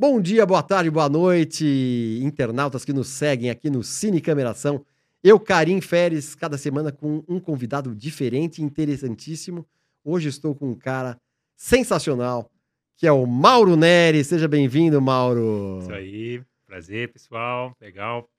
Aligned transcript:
Bom 0.00 0.20
dia, 0.20 0.46
boa 0.46 0.62
tarde, 0.62 0.88
boa 0.92 1.08
noite, 1.08 2.20
internautas 2.22 2.84
que 2.84 2.92
nos 2.92 3.08
seguem 3.08 3.50
aqui 3.50 3.68
no 3.68 3.82
Cine 3.82 4.20
Cameração. 4.20 4.86
Eu, 5.24 5.40
Karim 5.40 5.80
Feres, 5.80 6.36
cada 6.36 6.56
semana 6.56 6.92
com 6.92 7.24
um 7.26 7.40
convidado 7.40 7.92
diferente 7.96 8.62
interessantíssimo. 8.62 9.66
Hoje 10.04 10.28
estou 10.28 10.54
com 10.54 10.70
um 10.70 10.74
cara 10.76 11.20
sensacional, 11.56 12.48
que 12.96 13.08
é 13.08 13.12
o 13.12 13.26
Mauro 13.26 13.74
Neri. 13.74 14.22
Seja 14.22 14.46
bem-vindo, 14.46 15.02
Mauro. 15.02 15.80
Isso 15.82 15.92
aí, 15.92 16.42
prazer, 16.64 17.12
pessoal. 17.12 17.76
Legal. 17.80 18.30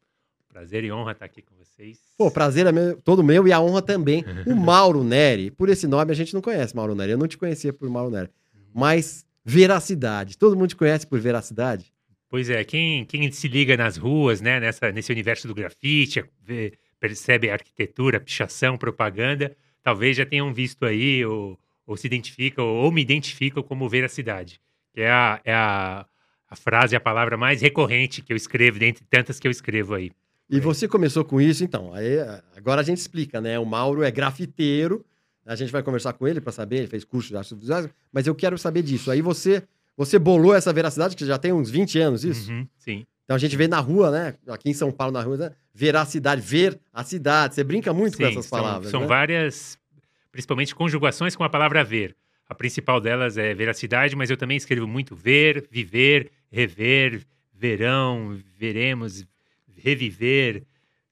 Prazer 0.48 0.86
e 0.86 0.92
honra 0.94 1.12
estar 1.12 1.26
aqui 1.26 1.42
com 1.42 1.56
vocês. 1.58 2.00
Pô, 2.18 2.32
prazer 2.32 2.68
é 2.68 2.72
meu, 2.72 3.02
todo 3.02 3.22
meu 3.22 3.46
e 3.46 3.52
a 3.52 3.60
honra 3.60 3.82
também. 3.82 4.24
O 4.48 4.56
Mauro 4.56 5.04
Neri, 5.04 5.52
por 5.52 5.68
esse 5.68 5.88
nome 5.88 6.14
a 6.14 6.16
gente 6.16 6.34
não 6.34 6.42
conhece, 6.42 6.74
Mauro 6.74 6.96
Neri. 6.96 7.12
Eu 7.12 7.18
não 7.18 7.28
te 7.28 7.38
conhecia 7.38 7.74
por 7.74 7.90
Mauro 7.90 8.12
Neri. 8.12 8.30
Mas 8.74 9.26
veracidade. 9.50 10.38
Todo 10.38 10.56
mundo 10.56 10.70
te 10.70 10.76
conhece 10.76 11.08
por 11.08 11.20
veracidade? 11.20 11.92
Pois 12.30 12.50
é, 12.50 12.64
quem, 12.64 13.04
quem 13.06 13.32
se 13.32 13.48
liga 13.48 13.76
nas 13.76 13.98
ruas, 13.98 14.40
né, 14.40 14.60
nessa, 14.60 14.92
nesse 14.92 15.12
universo 15.12 15.48
do 15.48 15.56
grafite, 15.56 16.24
vê, 16.44 16.74
percebe 17.00 17.50
arquitetura, 17.50 18.20
pichação, 18.20 18.78
propaganda, 18.78 19.56
talvez 19.82 20.16
já 20.16 20.26
tenham 20.26 20.54
visto 20.54 20.86
aí, 20.86 21.26
ou, 21.26 21.60
ou 21.88 21.98
se 21.98 22.06
identificam, 22.06 22.64
ou 22.64 22.92
me 22.92 23.02
identificam 23.02 23.64
como 23.64 23.90
veracidade, 23.90 24.62
que 24.94 25.02
é 25.02 25.10
a, 25.10 25.42
é 25.44 25.54
a, 25.54 26.06
a 26.48 26.56
frase, 26.56 26.96
a 26.96 27.00
palavra 27.00 27.36
mais 27.36 27.64
recorrente 27.64 28.22
que 28.22 28.32
eu 28.32 28.38
escrevo, 28.38 28.78
dentre 28.78 29.04
tantas 29.10 29.40
que 29.40 29.48
eu 29.48 29.52
escrevo 29.52 29.96
aí. 29.96 30.12
E 30.48 30.60
você 30.60 30.88
começou 30.88 31.26
com 31.26 31.42
isso, 31.42 31.64
então. 31.64 31.94
Aí, 31.94 32.18
agora 32.56 32.82
a 32.82 32.84
gente 32.84 32.98
explica, 32.98 33.40
né? 33.42 33.58
O 33.60 33.66
Mauro 33.66 34.04
é 34.04 34.12
grafiteiro, 34.12 35.06
a 35.46 35.56
gente 35.56 35.72
vai 35.72 35.82
conversar 35.82 36.14
com 36.14 36.28
ele 36.28 36.40
para 36.40 36.52
saber, 36.52 36.78
ele 36.78 36.88
fez 36.88 37.04
curso 37.04 37.30
de 37.30 37.38
artes 37.38 37.58
visuais, 37.58 37.90
mas 38.12 38.28
eu 38.28 38.36
quero 38.36 38.58
saber 38.58 38.82
disso. 38.82 39.10
Aí 39.12 39.22
você 39.22 39.64
você 39.98 40.18
bolou 40.18 40.56
essa 40.56 40.72
veracidade, 40.72 41.16
que 41.16 41.26
já 41.26 41.38
tem 41.38 41.52
uns 41.52 41.70
20 41.70 42.00
anos 42.00 42.24
isso? 42.24 42.50
Uhum, 42.50 42.66
sim. 42.78 43.06
Então 43.26 43.36
a 43.36 43.40
gente 43.40 43.56
vê 43.58 43.68
na 43.68 43.80
rua, 43.80 44.10
né? 44.10 44.36
Aqui 44.48 44.70
em 44.70 44.74
São 44.74 44.92
Paulo, 44.92 45.12
na 45.12 45.22
rua, 45.22 45.38
né? 45.38 45.52
veracidade, 45.80 46.42
ver 46.42 46.78
a 46.94 47.06
cidade. 47.06 47.56
Você 47.56 47.64
brinca 47.64 47.94
muito 47.94 48.18
sim, 48.18 48.24
com 48.24 48.30
essas 48.30 48.46
são, 48.46 48.60
palavras. 48.60 48.92
São 48.92 49.02
né? 49.02 49.08
várias, 49.08 49.78
principalmente 50.32 50.76
conjugações 50.76 51.36
com 51.36 51.44
a 51.44 51.50
palavra 51.50 51.84
ver. 51.84 52.16
A 52.48 52.54
principal 52.54 53.00
delas 53.00 53.38
é 53.38 53.54
veracidade, 53.54 54.16
mas 54.16 54.30
eu 54.30 54.36
também 54.36 54.58
escrevo 54.58 54.88
muito 54.88 55.16
ver, 55.16 55.68
viver, 55.72 56.32
rever, 56.52 57.22
verão, 57.54 58.38
veremos, 58.58 59.26
reviver, 59.78 60.64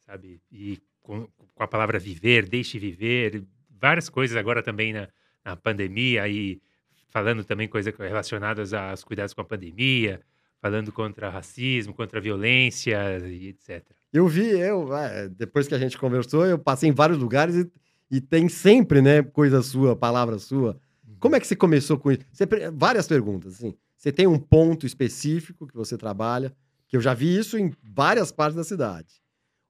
sabe? 0.06 0.42
E 0.52 0.80
com, 1.02 1.28
com 1.56 1.64
a 1.64 1.68
palavra 1.68 1.98
viver, 1.98 2.48
deixe 2.48 2.78
viver, 2.78 3.44
várias 3.80 4.10
coisas 4.10 4.36
agora 4.36 4.62
também 4.62 4.94
na, 4.94 5.08
na 5.44 5.56
pandemia 5.56 6.28
e 6.28 6.62
falando 7.10 7.44
também 7.44 7.68
coisas 7.68 7.94
relacionadas 7.98 8.74
aos 8.74 9.04
cuidados 9.04 9.34
com 9.34 9.42
a 9.42 9.46
pandemia, 9.46 10.22
falando 10.62 10.92
contra 10.92 11.30
racismo, 11.30 11.94
contra 11.94 12.20
violência 12.20 13.20
e 13.28 13.50
etc. 13.50 13.84
Eu 14.12 14.28
vi, 14.28 14.48
eu 14.48 14.96
é, 14.96 15.28
depois 15.30 15.68
que 15.68 15.76
a 15.76 15.80
gente 15.80 15.98
conversou, 15.98 16.46
eu 16.46 16.60
passei 16.60 16.90
em 16.90 16.94
vários 16.94 17.18
lugares 17.18 17.56
e, 17.56 17.72
e 18.10 18.22
tem 18.22 18.50
sempre, 18.50 19.02
né, 19.02 19.24
coisa 19.24 19.62
sua, 19.62 19.96
palavra 19.96 20.38
sua. 20.38 20.80
Como 21.20 21.36
é 21.36 21.40
que 21.40 21.48
você 21.48 21.56
começou 21.56 21.98
com 21.98 22.12
isso? 22.12 22.22
Você, 22.32 22.46
várias 22.74 23.08
perguntas, 23.08 23.56
assim. 23.56 23.74
Você 23.98 24.12
tem 24.12 24.28
um 24.28 24.38
ponto 24.38 24.86
específico 24.86 25.66
que 25.66 25.76
você 25.76 25.98
trabalha, 25.98 26.54
que 26.88 26.96
eu 26.96 27.02
já 27.02 27.14
vi 27.14 27.36
isso 27.36 27.58
em 27.58 27.74
várias 27.84 28.32
partes 28.32 28.56
da 28.56 28.64
cidade. 28.64 29.22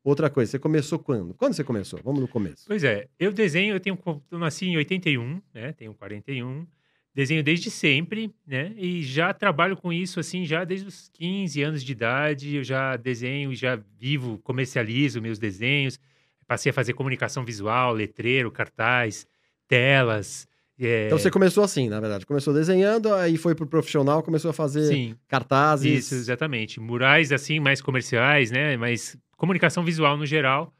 Outra 0.07 0.29
coisa, 0.29 0.51
você 0.51 0.57
começou 0.57 0.97
quando? 0.97 1.33
Quando 1.33 1.53
você 1.53 1.65
começou? 1.65 1.99
Vamos 2.01 2.21
no 2.21 2.29
começo. 2.29 2.63
Pois 2.65 2.81
é, 2.81 3.09
eu 3.19 3.29
desenho, 3.29 3.75
eu 3.75 3.79
tenho, 3.81 3.99
eu 4.31 4.39
nasci 4.39 4.65
em 4.65 4.77
81, 4.77 5.41
né? 5.53 5.73
Tenho 5.73 5.93
41. 5.93 6.65
Desenho 7.13 7.43
desde 7.43 7.69
sempre, 7.69 8.33
né? 8.47 8.73
E 8.77 9.03
já 9.03 9.33
trabalho 9.33 9.75
com 9.75 9.91
isso 9.91 10.17
assim 10.17 10.45
já 10.45 10.63
desde 10.63 10.87
os 10.87 11.09
15 11.09 11.61
anos 11.61 11.83
de 11.83 11.91
idade. 11.91 12.55
Eu 12.55 12.63
já 12.63 12.95
desenho, 12.95 13.53
já 13.53 13.77
vivo, 13.99 14.37
comercializo 14.45 15.21
meus 15.21 15.37
desenhos. 15.37 15.99
Passei 16.47 16.69
a 16.69 16.73
fazer 16.73 16.93
comunicação 16.93 17.43
visual, 17.43 17.91
letreiro, 17.91 18.49
cartaz, 18.49 19.27
telas. 19.67 20.47
É... 20.79 21.07
Então 21.07 21.19
você 21.19 21.29
começou 21.29 21.65
assim, 21.65 21.89
na 21.89 21.99
verdade. 21.99 22.25
Começou 22.25 22.53
desenhando, 22.53 23.13
aí 23.13 23.35
foi 23.35 23.53
pro 23.53 23.67
profissional, 23.67 24.23
começou 24.23 24.51
a 24.51 24.53
fazer 24.53 24.85
Sim, 24.85 25.17
cartazes. 25.27 26.05
Isso, 26.05 26.15
exatamente. 26.15 26.79
Murais 26.79 27.33
assim, 27.33 27.59
mais 27.59 27.81
comerciais, 27.81 28.51
né? 28.51 28.77
Mas 28.77 29.17
comunicação 29.37 29.83
visual 29.83 30.17
no 30.17 30.25
geral. 30.25 30.73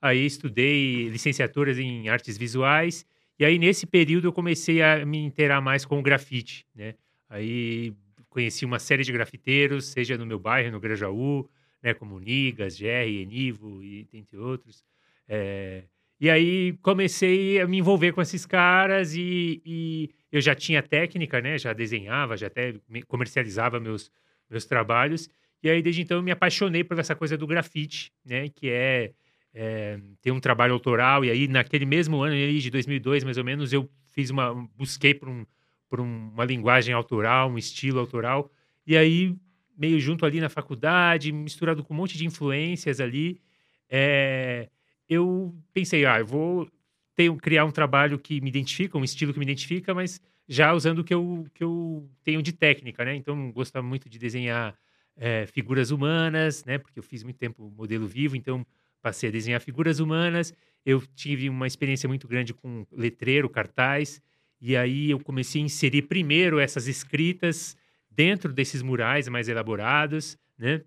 Aí 0.00 0.24
estudei 0.24 1.08
licenciaturas 1.08 1.78
em 1.78 2.08
artes 2.08 2.38
visuais. 2.38 3.04
E 3.38 3.44
aí, 3.44 3.58
nesse 3.58 3.86
período, 3.86 4.28
eu 4.28 4.32
comecei 4.32 4.80
a 4.80 5.04
me 5.04 5.18
inteirar 5.18 5.60
mais 5.60 5.84
com 5.84 5.98
o 5.98 6.02
grafite, 6.02 6.66
né? 6.74 6.94
Aí 7.28 7.92
conheci 8.28 8.64
uma 8.64 8.78
série 8.78 9.02
de 9.02 9.12
grafiteiros, 9.12 9.86
seja 9.86 10.16
no 10.16 10.24
meu 10.24 10.38
bairro, 10.38 10.70
no 10.70 10.80
Grajaú, 10.80 11.48
né? 11.82 11.94
Como 11.94 12.18
Nigas, 12.18 12.76
Jerry, 12.76 13.22
Enivo 13.22 13.82
e 13.82 14.08
entre 14.12 14.36
outros. 14.38 14.84
É... 15.28 15.84
E 16.20 16.30
aí 16.30 16.74
comecei 16.80 17.60
a 17.60 17.66
me 17.66 17.78
envolver 17.78 18.12
com 18.12 18.22
esses 18.22 18.46
caras 18.46 19.14
e, 19.14 19.60
e, 19.66 20.10
eu 20.30 20.40
já 20.40 20.54
tinha 20.54 20.82
técnica, 20.82 21.40
né? 21.40 21.58
Já 21.58 21.72
desenhava, 21.72 22.36
já 22.36 22.46
até 22.46 22.74
comercializava 23.08 23.80
meus, 23.80 24.10
meus 24.48 24.64
trabalhos. 24.64 25.28
E 25.64 25.70
aí, 25.70 25.80
desde 25.80 26.02
então, 26.02 26.18
eu 26.18 26.22
me 26.22 26.30
apaixonei 26.30 26.84
por 26.84 26.98
essa 26.98 27.16
coisa 27.16 27.38
do 27.38 27.46
grafite, 27.46 28.12
né? 28.22 28.50
Que 28.50 28.68
é, 28.68 29.12
é 29.54 29.98
ter 30.20 30.30
um 30.30 30.38
trabalho 30.38 30.74
autoral. 30.74 31.24
E 31.24 31.30
aí, 31.30 31.48
naquele 31.48 31.86
mesmo 31.86 32.20
ano 32.20 32.34
ali, 32.34 32.60
de 32.60 32.70
2002, 32.70 33.24
mais 33.24 33.38
ou 33.38 33.44
menos, 33.44 33.72
eu 33.72 33.88
fiz 34.08 34.28
uma... 34.28 34.54
Busquei 34.76 35.14
por, 35.14 35.26
um, 35.26 35.46
por 35.88 36.00
uma 36.00 36.44
linguagem 36.44 36.94
autoral, 36.94 37.50
um 37.50 37.56
estilo 37.56 37.98
autoral. 37.98 38.52
E 38.86 38.94
aí, 38.94 39.34
meio 39.74 39.98
junto 39.98 40.26
ali 40.26 40.38
na 40.38 40.50
faculdade, 40.50 41.32
misturado 41.32 41.82
com 41.82 41.94
um 41.94 41.96
monte 41.96 42.18
de 42.18 42.26
influências 42.26 43.00
ali, 43.00 43.40
é, 43.88 44.68
eu 45.08 45.56
pensei, 45.72 46.04
ah, 46.04 46.18
eu 46.18 46.26
vou 46.26 46.68
ter, 47.14 47.34
criar 47.36 47.64
um 47.64 47.70
trabalho 47.70 48.18
que 48.18 48.38
me 48.38 48.50
identifica, 48.50 48.98
um 48.98 49.04
estilo 49.04 49.32
que 49.32 49.38
me 49.38 49.46
identifica, 49.46 49.94
mas 49.94 50.20
já 50.46 50.74
usando 50.74 50.98
o 50.98 51.04
que 51.04 51.14
eu, 51.14 51.46
que 51.54 51.64
eu 51.64 52.06
tenho 52.22 52.42
de 52.42 52.52
técnica, 52.52 53.02
né? 53.02 53.14
Então, 53.14 53.50
gosto 53.50 53.82
muito 53.82 54.10
de 54.10 54.18
desenhar 54.18 54.76
é, 55.16 55.46
figuras 55.46 55.90
humanas, 55.90 56.64
né? 56.64 56.78
Porque 56.78 56.98
eu 56.98 57.02
fiz 57.02 57.22
muito 57.22 57.36
tempo 57.36 57.72
modelo 57.76 58.06
vivo, 58.06 58.36
então 58.36 58.66
passei 59.00 59.28
a 59.28 59.32
desenhar 59.32 59.60
figuras 59.60 60.00
humanas. 60.00 60.52
Eu 60.84 61.06
tive 61.14 61.48
uma 61.48 61.66
experiência 61.66 62.08
muito 62.08 62.26
grande 62.26 62.52
com 62.52 62.86
letreiro, 62.92 63.48
cartaz, 63.48 64.20
e 64.60 64.76
aí 64.76 65.10
eu 65.10 65.20
comecei 65.20 65.60
a 65.60 65.64
inserir 65.64 66.02
primeiro 66.02 66.58
essas 66.58 66.86
escritas 66.88 67.76
dentro 68.10 68.52
desses 68.52 68.82
murais 68.82 69.28
mais 69.28 69.48
elaborados, 69.48 70.38
né? 70.56 70.82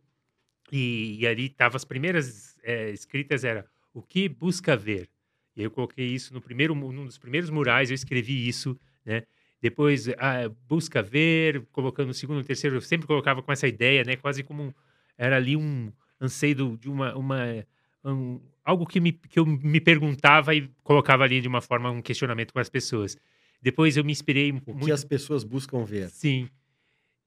E, 0.72 1.18
e 1.20 1.28
ali 1.28 1.46
estavam 1.46 1.76
as 1.76 1.86
primeiras 1.86 2.58
é, 2.64 2.90
escritas 2.92 3.44
era 3.44 3.66
o 3.94 4.02
que 4.02 4.28
busca 4.28 4.76
ver. 4.76 5.09
E 5.56 5.64
eu 5.64 5.72
coloquei 5.72 6.06
isso 6.06 6.34
no 6.34 6.42
primeiro, 6.42 6.76
num 6.76 7.06
dos 7.06 7.18
primeiros 7.18 7.50
murais, 7.50 7.90
eu 7.90 7.96
escrevi 7.96 8.48
isso, 8.48 8.78
né? 9.06 9.24
Depois 9.69 10.07
ah, 10.17 10.50
busca 10.67 11.03
ver, 11.03 11.66
colocando 11.73 12.09
o 12.09 12.13
segundo, 12.13 12.39
o 12.39 12.44
terceiro, 12.44 12.78
eu 12.78 12.81
sempre 12.81 13.05
colocava 13.05 13.44
com 13.44 13.51
essa 13.51 13.67
ideia, 13.67 14.03
né? 14.05 14.16
Quase 14.16 14.41
como 14.44 14.63
um, 14.63 14.73
era 15.17 15.35
ali 15.35 15.57
um 15.57 15.91
anseio 16.22 16.78
de 16.78 16.89
uma, 16.89 17.13
uma 17.16 17.66
um, 18.03 18.39
algo 18.63 18.85
que, 18.85 19.01
me, 19.01 19.11
que 19.11 19.38
eu 19.38 19.45
me 19.45 19.81
perguntava 19.81 20.55
e 20.55 20.69
colocava 20.83 21.25
ali 21.25 21.41
de 21.41 21.50
uma 21.50 21.59
forma 21.59 21.91
um 21.91 22.01
questionamento 22.01 22.53
para 22.53 22.61
as 22.61 22.69
pessoas. 22.69 23.17
Depois 23.61 23.97
eu 23.97 24.05
me 24.05 24.11
inspirei 24.11 24.51
o 24.51 24.53
muito... 24.53 24.85
que 24.85 24.91
as 24.91 25.03
pessoas 25.03 25.44
buscam 25.44 25.84
ver. 25.84 26.09
Sim. 26.09 26.47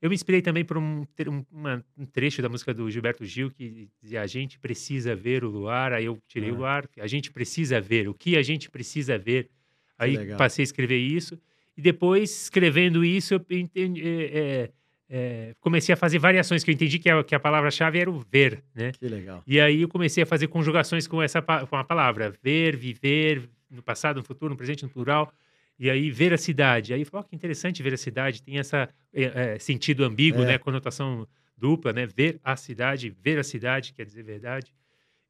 Eu 0.00 0.08
me 0.08 0.14
inspirei 0.14 0.40
também 0.40 0.64
por 0.64 0.78
um, 0.78 1.02
um, 1.02 1.44
uma, 1.52 1.84
um, 1.98 2.06
trecho 2.06 2.40
da 2.40 2.48
música 2.48 2.72
do 2.72 2.90
Gilberto 2.90 3.22
Gil 3.26 3.50
que 3.50 3.90
dizia: 4.00 4.22
A 4.22 4.26
gente 4.26 4.58
precisa 4.58 5.14
ver 5.14 5.44
o 5.44 5.50
luar. 5.50 5.92
Aí 5.92 6.06
eu 6.06 6.18
tirei 6.26 6.48
ah. 6.48 6.54
o 6.54 6.56
luar. 6.56 6.88
A 6.98 7.06
gente 7.06 7.30
precisa 7.30 7.78
ver. 7.82 8.08
O 8.08 8.14
que 8.14 8.34
a 8.38 8.42
gente 8.42 8.70
precisa 8.70 9.18
ver? 9.18 9.50
Aí 9.98 10.34
passei 10.36 10.62
a 10.62 10.64
escrever 10.64 10.96
isso. 10.96 11.38
E 11.80 11.82
depois, 11.82 12.42
escrevendo 12.42 13.02
isso, 13.02 13.32
eu 13.32 13.58
entendi, 13.58 14.06
é, 14.06 14.38
é, 14.38 14.70
é, 15.08 15.55
comecei 15.60 15.94
a 15.94 15.96
fazer 15.96 16.19
variações, 16.19 16.62
que 16.62 16.70
eu 16.70 16.75
entendi 16.75 16.99
que 16.99 17.08
a, 17.08 17.25
que 17.25 17.34
a 17.34 17.40
palavra-chave 17.40 17.99
era 17.99 18.10
o 18.10 18.20
ver, 18.31 18.62
né? 18.75 18.93
Que 18.93 19.08
legal. 19.08 19.43
E 19.46 19.58
aí 19.58 19.81
eu 19.81 19.88
comecei 19.88 20.22
a 20.22 20.26
fazer 20.26 20.49
conjugações 20.49 21.06
com 21.06 21.22
essa 21.22 21.40
com 21.40 21.76
a 21.76 21.82
palavra. 21.82 22.34
Ver, 22.43 22.76
viver, 22.76 23.49
no 23.70 23.82
passado, 23.82 24.19
no 24.19 24.22
futuro, 24.22 24.50
no 24.50 24.58
presente, 24.58 24.82
no 24.82 24.90
plural. 24.90 25.32
E 25.78 25.88
aí, 25.88 26.10
ver 26.10 26.34
a 26.34 26.37
cidade. 26.37 26.93
Aí 26.93 27.00
eu 27.00 27.06
falei, 27.06 27.25
oh, 27.25 27.28
que 27.31 27.34
interessante 27.34 27.82
ver 27.82 27.94
a 27.94 27.96
cidade. 27.96 28.43
Tem 28.43 28.58
essa 28.58 28.87
é, 29.10 29.55
é, 29.55 29.58
sentido 29.58 30.05
ambíguo, 30.05 30.43
é. 30.43 30.46
né? 30.49 30.58
Conotação 30.58 31.26
dupla, 31.56 31.94
né? 31.94 32.06
Ver 32.06 32.38
a 32.44 32.56
cidade, 32.56 33.08
ver 33.08 33.38
a 33.38 33.43
cidade, 33.43 33.94
quer 33.94 34.05
dizer 34.05 34.22
verdade. 34.22 34.70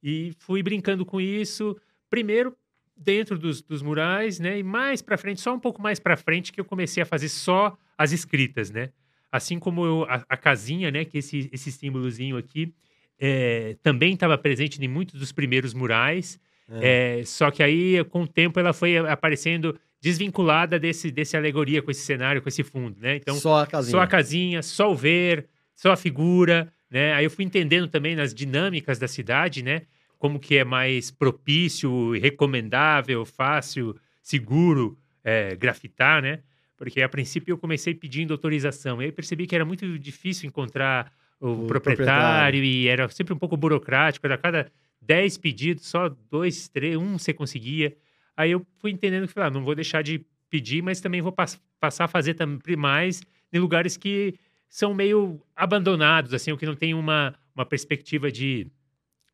E 0.02 0.32
fui 0.36 0.64
brincando 0.64 1.06
com 1.06 1.20
isso. 1.20 1.76
Primeiro, 2.10 2.56
dentro 3.00 3.38
dos, 3.38 3.62
dos 3.62 3.80
murais, 3.80 4.38
né? 4.38 4.58
E 4.58 4.62
mais 4.62 5.00
para 5.00 5.16
frente, 5.16 5.40
só 5.40 5.54
um 5.54 5.58
pouco 5.58 5.80
mais 5.80 5.98
para 5.98 6.16
frente, 6.16 6.52
que 6.52 6.60
eu 6.60 6.64
comecei 6.64 7.02
a 7.02 7.06
fazer 7.06 7.30
só 7.30 7.76
as 7.96 8.12
escritas, 8.12 8.70
né? 8.70 8.90
Assim 9.32 9.58
como 9.58 9.84
eu, 9.84 10.04
a, 10.04 10.24
a, 10.28 10.36
casinha, 10.36 10.90
né? 10.90 11.04
Que 11.04 11.18
esse, 11.18 11.48
esse 11.52 11.72
símbolozinho 11.72 12.36
aqui 12.36 12.74
é, 13.18 13.76
também 13.82 14.14
estava 14.14 14.36
presente 14.36 14.82
em 14.82 14.88
muitos 14.88 15.18
dos 15.18 15.32
primeiros 15.32 15.72
murais. 15.72 16.38
É. 16.68 17.20
É, 17.20 17.24
só 17.24 17.50
que 17.50 17.62
aí, 17.62 18.04
com 18.04 18.22
o 18.22 18.26
tempo, 18.26 18.60
ela 18.60 18.72
foi 18.72 18.98
aparecendo 18.98 19.78
desvinculada 20.00 20.78
desse, 20.78 21.10
desse 21.10 21.36
alegoria 21.36 21.82
com 21.82 21.90
esse 21.90 22.02
cenário, 22.02 22.40
com 22.42 22.48
esse 22.48 22.62
fundo, 22.62 22.98
né? 23.00 23.16
Então, 23.16 23.34
só 23.36 23.62
a 23.62 23.66
casinha. 23.66 23.90
Só 23.90 24.00
a 24.00 24.06
casinha, 24.06 24.62
só 24.62 24.90
o 24.90 24.94
ver, 24.94 25.46
só 25.74 25.92
a 25.92 25.96
figura, 25.96 26.72
né? 26.90 27.14
Aí 27.14 27.24
eu 27.24 27.30
fui 27.30 27.44
entendendo 27.44 27.88
também 27.88 28.14
nas 28.14 28.34
dinâmicas 28.34 28.98
da 28.98 29.08
cidade, 29.08 29.62
né? 29.62 29.82
Como 30.20 30.38
que 30.38 30.56
é 30.56 30.64
mais 30.64 31.10
propício, 31.10 32.12
recomendável, 32.12 33.24
fácil, 33.24 33.96
seguro 34.22 34.96
é, 35.24 35.56
grafitar, 35.56 36.20
né? 36.22 36.40
Porque 36.76 37.00
a 37.00 37.08
princípio 37.08 37.52
eu 37.52 37.58
comecei 37.58 37.94
pedindo 37.94 38.32
autorização. 38.34 39.00
Aí 39.00 39.08
eu 39.08 39.12
percebi 39.14 39.46
que 39.46 39.54
era 39.54 39.64
muito 39.64 39.98
difícil 39.98 40.46
encontrar 40.46 41.10
o, 41.40 41.64
O 41.64 41.66
proprietário, 41.66 42.62
e 42.62 42.86
era 42.86 43.08
sempre 43.08 43.32
um 43.32 43.38
pouco 43.38 43.56
burocrático. 43.56 44.26
Era 44.26 44.36
cada 44.36 44.70
10 45.00 45.38
pedidos, 45.38 45.86
só 45.86 46.10
dois, 46.30 46.68
três, 46.68 46.96
um 46.98 47.18
você 47.18 47.32
conseguia. 47.32 47.96
Aí 48.36 48.50
eu 48.50 48.64
fui 48.76 48.90
entendendo 48.90 49.26
que, 49.26 49.32
falei, 49.32 49.48
ah, 49.48 49.50
não 49.50 49.64
vou 49.64 49.74
deixar 49.74 50.02
de 50.02 50.22
pedir, 50.50 50.82
mas 50.82 51.00
também 51.00 51.22
vou 51.22 51.32
pass- 51.32 51.58
passar 51.80 52.04
a 52.04 52.08
fazer 52.08 52.34
também 52.34 52.76
mais 52.76 53.22
em 53.50 53.58
lugares 53.58 53.96
que 53.96 54.34
são 54.68 54.92
meio 54.92 55.40
abandonados, 55.56 56.34
assim, 56.34 56.50
ou 56.52 56.58
que 56.58 56.66
não 56.66 56.76
tem 56.76 56.92
uma, 56.92 57.34
uma 57.54 57.64
perspectiva 57.64 58.30
de, 58.30 58.66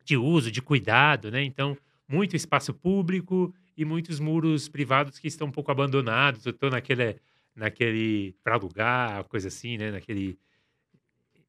de 0.07 0.17
uso, 0.17 0.53
de 0.53 0.63
cuidado, 0.63 1.31
né? 1.31 1.43
Então, 1.43 1.77
muito 2.09 2.37
espaço 2.37 2.73
público 2.73 3.53
e 3.77 3.85
muitos 3.85 4.21
muros 4.21 4.69
privados 4.69 5.19
que 5.19 5.27
estão 5.27 5.49
um 5.49 5.51
pouco 5.51 5.71
abandonados, 5.73 6.47
ou 6.47 6.53
estão 6.53 6.71
naquele, 6.71 7.17
naquele 7.55 8.35
para 8.43 8.55
alugar, 8.55 9.25
coisa 9.25 9.49
assim, 9.49 9.77
né? 9.77 9.91
Naquele, 9.91 10.39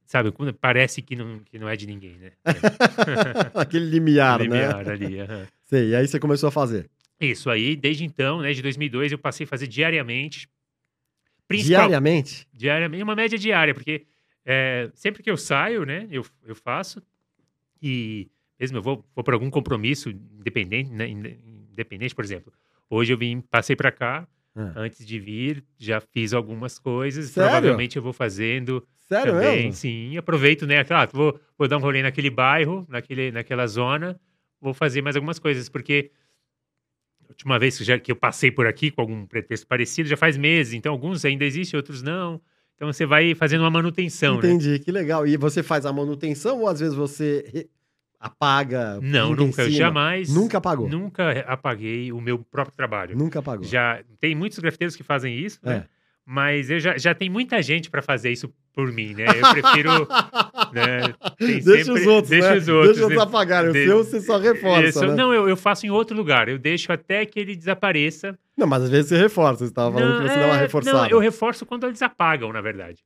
sabe, 0.05 0.33
parece 0.59 1.03
que 1.03 1.15
não, 1.15 1.39
que 1.39 1.59
não 1.59 1.69
é 1.69 1.75
de 1.75 1.85
ninguém, 1.85 2.17
né? 2.17 2.31
Aquele 3.53 3.85
limiar, 3.85 4.39
né? 4.39 4.45
Limiar 4.45 4.89
ali, 4.89 5.19
aham. 5.19 5.47
Sei, 5.63 5.89
e 5.89 5.95
aí 5.95 6.07
você 6.07 6.19
começou 6.19 6.49
a 6.49 6.51
fazer. 6.51 6.89
Isso 7.21 7.49
aí, 7.51 7.75
desde 7.75 8.03
então, 8.03 8.41
né, 8.41 8.53
de 8.53 8.61
2002, 8.63 9.11
eu 9.11 9.19
passei 9.19 9.45
a 9.45 9.47
fazer 9.47 9.67
diariamente. 9.67 10.49
Principal, 11.47 11.87
Diariamente? 11.87 12.47
diariamente, 12.51 13.03
uma 13.03 13.15
média 13.15 13.37
diária, 13.37 13.73
porque 13.73 14.05
é, 14.43 14.89
sempre 14.93 15.23
que 15.23 15.29
eu 15.31 15.37
saio, 15.37 15.85
né, 15.85 16.07
eu, 16.11 16.25
eu 16.45 16.55
faço. 16.55 17.01
E 17.81 18.29
mesmo 18.59 18.77
eu 18.77 18.81
vou, 18.81 19.05
vou 19.15 19.23
para 19.23 19.35
algum 19.35 19.49
compromisso 19.49 20.09
independente, 20.09 20.89
né, 20.91 21.07
inde- 21.07 21.37
independente, 21.71 22.13
por 22.15 22.23
exemplo. 22.23 22.51
Hoje 22.89 23.13
eu 23.13 23.17
vim, 23.17 23.41
passei 23.41 23.75
para 23.75 23.91
cá, 23.91 24.27
Ah. 24.55 24.73
antes 24.75 25.05
de 25.05 25.19
vir, 25.19 25.63
já 25.77 25.99
fiz 26.01 26.33
algumas 26.33 26.79
coisas. 26.79 27.29
Sério? 27.29 27.51
Provavelmente 27.51 27.95
eu 27.97 28.01
vou 28.01 28.13
fazendo 28.13 28.83
Sério 29.07 29.33
também. 29.33 29.55
mesmo? 29.57 29.73
Sim, 29.73 30.17
aproveito, 30.17 30.65
né? 30.65 30.83
Ah, 30.89 31.05
vou, 31.11 31.39
vou 31.57 31.67
dar 31.67 31.77
um 31.77 31.81
rolê 31.81 32.01
naquele 32.01 32.29
bairro, 32.29 32.85
naquele, 32.89 33.31
naquela 33.31 33.67
zona, 33.67 34.19
vou 34.59 34.73
fazer 34.73 35.01
mais 35.01 35.15
algumas 35.15 35.37
coisas, 35.37 35.69
porque 35.69 36.09
a 37.25 37.29
última 37.29 37.59
vez 37.59 37.77
que, 37.77 37.83
já, 37.83 37.99
que 37.99 38.11
eu 38.11 38.15
passei 38.15 38.49
por 38.49 38.65
aqui 38.65 38.89
com 38.89 39.01
algum 39.01 39.25
pretexto 39.25 39.67
parecido 39.67 40.09
já 40.09 40.17
faz 40.17 40.35
meses, 40.37 40.73
então 40.73 40.91
alguns 40.93 41.23
ainda 41.25 41.45
existem, 41.45 41.77
outros 41.77 42.01
não. 42.01 42.41
Então 42.75 42.91
você 42.91 43.05
vai 43.05 43.33
fazendo 43.35 43.61
uma 43.61 43.71
manutenção, 43.71 44.39
né? 44.39 44.49
Entendi, 44.51 44.79
que 44.79 44.91
legal. 44.91 45.25
E 45.27 45.35
você 45.35 45.61
faz 45.63 45.85
a 45.85 45.91
manutenção 45.93 46.61
ou 46.61 46.67
às 46.67 46.79
vezes 46.79 46.95
você 46.95 47.67
apaga? 48.19 48.99
Não, 49.01 49.35
nunca, 49.35 49.69
jamais. 49.69 50.33
Nunca 50.33 50.57
apagou? 50.57 50.89
Nunca 50.89 51.39
apaguei 51.47 52.11
o 52.11 52.19
meu 52.19 52.39
próprio 52.39 52.75
trabalho. 52.75 53.15
Nunca 53.17 53.39
apagou. 53.39 53.65
Já 53.65 54.01
tem 54.19 54.35
muitos 54.35 54.59
grafiteiros 54.59 54.95
que 54.95 55.03
fazem 55.03 55.37
isso, 55.37 55.59
né? 55.63 55.85
É. 55.93 55.97
Mas 56.29 56.69
eu 56.69 56.77
já, 56.77 56.97
já 56.97 57.15
tem 57.15 57.29
muita 57.29 57.61
gente 57.61 57.89
para 57.89 58.01
fazer 58.01 58.29
isso 58.29 58.53
por 58.73 58.91
mim, 58.91 59.13
né? 59.13 59.27
Eu 59.27 59.49
prefiro, 59.53 59.91
né? 60.73 61.13
Deixa 61.39 61.85
sempre- 61.85 62.01
os 62.01 62.05
outros, 62.07 62.29
deixa 62.29 62.49
né? 62.51 62.57
os 62.57 62.67
outros, 62.67 62.97
Deixa 62.97 63.09
né? 63.09 63.15
os 63.15 63.21
apagarem. 63.21 63.69
O 63.69 63.73
De- 63.73 63.85
seu 63.85 63.97
você 64.03 64.19
só 64.19 64.37
reforça, 64.37 64.87
Isso, 64.89 65.07
né? 65.07 65.15
Não, 65.15 65.33
eu, 65.33 65.47
eu 65.47 65.55
faço 65.55 65.85
em 65.85 65.89
outro 65.89 66.17
lugar. 66.17 66.49
Eu 66.49 66.59
deixo 66.59 66.91
até 66.91 67.25
que 67.25 67.39
ele 67.39 67.55
desapareça. 67.55 68.37
Não, 68.57 68.67
mas 68.67 68.83
às 68.83 68.89
vezes 68.89 69.07
você 69.07 69.17
reforça. 69.17 69.59
Você 69.59 69.71
estava 69.71 69.93
falando 69.97 70.17
que 70.21 70.27
você 70.27 70.37
dá 70.37 70.45
uma 70.47 70.57
é, 70.57 70.59
reforçada. 70.59 70.97
Não, 70.97 71.07
eu 71.09 71.19
reforço 71.19 71.65
quando 71.65 71.87
eles 71.87 72.01
apagam, 72.01 72.51
na 72.51 72.59
verdade. 72.59 73.01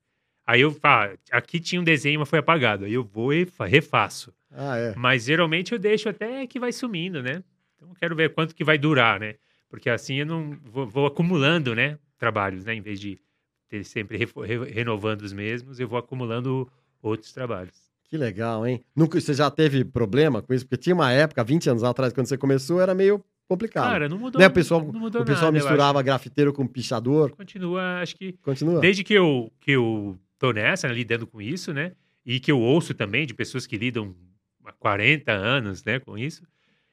Aí 0.51 0.61
eu 0.61 0.71
falo, 0.73 1.17
aqui 1.31 1.59
tinha 1.59 1.79
um 1.79 1.83
desenho, 1.83 2.19
mas 2.19 2.29
foi 2.29 2.39
apagado. 2.39 2.85
Aí 2.85 2.93
eu 2.93 3.03
vou 3.03 3.33
e 3.33 3.45
fa- 3.45 3.65
refaço. 3.65 4.33
Ah, 4.51 4.77
é. 4.77 4.93
Mas 4.97 5.23
geralmente 5.25 5.71
eu 5.71 5.79
deixo 5.79 6.09
até 6.09 6.45
que 6.47 6.59
vai 6.59 6.71
sumindo, 6.71 7.21
né? 7.23 7.43
Então 7.75 7.89
eu 7.89 7.95
quero 7.95 8.15
ver 8.15 8.33
quanto 8.33 8.53
que 8.55 8.63
vai 8.63 8.77
durar, 8.77 9.19
né? 9.19 9.35
Porque 9.69 9.89
assim 9.89 10.15
eu 10.15 10.25
não 10.25 10.57
vou, 10.65 10.85
vou 10.87 11.05
acumulando, 11.05 11.73
né? 11.73 11.97
Trabalhos, 12.17 12.65
né? 12.65 12.73
Em 12.75 12.81
vez 12.81 12.99
de 12.99 13.17
ter 13.69 13.83
sempre 13.85 14.17
refo- 14.17 14.41
re- 14.41 14.69
renovando 14.69 15.21
os 15.21 15.31
mesmos, 15.31 15.79
eu 15.79 15.87
vou 15.87 15.97
acumulando 15.97 16.69
outros 17.01 17.31
trabalhos. 17.31 17.75
Que 18.09 18.17
legal, 18.17 18.67
hein? 18.67 18.83
Nunca, 18.93 19.21
você 19.21 19.33
já 19.33 19.49
teve 19.49 19.85
problema 19.85 20.41
com 20.41 20.53
isso? 20.53 20.65
Porque 20.65 20.75
tinha 20.83 20.93
uma 20.93 21.13
época, 21.13 21.41
20 21.45 21.69
anos 21.69 21.81
atrás, 21.83 22.11
quando 22.11 22.27
você 22.27 22.37
começou, 22.37 22.81
era 22.81 22.93
meio 22.93 23.23
complicado. 23.47 23.89
Cara, 23.89 24.09
não 24.09 24.17
mudou. 24.17 24.37
né? 24.41 24.47
O 24.47 24.51
pessoal, 24.51 24.81
não 24.91 24.99
mudou 24.99 25.21
o 25.21 25.25
pessoal 25.25 25.51
nada, 25.51 25.63
misturava 25.63 26.01
grafiteiro 26.01 26.51
com 26.51 26.67
pichador. 26.67 27.31
Continua, 27.31 28.01
acho 28.01 28.17
que 28.17 28.33
Continua. 28.43 28.81
Desde 28.81 29.01
que 29.05 29.13
eu, 29.13 29.49
que 29.61 29.71
eu 29.71 30.19
tô 30.41 30.51
nessa, 30.51 30.87
né, 30.87 30.93
lidando 30.95 31.27
com 31.27 31.39
isso, 31.39 31.71
né? 31.71 31.91
E 32.25 32.39
que 32.39 32.51
eu 32.51 32.59
ouço 32.59 32.95
também 32.95 33.27
de 33.27 33.33
pessoas 33.33 33.67
que 33.67 33.77
lidam 33.77 34.15
há 34.65 34.71
40 34.73 35.31
anos, 35.31 35.83
né, 35.83 35.99
com 35.99 36.17
isso. 36.17 36.41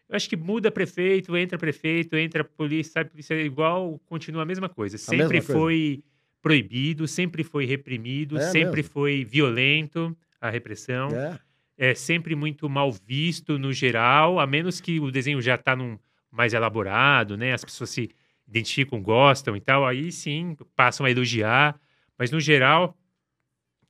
Eu 0.06 0.16
acho 0.16 0.28
que 0.28 0.36
muda 0.36 0.70
prefeito, 0.70 1.34
entra 1.34 1.56
prefeito, 1.56 2.14
entra 2.14 2.44
polícia, 2.44 2.92
sabe? 2.92 3.10
Polícia 3.10 3.32
é 3.32 3.42
igual, 3.42 3.98
continua 4.04 4.42
a 4.42 4.44
mesma 4.44 4.68
coisa. 4.68 4.98
Sempre 4.98 5.38
mesma 5.38 5.46
coisa. 5.46 5.52
foi 5.52 6.04
proibido, 6.42 7.08
sempre 7.08 7.42
foi 7.42 7.64
reprimido, 7.64 8.36
É 8.36 8.50
sempre 8.50 8.82
mesmo? 8.82 8.92
foi 8.92 9.24
violento 9.24 10.14
a 10.38 10.50
repressão. 10.50 11.08
É. 11.08 11.38
É 11.78 11.94
sempre 11.94 12.34
muito 12.34 12.68
mal 12.68 12.92
visto 12.92 13.58
no 13.58 13.72
geral, 13.72 14.38
a 14.38 14.46
menos 14.46 14.78
que 14.80 15.00
o 15.00 15.10
desenho 15.10 15.40
já 15.40 15.54
está 15.54 15.74
num 15.74 15.98
mais 16.30 16.52
elaborado, 16.52 17.36
né? 17.36 17.54
As 17.54 17.64
pessoas 17.64 17.90
se 17.90 18.10
identificam, 18.46 19.00
gostam 19.00 19.56
e 19.56 19.60
tal, 19.60 19.86
aí 19.86 20.12
sim 20.12 20.56
passam 20.76 21.06
a 21.06 21.10
elogiar. 21.10 21.80
Mas 22.18 22.30
no 22.30 22.40
geral, 22.40 22.97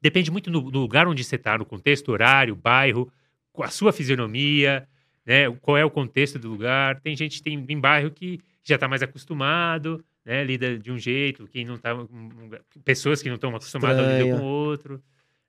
depende 0.01 0.31
muito 0.31 0.51
do, 0.51 0.61
do 0.71 0.79
lugar 0.81 1.07
onde 1.09 1.23
você 1.25 1.37
está, 1.37 1.57
no 1.59 1.65
contexto, 1.65 2.11
horário, 2.11 2.55
bairro, 2.57 3.11
a 3.61 3.69
sua 3.69 3.93
fisionomia, 3.93 4.87
né? 5.27 5.51
Qual 5.61 5.77
é 5.77 5.85
o 5.85 5.91
contexto 5.91 6.39
do 6.39 6.49
lugar. 6.49 7.01
Tem 7.01 7.17
gente 7.17 7.43
tem 7.43 7.55
em 7.69 7.81
bairro 7.81 8.11
que 8.11 8.39
já 8.63 8.77
está 8.77 8.87
mais 8.89 9.03
acostumado, 9.03 10.03
né? 10.25 10.45
Lida 10.45 10.79
de 10.79 10.93
um 10.93 10.99
jeito, 10.99 11.49
quem 11.49 11.65
não 11.65 11.77
tá, 11.77 11.91
pessoas 12.85 13.21
que 13.23 13.29
não 13.29 13.35
estão 13.37 13.51
acostumadas 13.55 13.99
a 13.99 14.19
lidar 14.25 14.39
com 14.39 14.45
o 14.45 14.47
outro. 14.49 15.03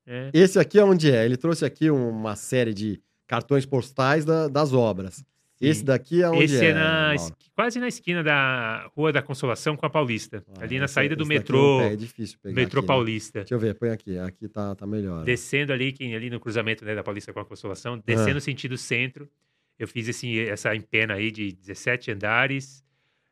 Né? 0.06 0.32
Esse 0.34 0.58
aqui 0.60 0.80
é 0.80 0.84
onde 0.84 1.12
é? 1.12 1.24
Ele 1.26 1.38
trouxe 1.38 1.64
aqui 1.66 1.90
uma 1.92 2.36
série 2.36 2.74
de 2.74 3.00
cartões 3.28 3.66
postais 3.66 4.26
da- 4.26 4.48
das 4.48 4.74
obras. 4.74 5.24
Esse 5.62 5.84
daqui 5.84 6.22
é 6.24 6.30
onde 6.30 6.44
Esse 6.46 6.66
é? 6.66 6.70
é, 6.70 6.74
na, 6.74 7.16
quase 7.54 7.80
na 7.80 7.88
esquina 7.88 8.24
da 8.24 8.90
Rua 8.96 9.12
da 9.12 9.22
Consolação 9.22 9.76
com 9.76 9.86
a 9.86 9.90
Paulista. 9.90 10.44
Ah, 10.58 10.64
ali 10.64 10.80
na 10.80 10.86
esse- 10.86 10.94
saída 10.94 11.16
do 11.16 11.24
esse 11.24 11.30
daqui 11.30 11.40
metrô, 11.40 11.80
não 11.80 11.86
É 11.86 11.96
difícil 11.98 12.38
pegar 12.42 12.56
metrô 12.56 12.80
aqui, 12.80 12.88
né? 12.88 12.94
Paulista. 12.94 13.40
Deixa 13.40 13.56
eu 13.56 13.60
ver, 13.60 13.76
põe 13.76 13.90
aqui. 13.90 14.18
Aqui 14.18 14.48
tá, 14.48 14.74
tá 14.76 14.88
melhor. 14.88 15.26
Descendo 15.26 15.74
ali, 15.74 15.92
quem- 15.92 16.16
ali 16.16 16.30
no 16.30 16.40
cruzamento 16.40 16.86
né, 16.86 16.96
da 16.96 17.04
Paulista 17.04 17.34
com 17.34 17.40
a 17.42 17.46
Consolação, 17.46 18.02
descendo 18.06 18.40
sentido 18.40 18.78
centro. 18.78 19.30
Eu 19.78 19.88
fiz 19.88 20.08
esse, 20.08 20.40
essa 20.48 20.74
empena 20.76 21.16
aí 21.16 21.32
de 21.32 21.52
17 21.54 22.12
andares, 22.12 22.84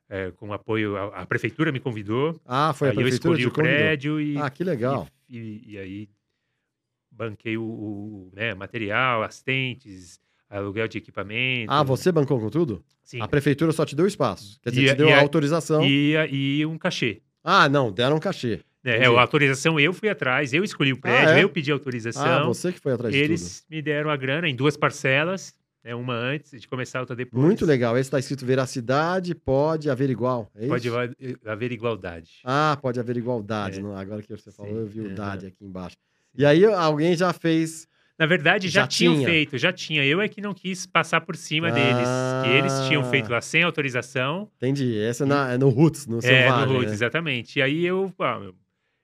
eh, 0.09 0.31
com 0.35 0.51
apoio. 0.53 0.95
A, 0.97 1.21
a 1.21 1.25
prefeitura 1.25 1.71
me 1.71 1.79
convidou. 1.79 2.39
Ah, 2.45 2.73
foi 2.73 2.89
a 2.89 2.91
aí 2.91 2.97
eu 2.97 3.01
prefeitura 3.03 3.37
escolhi 3.37 3.43
que 3.43 3.59
o 3.59 3.63
prédio 3.63 4.19
e, 4.21 4.37
Ah, 4.37 4.49
que 4.49 4.63
legal. 4.63 5.07
e, 5.29 5.37
e- 5.37 5.71
e 5.73 5.77
aí 5.77 6.09
banquei 7.11 7.57
o, 7.57 7.63
o, 7.63 8.31
né, 8.33 8.53
material, 8.53 9.23
assistentes, 9.23 10.19
aluguel 10.49 10.87
de 10.87 10.97
equipamento. 10.97 11.71
Ah, 11.71 11.83
você 11.83 12.11
bancou 12.11 12.39
com 12.39 12.49
tudo? 12.49 12.83
Sim. 13.03 13.21
A 13.21 13.27
prefeitura 13.27 13.71
só 13.71 13.85
te 13.85 13.95
deu 13.95 14.05
espaço. 14.07 14.59
Quer 14.61 14.69
dizer, 14.71 14.83
E 14.83 14.87
te 14.89 14.95
deu 14.95 15.07
e 15.09 15.13
a 15.13 15.19
autorização. 15.21 15.83
E, 15.85 16.13
e 16.31 16.65
um 16.65 16.77
cachê. 16.77 17.21
Ah, 17.43 17.69
não, 17.69 17.91
deram 17.91 18.17
um 18.17 18.19
cachê. 18.19 18.61
Entendi. 18.83 19.03
É, 19.03 19.05
a 19.07 19.21
autorização 19.21 19.79
eu 19.79 19.91
fui 19.93 20.07
atrás, 20.09 20.53
eu 20.53 20.63
escolhi 20.63 20.93
o 20.93 20.97
prédio, 21.01 21.29
é? 21.33 21.43
eu 21.43 21.49
pedi 21.49 21.71
Ah, 21.71 21.75
autorização. 21.75 22.45
você 22.53 22.71
que 22.71 22.79
foi 22.79 22.93
atrás 22.93 23.13
de 23.13 23.19
eles 23.19 23.65
me 23.69 23.81
deram 23.81 24.09
a 24.09 24.15
grana 24.15 24.47
em 24.47 24.55
duas 24.55 24.77
parcelas, 24.77 25.53
né? 25.83 25.93
uma 25.95 26.13
antes 26.13 26.59
de 26.61 26.67
começar, 26.67 27.01
outra 27.01 27.15
depois. 27.15 27.43
Muito 27.43 27.65
legal. 27.65 27.97
Esse 27.97 28.09
tá 28.11 28.19
escrito 28.19 28.45
veracidade, 28.45 29.33
pode 29.35 29.89
haver 29.89 30.09
igual. 30.09 30.49
É 30.55 30.67
Pode 30.67 30.87
isso? 30.87 30.97
haver, 30.97 31.39
haver 31.45 31.71
igualdade. 31.73 32.31
Ah, 32.45 32.77
pode 32.81 32.97
haver 32.99 33.17
igualdade. 33.17 33.79
É. 33.79 33.81
não- 33.81 33.95
Agora 33.97 34.21
que 34.21 34.29
você 34.29 34.51
falou, 34.51 34.71
Sim, 34.71 34.77
eu 34.79 34.85
vi 34.87 35.01
o 35.01 35.05
aham. 35.07 35.15
dade 35.15 35.45
aqui 35.47 35.65
embaixo. 35.65 35.97
E 36.37 36.45
aí 36.45 36.63
alguém 36.65 37.15
já 37.15 37.33
fez. 37.33 37.87
Na 38.17 38.25
verdade, 38.25 38.67
já, 38.67 38.81
Já 38.81 38.87
tinham 38.87 39.15
tinha. 39.15 39.27
feito, 39.27 39.57
já 39.59 39.71
tinha. 39.71 40.03
Eu 40.03 40.19
é 40.19 40.27
que 40.27 40.41
não 40.41 40.53
quis 40.53 40.85
passar 40.87 41.21
por 41.21 41.35
cima 41.35 41.71
deles. 41.71 42.07
Que 42.43 42.49
eles 42.49 42.87
tinham 42.87 43.01
Ah. 43.03 43.05
feito 43.05 43.31
lá 43.31 43.39
sem 43.41 43.61
autorização. 43.61 44.49
Entendi. 44.57 44.95
Esse 44.95 45.21
é, 45.21 45.25
na- 45.25 45.53
é 45.53 45.57
no 45.57 45.69
Roots, 45.69 46.07
no 46.07 46.17
É, 46.17 46.21
Selvagem. 46.21 46.65
no 46.67 46.73
Roots, 46.73 46.87
né? 46.89 46.93
exatamente. 46.95 47.59
E 47.59 47.61
aí 47.61 47.85
eu 47.85 48.11
ah, 48.19 48.39
meu, 48.39 48.55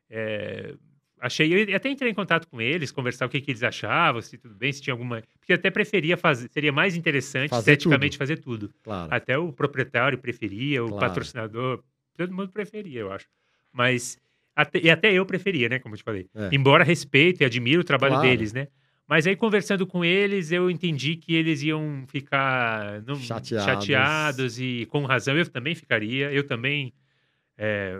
é, 0.09 0.73
achei, 1.19 1.53
eu 1.71 1.75
até 1.75 1.89
entrei 1.89 2.09
em 2.11 2.13
contato 2.13 2.47
com 2.47 2.59
eles, 2.59 2.91
conversar 2.91 3.25
o 3.27 3.29
que, 3.29 3.39
que 3.39 3.51
eles 3.51 3.61
achavam, 3.63 4.19
se 4.21 4.37
tudo 4.37 4.55
bem, 4.55 4.73
se 4.73 4.81
tinha 4.81 4.93
alguma. 4.93 5.21
Porque 5.39 5.53
eu 5.53 5.57
até 5.57 5.69
preferia 5.69 6.17
fazer, 6.17 6.49
seria 6.51 6.71
mais 6.71 6.95
interessante 6.95 7.49
Fazer 7.51 7.71
esteticamente 7.73 8.17
fazer 8.17 8.37
tudo. 8.37 8.73
Claro. 8.83 9.13
Até 9.13 9.37
o 9.37 9.53
proprietário 9.53 10.17
preferia, 10.17 10.83
o 10.83 10.87
Claro. 10.89 11.05
patrocinador, 11.05 11.83
todo 12.17 12.33
mundo 12.33 12.51
preferia, 12.51 13.01
eu 13.01 13.11
acho. 13.11 13.27
Mas, 13.71 14.17
até, 14.55 14.79
e 14.79 14.89
até 14.89 15.11
eu 15.13 15.23
preferia, 15.25 15.69
né, 15.69 15.77
como 15.79 15.93
eu 15.93 15.97
te 15.99 16.03
falei. 16.03 16.27
É. 16.35 16.49
Embora 16.51 16.83
respeito 16.83 17.41
e 17.41 17.45
admiro 17.45 17.81
o 17.81 17.83
trabalho 17.83 18.13
Claro. 18.15 18.27
deles, 18.27 18.53
né? 18.53 18.67
Mas 19.13 19.27
aí, 19.27 19.35
conversando 19.35 19.85
com 19.85 20.03
eles, 20.03 20.51
eu 20.51 20.71
entendi 20.71 21.15
que 21.15 21.35
eles 21.35 21.61
iam 21.61 22.03
ficar 22.07 22.99
não- 23.03 23.15
Chateados. 23.15 23.63
chateados 23.63 24.59
e 24.59 24.87
com 24.89 25.05
razão 25.05 25.37
eu 25.37 25.47
também 25.47 25.75
ficaria. 25.75 26.31
Eu 26.31 26.47
também 26.47 26.91
é, 27.55 27.95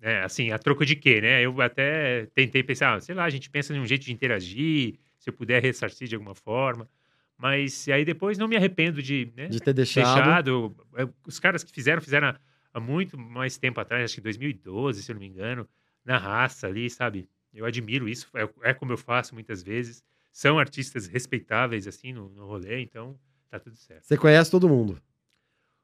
É, 0.00 0.20
assim, 0.22 0.52
a 0.52 0.58
troco 0.60 0.86
de 0.86 0.94
quê, 0.94 1.20
né? 1.20 1.44
Eu 1.44 1.60
até 1.60 2.26
tentei 2.32 2.62
pensar, 2.62 2.94
ah, 2.94 3.00
sei 3.00 3.16
lá, 3.16 3.24
a 3.24 3.30
gente 3.30 3.50
pensa 3.50 3.74
em 3.74 3.80
um 3.80 3.84
jeito 3.84 4.04
de 4.04 4.12
interagir, 4.12 4.94
se 5.18 5.28
eu 5.28 5.32
puder 5.32 5.60
ressarcir 5.60 6.06
de 6.06 6.14
alguma 6.14 6.36
forma. 6.36 6.88
Mas 7.36 7.88
aí 7.88 8.04
depois 8.04 8.38
não 8.38 8.46
me 8.46 8.54
arrependo 8.54 9.02
de, 9.02 9.32
né, 9.36 9.48
De 9.48 9.60
ter 9.60 9.72
deixado. 9.74 10.14
deixado. 10.14 10.76
É, 10.96 11.08
Os 11.26 11.40
caras 11.40 11.64
que 11.64 11.72
fizeram, 11.72 12.00
fizeram 12.00 12.28
há- 12.28 12.38
há 12.74 12.78
muito 12.78 13.18
mais 13.18 13.58
tempo 13.58 13.80
atrás, 13.80 14.04
acho 14.04 14.14
que 14.14 14.20
2012, 14.20 15.02
se 15.02 15.10
eu 15.10 15.14
não 15.14 15.20
me 15.20 15.26
engano, 15.26 15.68
na 16.04 16.16
raça 16.16 16.68
ali, 16.68 16.88
sabe? 16.88 17.28
Eu 17.52 17.64
admiro 17.64 18.08
isso, 18.08 18.28
é, 18.36 18.70
é 18.70 18.72
como 18.72 18.92
eu 18.92 18.96
faço 18.96 19.34
muitas 19.34 19.64
vezes. 19.64 20.04
São 20.32 20.58
artistas 20.58 21.06
respeitáveis, 21.06 21.86
assim, 21.86 22.12
no, 22.12 22.28
no 22.28 22.46
rolê, 22.46 22.80
então 22.80 23.18
tá 23.50 23.58
tudo 23.58 23.76
certo. 23.76 24.04
Você 24.04 24.16
conhece 24.16 24.50
todo 24.50 24.68
mundo. 24.68 25.00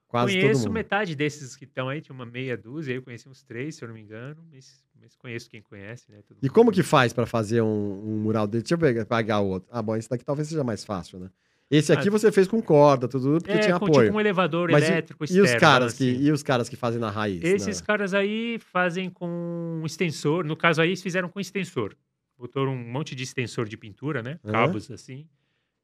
Quase 0.07 0.33
conheço 0.33 0.61
todo 0.61 0.69
mundo. 0.69 0.75
metade 0.75 1.17
desses 1.17 1.57
que 1.57 1.65
estão 1.65 1.89
aí, 1.89 2.01
tinha 2.01 2.15
uma 2.15 2.27
meia 2.27 2.57
dúzia, 2.57 2.95
eu 2.95 3.03
conheci 3.03 3.29
uns 3.29 3.43
três, 3.43 3.75
se 3.75 3.83
eu 3.83 3.89
não 3.89 3.95
me 3.95 4.01
engano, 4.01 4.45
mas, 4.53 4.85
mas 5.01 5.17
conheço 5.17 5.51
quem 5.51 5.61
conhece, 5.61 6.11
né? 6.11 6.21
E 6.41 6.49
como 6.49 6.71
que 6.71 6.83
faz 6.85 7.13
pra 7.13 7.27
fazer 7.27 7.63
um, 7.63 7.67
um 7.67 8.19
mural 8.21 8.47
dele? 8.47 8.63
Deixa 8.63 8.75
eu 8.75 9.07
pegar 9.07 9.41
o 9.41 9.49
outro. 9.49 9.69
Ah, 9.73 9.83
bom, 9.83 9.97
esse 9.97 10.09
daqui 10.09 10.25
talvez 10.25 10.47
seja 10.49 10.63
mais 10.63 10.85
fácil, 10.85 11.19
né? 11.19 11.31
Esse 11.71 11.93
aqui 11.93 12.09
Ah, 12.09 12.11
você 12.13 12.31
fez 12.31 12.47
com 12.47 12.63
corda, 12.63 13.09
tudo, 13.09 13.39
porque 13.41 13.51
É, 13.57 13.59
tinha 13.59 13.79
com 13.79 13.87
apoio. 13.87 14.05
tipo 14.07 14.17
um 14.17 14.21
elevador 14.21 14.71
Mas 14.71 14.85
e- 14.85 14.87
elétrico 14.87 15.25
E 15.25 15.27
os 15.27 15.33
externo, 15.33 15.61
caras 15.61 15.95
que 15.95 16.11
assim. 16.13 16.23
e 16.23 16.31
os 16.31 16.43
caras 16.43 16.69
que 16.69 16.77
fazem 16.77 17.01
na 17.01 17.11
raiz? 17.11 17.43
Esses 17.43 17.81
né? 17.81 17.87
caras 17.87 18.15
aí 18.15 18.59
fazem 18.61 19.11
com 19.11 19.27
um 19.27 19.87
extensor. 19.87 20.45
No 20.45 20.57
caso 20.57 20.81
aí, 20.83 20.91
eles 20.91 21.03
fizeram 21.03 21.29
com 21.29 21.41
extensor. 21.41 21.97
Botaram 22.37 22.73
um 22.73 22.77
monte 22.93 23.15
de 23.15 23.23
extensor 23.23 23.69
de 23.69 23.77
pintura, 23.77 24.23
né? 24.23 24.39
Cabos 24.53 24.91
assim. 24.91 25.29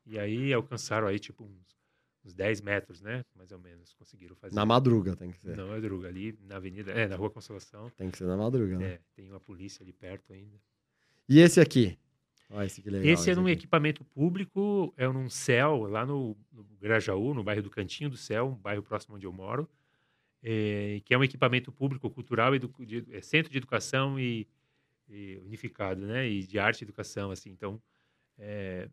E 0.07 0.19
aí 0.19 0.52
alcançaram 0.52 1.07
aí, 1.07 1.19
tipo, 1.19 1.45
uns, 1.45 1.76
uns 2.25 2.35
10 2.35 2.61
metros, 2.61 3.00
né? 3.00 3.25
Mais 3.37 3.52
ou 3.52 3.59
menos. 3.59 3.95
Conseguiram 3.95 4.35
fazer. 4.35 4.54
Na 4.54 4.66
madruga 4.66 5.14
tem 5.14 5.30
que 5.30 5.38
ser. 5.38 5.57
Não, 5.57 5.73
é 5.75 5.80
druga. 5.80 6.09
Ali 6.09 6.37
na 6.42 6.57
avenida. 6.57 6.90
É, 6.92 7.07
na 7.07 7.16
Rua 7.16 7.30
Consolação. 7.30 7.90
Tem 7.97 8.11
que 8.11 8.19
ser 8.19 8.25
na 8.26 8.37
madruga, 8.37 8.78
né? 8.78 8.85
É, 8.95 9.00
tem 9.14 9.28
uma 9.30 9.38
polícia 9.40 9.83
ali 9.83 9.92
perto 9.92 10.33
ainda. 10.33 10.57
E 11.28 11.38
esse 11.38 11.61
aqui? 11.61 11.97
Olha 12.52 12.66
esse 12.66 12.83
que 12.83 12.90
legal. 12.90 13.07
Esse 13.12 13.30
é 13.30 13.35
num 13.37 13.49
equipamento 13.49 14.02
público, 14.04 14.92
é 14.97 15.07
num 15.07 15.30
céu, 15.30 15.85
lá 15.85 16.04
no, 16.04 16.37
no 16.50 16.64
Grajaú, 16.80 17.33
no 17.33 17.45
bairro 17.45 17.62
do 17.62 17.71
Cantinho 17.71 18.11
do 18.11 18.16
Céu, 18.16 18.49
um 18.49 18.54
bairro 18.57 18.83
próximo 18.83 19.14
onde 19.14 19.25
eu 19.25 19.33
moro, 19.33 19.71
eh, 20.42 21.00
que 21.04 21.14
é 21.14 21.19
um 21.19 21.23
equipamento 21.23 21.71
público, 21.71 22.11
cultural, 22.11 22.52
edu- 22.54 22.75
de- 22.80 23.07
é 23.12 23.21
centro 23.21 23.52
de 23.52 23.59
educação 23.59 24.19
e 24.19 24.49
unificado, 25.45 26.07
né? 26.07 26.29
E 26.29 26.43
de 26.47 26.59
arte 26.59 26.83
e 26.83 26.85
educação, 26.85 27.31
assim. 27.31 27.50
Então, 27.50 27.81
eh, 28.38 28.88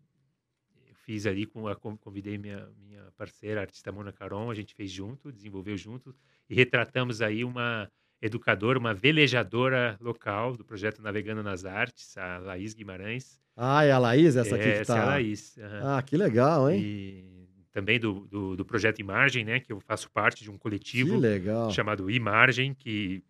eu 0.88 0.96
fiz 0.96 1.26
ali, 1.26 1.46
com 1.46 1.68
a, 1.68 1.76
con- 1.76 1.98
convidei 1.98 2.38
minha, 2.38 2.70
minha 2.78 3.12
parceira, 3.18 3.62
a 3.62 3.64
artista 3.64 3.92
Mona 3.92 4.12
Caron, 4.14 4.50
a 4.52 4.56
gente 4.56 4.74
fez 4.76 4.92
junto, 4.92 5.32
desenvolveu 5.32 5.78
junto, 5.78 6.16
e 6.50 6.56
retratamos 6.56 7.22
aí 7.22 7.44
uma 7.44 7.92
educadora, 8.22 8.80
uma 8.80 8.94
velejadora 8.94 9.98
local 10.02 10.58
do 10.58 10.66
projeto 10.66 11.02
Navegando 11.02 11.44
nas 11.44 11.66
Artes, 11.66 12.18
a 12.18 12.40
Laís 12.40 12.74
Guimarães, 12.74 13.40
Ah, 13.56 13.84
é 13.84 13.92
a 13.92 13.98
Laís, 14.00 14.36
essa 14.36 14.56
aqui 14.56 14.72
que 14.74 14.82
essa 14.82 14.94
tá. 14.94 14.98
é 14.98 15.02
a 15.02 15.06
Laís. 15.06 15.58
aham. 15.58 15.98
Ah, 15.98 16.02
que 16.04 16.16
legal, 16.18 16.70
hein? 16.70 16.82
E 16.82 17.48
também 17.72 18.00
do, 18.00 18.28
do, 18.28 18.56
do 18.56 18.66
projeto 18.66 19.00
Imargem, 19.00 19.46
né? 19.46 19.60
Que 19.60 19.72
eu 19.72 19.80
faço 19.80 20.10
parte 20.12 20.44
de 20.44 20.50
um 20.52 20.58
Que 20.58 20.60
coletivo 20.60 21.18
legal. 21.18 21.72
chamado 21.72 22.10
Imargem, 22.10 22.74
que, 22.74 23.24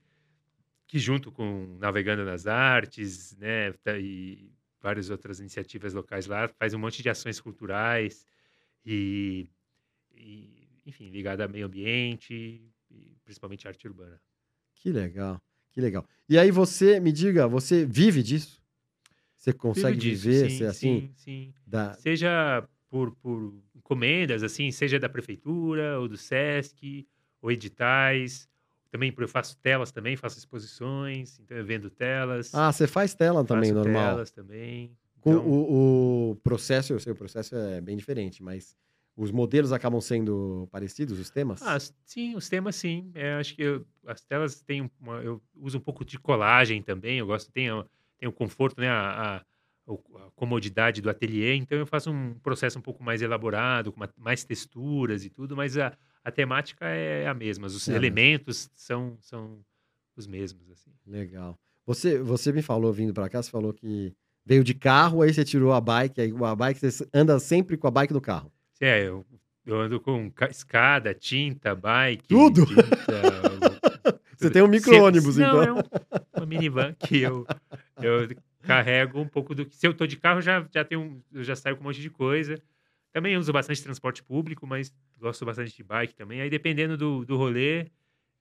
que 0.87 0.97
junto 0.97 1.31
com 1.31 1.77
Navegando 1.79 2.23
nas 2.23 2.47
Artes, 2.47 3.35
né? 3.37 3.73
E 3.99 4.49
várias 4.81 5.09
outras 5.09 5.39
iniciativas 5.39 5.93
locais 5.93 6.27
lá, 6.27 6.47
faz 6.47 6.73
um 6.73 6.79
monte 6.79 7.03
de 7.03 7.09
ações 7.09 7.41
culturais 7.41 8.25
e, 8.85 9.49
e, 10.15 10.67
enfim, 10.85 11.09
ligada 11.09 11.43
ao 11.43 11.49
meio 11.49 11.65
ambiente 11.65 12.63
e 12.89 13.17
principalmente 13.25 13.67
arte 13.67 13.87
urbana. 13.87 14.19
Que 14.75 14.91
legal. 14.91 15.41
Que 15.71 15.81
legal. 15.81 16.07
E 16.29 16.39
aí 16.39 16.51
você, 16.51 16.99
me 16.99 17.11
diga, 17.11 17.47
você 17.47 17.85
vive 17.85 18.23
disso? 18.23 18.63
Você 19.35 19.53
consegue 19.53 19.97
disso, 19.97 20.23
viver, 20.23 20.49
sim, 20.49 20.57
ser 20.57 20.65
assim? 20.65 21.01
Sim, 21.01 21.13
sim. 21.15 21.53
Da... 21.65 21.93
seja 21.95 22.67
por, 22.89 23.11
por 23.17 23.53
encomendas, 23.75 24.41
assim, 24.41 24.71
seja 24.71 24.99
da 24.99 25.09
prefeitura 25.09 25.99
ou 25.99 26.07
do 26.07 26.17
SESC, 26.17 27.07
ou 27.41 27.51
editais. 27.51 28.49
Também 28.97 29.13
eu 29.15 29.27
faço 29.27 29.55
telas 29.57 29.91
também, 29.91 30.15
faço 30.15 30.39
exposições, 30.39 31.39
então 31.39 31.55
eu 31.55 31.63
vendo 31.63 31.87
telas. 31.89 32.53
Ah, 32.55 32.71
você 32.71 32.87
faz 32.87 33.13
tela 33.13 33.45
também, 33.45 33.69
faço 33.69 33.83
normal. 33.83 34.09
telas 34.15 34.31
também. 34.31 34.97
Então, 35.19 35.45
o, 35.47 36.31
o 36.31 36.35
processo, 36.37 36.93
eu 36.93 36.99
sei, 36.99 37.13
o 37.13 37.15
processo 37.15 37.55
é 37.55 37.79
bem 37.79 37.95
diferente, 37.95 38.41
mas 38.41 38.75
os 39.15 39.31
modelos 39.31 39.71
acabam 39.71 40.01
sendo 40.01 40.67
parecidos, 40.71 41.19
os 41.19 41.29
temas? 41.29 41.61
ah, 41.61 41.77
sim, 42.05 42.35
os 42.35 42.49
temas 42.49 42.75
sim. 42.75 43.11
É, 43.13 43.33
acho 43.33 43.55
que 43.55 43.61
eu- 43.61 43.85
as 44.07 44.21
telas 44.23 44.61
têm 44.61 44.89
uma, 44.99 45.17
eu 45.21 45.41
uso 45.55 45.77
um 45.77 45.81
pouco 45.81 46.03
de 46.03 46.17
colagem 46.17 46.81
também. 46.81 47.19
Eu 47.19 47.27
gosto, 47.27 47.51
tem, 47.51 47.67
tem 48.17 48.27
o 48.27 48.31
conforto, 48.31 48.79
né, 48.81 48.89
a, 48.89 49.37
a- 49.37 49.45
o- 49.85 50.17
a 50.17 50.31
comodidade 50.35 51.01
do 51.01 51.09
ateliê. 51.09 51.53
Então 51.55 51.77
eu 51.77 51.85
faço 51.85 52.09
um 52.11 52.33
processo 52.39 52.79
um 52.79 52.81
pouco 52.81 53.03
mais 53.03 53.21
elaborado, 53.21 53.91
com 53.91 53.97
uma- 53.99 54.13
mais 54.17 54.43
texturas 54.43 55.23
e 55.23 55.29
tudo, 55.29 55.55
mas 55.55 55.77
a, 55.77 55.95
a 56.23 56.31
temática 56.31 56.85
é 56.85 57.27
a 57.27 57.33
mesma. 57.33 57.67
Os 57.67 57.87
É 57.87 57.95
elementos 57.95 58.69
são, 58.73 59.17
são 59.21 59.59
os 60.15 60.27
mesmos, 60.27 60.69
assim. 60.71 60.91
Legal. 61.05 61.57
Você, 61.85 62.19
você 62.19 62.51
me 62.51 62.61
falou 62.61 62.91
vindo 62.91 63.13
pra 63.13 63.29
cá, 63.29 63.41
você 63.41 63.49
falou 63.49 63.73
que 63.73 64.13
veio 64.45 64.63
de 64.63 64.73
carro, 64.73 65.21
aí 65.21 65.33
você 65.33 65.43
tirou 65.45 65.71
a 65.73 65.79
bike, 65.81 66.19
aí 66.21 66.33
a 66.43 66.55
bike 66.55 66.79
você 66.79 67.07
anda 67.13 67.39
sempre 67.39 67.77
com 67.77 67.87
a 67.87 67.91
bike 67.91 68.13
no 68.13 68.21
carro. 68.21 68.51
É, 68.79 69.03
eu, 69.07 69.25
eu 69.65 69.79
ando 69.79 69.99
com 69.99 70.29
ca- 70.31 70.49
escada, 70.49 71.13
tinta, 71.13 71.73
bike. 71.75 72.27
Tudo? 72.27 72.65
tinta, 72.65 72.87
Você 74.37 74.51
tem 74.51 74.61
um 74.61 74.67
micro-ônibus, 74.67 75.37
então. 75.39 75.53
Não, 75.53 75.63
é 75.63 75.73
um- 75.73 75.81
uma 76.35 76.45
minivan 76.45 76.93
que 76.93 77.21
eu, 77.21 77.45
eu 78.01 78.27
carrego 78.61 79.19
um 79.19 79.27
pouco 79.27 79.55
do 79.55 79.65
que. 79.65 79.75
Se 79.75 79.87
eu 79.87 79.93
tô 79.93 80.05
de 80.05 80.15
carro, 80.17 80.41
já, 80.41 80.63
já 80.71 80.83
tenho. 80.85 81.23
Eu 81.33 81.43
já 81.43 81.55
saio 81.55 81.75
com 81.75 81.81
um 81.81 81.85
monte 81.87 82.01
de 82.01 82.09
coisa. 82.09 82.61
Também 83.17 83.35
uso 83.35 83.51
bastante 83.51 83.81
transporte 83.81 84.21
público, 84.21 84.67
mas 84.67 84.93
gosto 85.19 85.43
bastante 85.43 85.75
de 85.75 85.83
bike 85.83 86.13
também. 86.13 86.39
Aí, 86.39 86.51
dependendo 86.51 86.95
do, 86.95 87.25
do 87.25 87.35
rolê, 87.35 87.87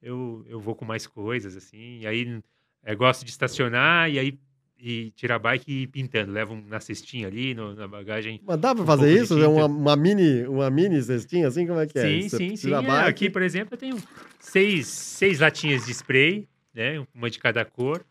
eu, 0.02 0.44
eu 0.46 0.60
vou 0.60 0.74
com 0.74 0.84
mais 0.84 1.06
coisas, 1.06 1.56
assim. 1.56 2.00
E 2.00 2.06
aí, 2.06 2.42
eu 2.84 2.94
gosto 2.98 3.24
de 3.24 3.30
estacionar 3.30 4.10
e 4.10 4.18
aí 4.18 4.38
e 4.78 5.12
tirar 5.12 5.36
a 5.36 5.38
bike 5.38 5.72
e 5.72 5.82
ir 5.84 5.86
pintando. 5.86 6.30
Levo 6.30 6.52
um 6.52 6.60
na 6.60 6.78
cestinha 6.78 7.26
ali, 7.26 7.54
no- 7.54 7.74
na 7.74 7.88
bagagem. 7.88 8.38
Mas 8.44 8.58
dá 8.58 8.74
pra 8.74 8.82
Um 8.82 8.86
fazer 8.86 9.10
isso? 9.18 9.40
É 9.40 9.48
uma, 9.48 9.64
uma 9.64 9.96
mini, 9.96 10.46
uma 10.46 10.68
mini 10.68 11.00
cestinha, 11.00 11.48
assim? 11.48 11.66
Como 11.66 11.80
é 11.80 11.86
que 11.86 11.98
é? 11.98 12.02
Sim, 12.02 12.28
Você 12.28 12.36
sim, 12.36 12.56
sim. 12.56 12.70
É, 12.74 13.00
aqui, 13.00 13.30
por 13.30 13.40
exemplo, 13.40 13.72
eu 13.72 13.78
tenho 13.78 13.96
seis, 14.38 14.88
seis 14.88 15.40
latinhas 15.40 15.86
de 15.86 15.92
spray, 15.92 16.46
né? 16.74 17.02
Uma 17.14 17.30
de 17.30 17.38
cada 17.38 17.64
cor. 17.64 18.04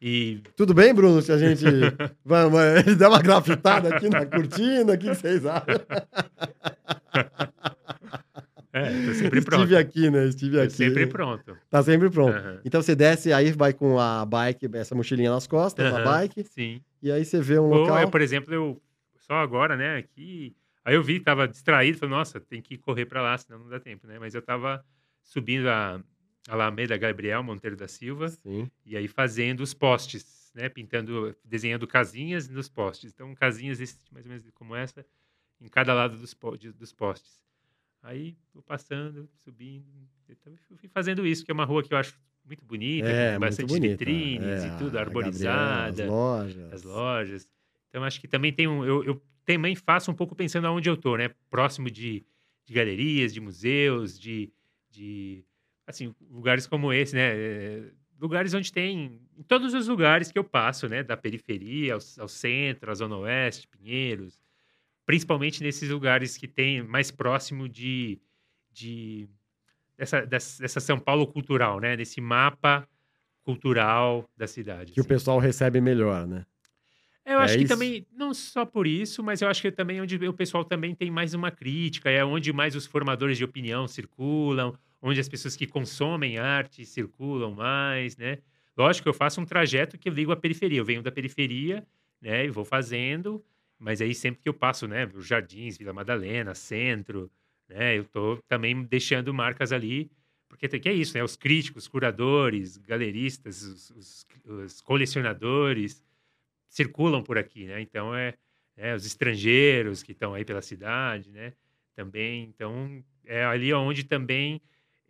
E 0.00 0.40
Tudo 0.56 0.72
bem, 0.72 0.94
Bruno, 0.94 1.20
se 1.20 1.30
a 1.30 1.36
gente... 1.36 1.64
vai, 2.24 2.48
vai, 2.48 2.82
dá 2.96 3.10
uma 3.10 3.20
grafitada 3.20 3.94
aqui 3.94 4.08
na 4.08 4.24
cortina, 4.24 4.94
o 4.94 4.98
que 4.98 5.08
vocês 5.08 5.44
acham? 5.44 5.74
é, 8.72 9.04
tô 9.04 9.12
sempre 9.12 9.42
pronto. 9.42 9.64
Estive 9.64 9.76
aqui, 9.76 10.10
né? 10.10 10.26
Estive 10.26 10.56
Tô 10.56 10.62
aqui. 10.62 10.72
sempre 10.72 11.06
pronto. 11.06 11.54
Tá 11.68 11.82
sempre 11.82 12.08
pronto. 12.08 12.34
Aham. 12.34 12.60
Então 12.64 12.80
você 12.80 12.96
desce, 12.96 13.30
aí 13.30 13.52
vai 13.52 13.74
com 13.74 13.98
a 13.98 14.24
bike, 14.24 14.70
essa 14.72 14.94
mochilinha 14.94 15.30
nas 15.30 15.46
costas, 15.46 15.92
a 15.92 15.98
Aham, 15.98 16.04
bike, 16.04 16.44
Sim. 16.44 16.80
e 17.02 17.12
aí 17.12 17.22
você 17.22 17.42
vê 17.42 17.58
um 17.58 17.64
Ou, 17.64 17.80
local... 17.80 17.98
é, 17.98 18.06
por 18.06 18.22
exemplo, 18.22 18.54
eu 18.54 18.80
só 19.18 19.34
agora, 19.34 19.76
né, 19.76 19.98
aqui. 19.98 20.56
Aí 20.82 20.94
eu 20.94 21.02
vi, 21.02 21.20
tava 21.20 21.46
distraído, 21.46 21.98
falei, 21.98 22.14
nossa, 22.14 22.40
tem 22.40 22.62
que 22.62 22.78
correr 22.78 23.04
pra 23.04 23.20
lá, 23.20 23.36
senão 23.36 23.58
não 23.58 23.68
dá 23.68 23.78
tempo, 23.78 24.06
né? 24.06 24.18
Mas 24.18 24.34
eu 24.34 24.40
tava 24.40 24.82
subindo 25.22 25.68
a 25.68 26.00
Alameda 26.48 26.96
Gabriel 26.96 27.42
Monteiro 27.42 27.76
da 27.76 27.86
Silva 27.88 28.28
Sim. 28.28 28.70
e 28.84 28.96
aí 28.96 29.06
fazendo 29.08 29.60
os 29.60 29.74
postes, 29.74 30.50
né? 30.54 30.68
Pintando, 30.68 31.36
desenhando 31.44 31.86
casinhas 31.86 32.48
nos 32.48 32.68
postes. 32.68 33.12
Então, 33.12 33.34
casinhas 33.34 33.78
mais 34.10 34.24
ou 34.24 34.30
menos 34.30 34.50
como 34.54 34.74
essa, 34.74 35.04
em 35.60 35.68
cada 35.68 35.92
lado 35.94 36.16
dos, 36.16 36.34
dos 36.74 36.92
postes. 36.92 37.40
Aí, 38.02 38.36
vou 38.54 38.62
passando, 38.62 39.28
subindo. 39.44 39.84
Então, 40.28 40.52
eu 40.70 40.76
fui 40.78 40.88
fazendo 40.88 41.26
isso, 41.26 41.44
que 41.44 41.50
é 41.50 41.54
uma 41.54 41.64
rua 41.66 41.82
que 41.82 41.92
eu 41.92 41.98
acho 41.98 42.18
muito 42.44 42.64
bonita, 42.64 43.08
É, 43.08 43.26
com 43.26 43.30
muito 43.32 43.40
bastante 43.40 43.68
bonita. 43.68 43.92
vitrines 43.92 44.64
É, 44.64 44.68
e 44.68 44.78
tudo, 44.78 44.98
arborizada, 44.98 45.88
Gabriel, 45.90 46.06
as 46.06 46.10
lojas. 46.10 46.72
as 46.72 46.82
lojas. 46.82 47.48
Então, 47.90 48.02
acho 48.02 48.20
que 48.20 48.26
também 48.26 48.52
tem 48.52 48.66
um. 48.66 48.84
Eu, 48.84 49.04
eu 49.04 49.22
também 49.44 49.74
faço 49.76 50.10
um 50.10 50.14
pouco 50.14 50.34
pensando 50.34 50.66
aonde 50.66 50.88
eu 50.88 50.96
tô, 50.96 51.16
né? 51.16 51.28
Próximo 51.50 51.90
de, 51.90 52.24
de 52.64 52.72
galerias, 52.72 53.34
de 53.34 53.40
museus, 53.40 54.18
de, 54.18 54.50
de. 54.90 55.44
Assim, 55.90 56.14
lugares 56.30 56.66
como 56.66 56.92
esse, 56.92 57.14
né? 57.14 57.32
É, 57.34 57.82
lugares 58.20 58.54
onde 58.54 58.72
tem. 58.72 59.20
Em 59.36 59.42
todos 59.42 59.74
os 59.74 59.88
lugares 59.88 60.30
que 60.30 60.38
eu 60.38 60.44
passo, 60.44 60.88
né? 60.88 61.02
Da 61.02 61.16
periferia 61.16 61.94
ao, 61.94 62.00
ao 62.18 62.28
centro, 62.28 62.90
à 62.90 62.94
Zona 62.94 63.16
Oeste, 63.16 63.68
Pinheiros. 63.68 64.40
Principalmente 65.04 65.62
nesses 65.62 65.88
lugares 65.88 66.36
que 66.36 66.46
tem 66.48 66.82
mais 66.82 67.10
próximo 67.10 67.68
de. 67.68 68.18
de 68.72 69.28
dessa, 69.96 70.24
dessa, 70.24 70.80
São 70.80 70.98
Paulo 70.98 71.26
cultural, 71.26 71.80
né? 71.80 71.96
Desse 71.96 72.20
mapa 72.20 72.88
cultural 73.42 74.28
da 74.36 74.46
cidade. 74.46 74.92
Que 74.92 75.00
o 75.00 75.02
assim. 75.02 75.08
pessoal 75.08 75.38
recebe 75.38 75.80
melhor, 75.80 76.26
né? 76.26 76.46
Eu 77.24 77.38
É 77.38 77.44
acho 77.44 77.54
que 77.56 77.64
isso? 77.64 77.72
também, 77.72 78.06
não 78.12 78.32
só 78.32 78.64
por 78.64 78.86
isso, 78.86 79.22
mas 79.22 79.42
eu 79.42 79.48
acho 79.48 79.60
que 79.60 79.68
é 79.68 79.70
também 79.70 80.00
onde 80.00 80.16
o 80.26 80.32
pessoal 80.32 80.64
também 80.64 80.94
tem 80.94 81.10
mais 81.10 81.34
uma 81.34 81.50
crítica, 81.50 82.10
é 82.10 82.24
onde 82.24 82.52
mais 82.52 82.74
os 82.74 82.86
formadores 82.86 83.36
de 83.38 83.44
opinião 83.44 83.86
circulam, 83.86 84.74
onde 85.02 85.20
as 85.20 85.28
pessoas 85.28 85.56
que 85.56 85.66
consomem 85.66 86.38
arte 86.38 86.84
circulam 86.84 87.54
mais, 87.54 88.16
né? 88.16 88.38
Lógico 88.76 89.04
que 89.04 89.08
eu 89.08 89.14
faço 89.14 89.40
um 89.40 89.44
trajeto 89.44 89.98
que 89.98 90.08
eu 90.08 90.12
ligo 90.12 90.32
à 90.32 90.36
periferia. 90.36 90.78
Eu 90.78 90.84
venho 90.84 91.02
da 91.02 91.12
periferia, 91.12 91.86
né, 92.20 92.44
e 92.46 92.50
vou 92.50 92.64
fazendo, 92.64 93.44
mas 93.78 94.00
aí 94.00 94.14
sempre 94.14 94.42
que 94.42 94.48
eu 94.48 94.54
passo, 94.54 94.86
né, 94.86 95.08
os 95.14 95.26
Jardins, 95.26 95.76
Vila 95.78 95.92
Madalena, 95.92 96.54
Centro, 96.54 97.30
né, 97.68 97.96
eu 97.96 98.04
tô 98.04 98.36
também 98.48 98.82
deixando 98.84 99.32
marcas 99.32 99.72
ali, 99.72 100.10
porque 100.48 100.68
que 100.68 100.88
é 100.88 100.92
isso, 100.92 101.16
né, 101.16 101.24
os 101.24 101.36
críticos, 101.36 101.88
curadores, 101.88 102.76
galeristas, 102.76 103.62
os, 103.62 103.90
os, 103.90 104.26
os 104.44 104.80
colecionadores 104.80 106.02
circulam 106.68 107.22
por 107.22 107.38
aqui, 107.38 107.64
né, 107.66 107.80
então 107.80 108.14
é, 108.14 108.34
é 108.76 108.94
os 108.94 109.06
estrangeiros 109.06 110.02
que 110.02 110.12
estão 110.12 110.34
aí 110.34 110.44
pela 110.44 110.62
cidade, 110.62 111.30
né, 111.30 111.54
também, 111.94 112.44
então 112.44 113.02
é 113.24 113.44
ali 113.44 113.72
onde 113.72 114.04
também 114.04 114.60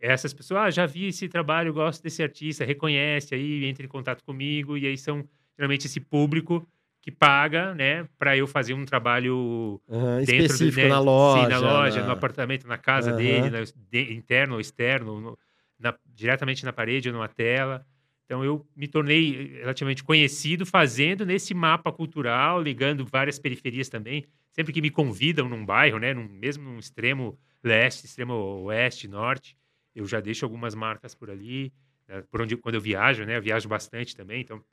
essas 0.01 0.33
pessoas, 0.33 0.61
ah, 0.61 0.69
já 0.71 0.85
vi 0.85 1.07
esse 1.07 1.27
trabalho, 1.29 1.73
gosto 1.73 2.01
desse 2.03 2.23
artista, 2.23 2.65
reconhece 2.65 3.35
aí, 3.35 3.65
entra 3.65 3.85
em 3.85 3.89
contato 3.89 4.23
comigo, 4.23 4.77
e 4.77 4.87
aí 4.87 4.97
são 4.97 5.23
geralmente 5.57 5.85
esse 5.85 5.99
público 5.99 6.67
que 7.01 7.11
paga, 7.11 7.73
né, 7.75 8.07
para 8.17 8.35
eu 8.37 8.47
fazer 8.47 8.73
um 8.73 8.85
trabalho 8.85 9.81
Aham, 9.89 10.17
dentro 10.23 10.33
específico 10.55 10.81
do, 10.81 10.83
né, 10.83 10.89
na 10.89 10.99
loja. 10.99 11.43
sim, 11.45 11.49
na 11.49 11.57
loja, 11.59 11.99
na- 12.01 12.05
no 12.07 12.11
apartamento, 12.13 12.67
na 12.67 12.77
casa 12.77 13.09
Aham. 13.09 13.17
dele, 13.17 13.49
na- 13.49 13.63
de- 13.89 14.13
interno 14.13 14.55
ou 14.55 14.59
externo, 14.59 15.19
no- 15.21 15.39
na- 15.79 15.95
diretamente 16.05 16.63
na 16.65 16.71
parede 16.73 17.09
ou 17.09 17.13
numa 17.15 17.27
tela. 17.27 17.85
Então 18.25 18.45
eu 18.45 18.65
me 18.75 18.87
tornei 18.87 19.57
relativamente 19.59 20.03
conhecido 20.03 20.65
fazendo 20.65 21.25
nesse 21.25 21.53
mapa 21.53 21.91
cultural, 21.91 22.61
ligando 22.61 23.05
várias 23.05 23.37
periferias 23.39 23.89
também. 23.89 24.25
Sempre 24.51 24.71
que 24.71 24.81
me 24.81 24.89
convidam 24.91 25.49
num 25.49 25.65
bairro, 25.65 25.97
né, 25.99 26.13
num, 26.13 26.27
mesmo 26.27 26.63
num 26.63 26.79
extremo 26.79 27.37
leste, 27.63 28.05
extremo 28.05 28.33
oeste, 28.63 29.07
norte, 29.07 29.57
eu 29.95 30.05
já 30.05 30.19
deixo 30.19 30.45
algumas 30.45 30.75
marcas 30.75 31.13
por 31.15 31.29
ali. 31.29 31.73
né, 32.07 32.21
por 32.29 32.41
onde 32.41 32.57
quando 32.57 32.75
eu 32.75 32.81
viajo, 32.81 33.25
né, 33.25 33.37
eu 33.37 33.41
viajo 33.41 33.69
bastante 33.69 34.15
também, 34.15 34.41
então 34.41 34.63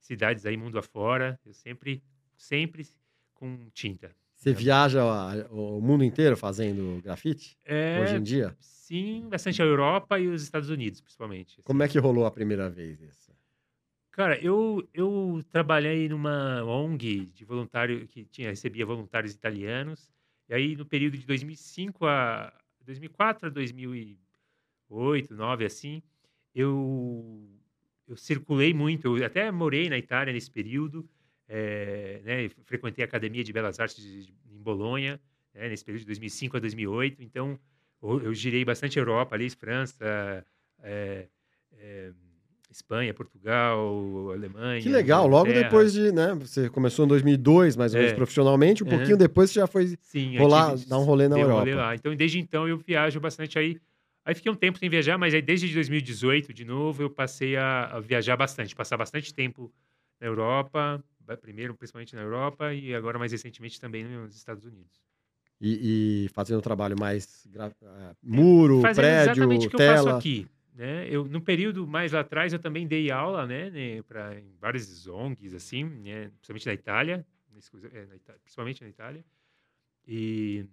cidades 0.00 0.44
aí 0.46 0.56
mundo 0.56 0.78
afora, 0.78 1.38
eu 1.44 1.52
sempre 1.52 2.02
sempre 2.36 2.86
com 3.34 3.68
tinta. 3.72 4.14
Você 4.34 4.50
É. 4.50 4.54
viaja 4.54 5.00
o 5.50 5.80
mundo 5.80 6.02
inteiro 6.02 6.36
fazendo 6.36 7.00
grafite? 7.02 7.56
É, 7.64 8.00
Hoje 8.00 8.16
em 8.16 8.22
dia? 8.22 8.56
sim, 8.58 9.28
bastante 9.28 9.62
a 9.62 9.64
Europa 9.64 10.18
e 10.18 10.26
os 10.28 10.42
Estados 10.42 10.68
Unidos, 10.68 11.00
principalmente. 11.00 11.52
assim. 11.54 11.62
Como 11.62 11.82
é 11.82 11.88
que 11.88 11.98
rolou 11.98 12.26
a 12.26 12.30
primeira 12.30 12.68
vez 12.68 13.00
isso? 13.00 13.32
Cara, 14.10 14.38
eu, 14.42 14.86
eu 14.92 15.40
trabalhei 15.50 16.08
numa 16.08 16.62
ONG 16.64 17.26
de 17.26 17.44
voluntário 17.44 18.06
que 18.06 18.24
tinha 18.26 18.50
recebia 18.50 18.84
voluntários 18.84 19.32
italianos. 19.32 20.12
E 20.48 20.54
aí 20.54 20.76
no 20.76 20.84
período 20.84 21.16
de 21.16 21.24
2005 21.26 22.04
a 22.04 22.52
2004 22.84 23.46
a 23.46 23.50
2008, 24.92 25.28
2009 25.28 25.64
assim, 25.64 26.02
eu 26.54 27.48
eu 28.08 28.16
circulei 28.16 28.74
muito, 28.74 29.16
eu 29.16 29.24
até 29.24 29.50
morei 29.50 29.88
na 29.88 29.96
Itália 29.96 30.32
nesse 30.34 30.50
período, 30.50 31.08
eh, 31.48 32.20
né, 32.24 32.48
frequentei 32.64 33.02
a 33.04 33.06
Academia 33.06 33.42
de 33.42 33.52
Belas 33.52 33.78
Artes 33.80 33.96
de, 33.96 34.26
de- 34.26 34.34
em 34.50 34.60
Bolonha, 34.62 35.18
né, 35.54 35.68
nesse 35.68 35.84
período 35.84 36.00
de 36.00 36.06
2005 36.06 36.56
a 36.56 36.60
2008. 36.60 37.22
Então 37.22 37.58
eu, 38.02 38.20
eu 38.22 38.34
girei 38.34 38.64
bastante 38.64 38.98
Europa 38.98 39.34
ali, 39.34 39.48
França, 39.48 40.44
eh, 40.82 41.26
eh, 41.78 42.12
Espanha, 42.70 43.14
Portugal, 43.14 44.30
Alemanha. 44.32 44.80
Que 44.82 44.88
legal, 44.88 45.26
logo 45.26 45.52
depois 45.52 45.92
de, 45.92 46.10
né? 46.10 46.34
Você 46.34 46.68
começou 46.70 47.04
em 47.04 47.08
2002, 47.08 47.76
mais 47.76 47.92
ou 47.94 47.98
menos 47.98 48.12
É. 48.12 48.16
profissionalmente, 48.16 48.82
um 48.82 48.86
Aham. 48.88 48.96
pouquinho 48.96 49.16
depois 49.16 49.50
você 49.50 49.60
já 49.60 49.66
foi 49.66 49.96
Sim, 50.00 50.36
rolar, 50.38 50.74
tive- 50.76 50.88
dar 50.90 50.98
um 50.98 51.04
rolê 51.04 51.28
na 51.28 51.36
um 51.36 51.40
Europa. 51.40 51.70
rolê. 51.70 51.94
Então, 51.94 52.14
desde 52.16 52.38
então, 52.40 52.66
eu 52.68 52.76
viajo 52.78 53.20
bastante 53.20 53.58
aí. 53.58 53.78
Aí 54.24 54.34
fiquei 54.34 54.50
um 54.52 54.54
tempo 54.56 54.78
sem 54.78 54.88
viajar, 54.88 55.18
mas 55.18 55.34
aí 55.34 55.42
desde 55.42 55.72
2018, 55.74 56.52
de 56.52 56.64
novo, 56.64 57.02
eu 57.02 57.10
passei 57.10 57.56
a, 57.56 57.86
a 57.86 58.00
viajar 58.00 58.36
bastante, 58.36 58.74
passar 58.74 58.96
bastante 58.96 59.34
tempo 59.34 59.72
na 60.20 60.26
Europa, 60.28 61.02
primeiro 61.40 61.74
principalmente 61.74 62.14
na 62.14 62.22
Europa 62.22 62.72
e 62.72 62.94
agora 62.94 63.18
mais 63.18 63.32
recentemente 63.32 63.80
também 63.80 64.04
nos 64.04 64.36
Estados 64.36 64.64
Unidos. 64.64 65.02
E, 65.60 66.24
e 66.24 66.28
fazendo 66.30 66.58
um 66.58 66.62
trabalho 66.62 66.98
mais 66.98 67.46
gra- 67.50 67.72
ah, 67.82 68.14
muro, 68.22 68.80
Fazendo 68.80 69.04
prédio, 69.04 69.32
exatamente 69.32 69.66
o 69.66 69.70
que 69.70 69.76
eu 69.76 69.80
faço 69.80 70.04
tela. 70.04 70.18
aqui. 70.18 70.46
Né? 70.74 71.06
Eu, 71.08 71.24
no 71.24 71.40
período 71.40 71.86
mais 71.86 72.12
lá 72.12 72.20
atrás, 72.20 72.52
eu 72.52 72.58
também 72.58 72.86
dei 72.86 73.10
aula 73.10 73.46
né, 73.46 73.70
né, 73.70 73.98
em 73.98 74.56
várias 74.58 75.06
ONGs, 75.06 75.54
assim, 75.54 75.84
né, 75.84 76.30
principalmente 76.40 76.66
na 76.66 76.72
Itália, 76.74 77.26
é, 77.92 78.06
principalmente 78.42 78.82
na 78.82 78.88
Itália. 78.88 79.24
E, 80.06 80.66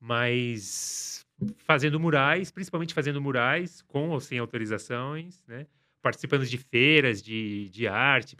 mas 0.00 1.26
fazendo 1.58 1.98
murais, 2.00 2.50
principalmente 2.50 2.94
fazendo 2.94 3.20
murais 3.20 3.82
com 3.82 4.10
ou 4.10 4.20
sem 4.20 4.38
autorizações, 4.38 5.44
né? 5.46 5.66
participando 6.00 6.46
de 6.46 6.56
feiras 6.56 7.22
de, 7.22 7.68
de 7.70 7.86
arte, 7.86 8.36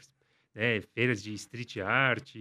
né? 0.55 0.81
feiras 0.95 1.23
de 1.23 1.35
street 1.35 1.79
art, 1.79 2.37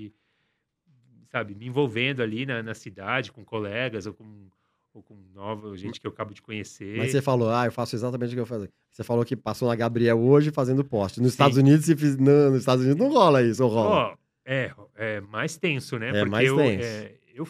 sabe, 1.30 1.56
me 1.56 1.67
envolvendo 1.67 2.21
ali 2.21 2.45
na, 2.45 2.63
na 2.63 2.73
cidade 2.73 3.32
com 3.32 3.43
colegas 3.43 4.06
ou 4.06 4.13
com, 4.13 4.47
ou 4.93 5.04
com 5.04 5.17
nova 5.34 5.75
gente 5.75 5.99
que 5.99 6.08
eu 6.08 6.12
acabo 6.12 6.34
de 6.34 6.41
conhecer. 6.41 6.97
Mas 6.97 7.12
você 7.12 7.21
falou, 7.21 7.49
ah, 7.49 7.65
eu 7.65 7.71
faço 7.71 7.95
exatamente 7.95 8.32
o 8.32 8.36
que 8.36 8.39
eu 8.39 8.45
faço. 8.45 8.69
Você 8.91 9.04
falou 9.04 9.25
que 9.25 9.36
passou 9.36 9.67
na 9.67 9.75
Gabriel 9.75 10.19
hoje 10.19 10.51
fazendo 10.51 10.86
poste. 10.86 11.19
Nos 11.19 11.32
Sim. 11.32 11.34
Estados 11.34 11.58
Unidos, 11.58 11.86
se 11.86 11.95
fiz... 11.95 12.15
não, 12.17 12.51
nos 12.51 12.60
Estados 12.60 12.86
Unidos 12.86 13.04
não 13.04 13.12
rola 13.12 13.43
isso, 13.43 13.63
ou 13.63 13.69
rola? 13.69 13.89
Ó, 13.89 14.17
é, 14.45 14.71
é 14.95 15.19
mais 15.21 15.58
tenso, 15.58 15.99
né? 15.99 16.10
É 16.10 16.12
Porque 16.12 16.30
mais 16.30 16.47
eu, 16.47 16.56
tenso. 16.56 16.88
é, 16.88 17.15
eu 17.34 17.45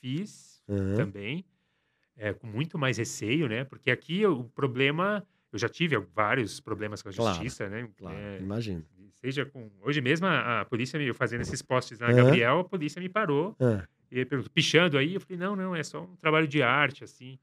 fiz 0.00 0.45
Aham. 0.68 0.96
também, 0.96 1.44
é, 2.16 2.32
com 2.32 2.46
muito 2.46 2.78
mais 2.78 2.98
receio, 2.98 3.48
né? 3.48 3.64
Porque 3.64 3.90
aqui 3.90 4.24
o 4.26 4.44
problema, 4.44 5.26
eu 5.52 5.58
já 5.58 5.68
tive 5.68 5.98
vários 5.98 6.60
problemas 6.60 7.02
com 7.02 7.08
a 7.08 7.12
Claro, 7.12 7.38
justiça, 7.38 7.68
né? 7.68 7.88
Claro, 7.98 8.16
É, 8.18 8.42
imagino. 8.42 8.84
seja 9.14 9.46
com. 9.46 9.70
Hoje 9.80 10.00
mesmo 10.00 10.26
a, 10.26 10.62
a 10.62 10.64
polícia, 10.64 10.98
me, 10.98 11.06
eu 11.06 11.14
fazendo 11.14 11.42
esses 11.42 11.62
postes 11.62 11.98
na 11.98 12.08
Aham. 12.08 12.16
Gabriel, 12.16 12.60
a 12.60 12.64
polícia 12.64 13.00
me 13.00 13.08
parou 13.08 13.56
Ah, 13.60 13.86
e 14.10 14.24
perguntou, 14.24 14.50
pichando 14.52 14.98
aí? 14.98 15.14
Eu 15.14 15.20
falei, 15.20 15.38
não, 15.38 15.56
não, 15.56 15.74
é 15.76 15.82
só 15.82 16.02
um 16.04 16.16
trabalho 16.16 16.48
de 16.48 16.62
arte, 16.62 17.04
assim. 17.04 17.38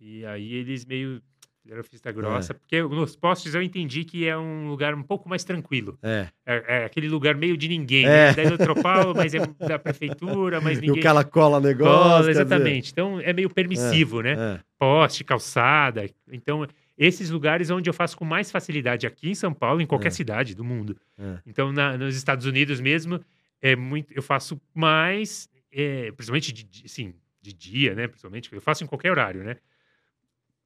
E 0.00 0.24
aí 0.26 0.54
eles 0.54 0.84
meio 0.84 1.22
fizeram 1.62 1.82
vista 1.90 2.10
grossa, 2.12 2.54
porque 2.54 2.82
nos 2.82 3.14
postes 3.16 3.54
eu 3.54 3.62
entendi 3.62 4.04
que 4.04 4.26
é 4.26 4.36
um 4.36 4.68
lugar 4.68 4.94
um 4.94 5.02
pouco 5.02 5.28
mais 5.28 5.44
tranquilo. 5.44 5.98
é. 6.02 6.28
É, 6.46 6.82
é 6.82 6.84
aquele 6.84 7.08
lugar 7.08 7.36
meio 7.36 7.56
de 7.56 7.68
ninguém, 7.68 8.04
É. 8.04 8.08
né? 8.28 8.32
Da 8.34 8.42
Eletropaulo, 8.42 9.14
mas 9.14 9.34
é 9.34 9.38
da 9.68 9.78
prefeitura, 9.78 10.60
mas 10.60 10.78
E 10.78 10.80
ninguém... 10.82 11.00
o 11.00 11.02
cara 11.02 11.22
cola 11.22 11.60
negócio. 11.60 11.92
Cola, 11.94 12.14
quer 12.24 12.28
dizer, 12.28 12.30
exatamente. 12.42 12.90
Então 12.92 13.20
é 13.20 13.32
meio 13.32 13.50
permissivo, 13.50 14.20
né? 14.22 14.32
é. 14.32 14.60
Poste, 14.78 15.22
calçada. 15.22 16.06
Então, 16.32 16.66
esses 16.96 17.30
lugares 17.30 17.70
onde 17.70 17.88
eu 17.88 17.94
faço 17.94 18.16
com 18.16 18.24
mais 18.24 18.50
facilidade 18.50 19.06
aqui 19.06 19.30
em 19.30 19.34
São 19.34 19.52
Paulo, 19.52 19.80
em 19.80 19.86
qualquer 19.86 20.08
É. 20.08 20.10
cidade 20.10 20.54
do 20.54 20.64
mundo. 20.64 20.96
É. 21.18 21.38
Então, 21.46 21.70
na- 21.70 21.96
nos 21.98 22.16
Estados 22.16 22.46
Unidos 22.46 22.80
mesmo, 22.80 23.20
é 23.62 23.76
muito, 23.76 24.12
eu 24.12 24.22
faço 24.22 24.58
mais, 24.74 25.48
é, 25.70 26.10
principalmente 26.12 26.50
de, 26.52 26.64
de- 26.64 26.82
assim, 26.86 27.14
de 27.42 27.52
dia, 27.52 27.94
né? 27.94 28.08
Principalmente, 28.08 28.50
eu 28.52 28.60
faço 28.60 28.82
em 28.82 28.86
qualquer 28.86 29.10
horário, 29.10 29.44
né? 29.44 29.56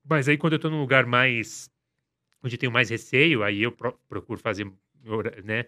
Mas 0.08 0.28
aí, 0.28 0.36
quando 0.36 0.54
eu 0.54 0.58
tô 0.58 0.68
num 0.70 0.80
lugar 0.80 1.06
mais. 1.06 1.70
onde 2.42 2.58
tenho 2.58 2.70
mais 2.72 2.90
receio, 2.90 3.42
aí 3.42 3.62
eu 3.62 3.72
pro- 3.72 3.98
procuro 4.08 4.38
fazer, 4.38 4.70
né? 5.44 5.64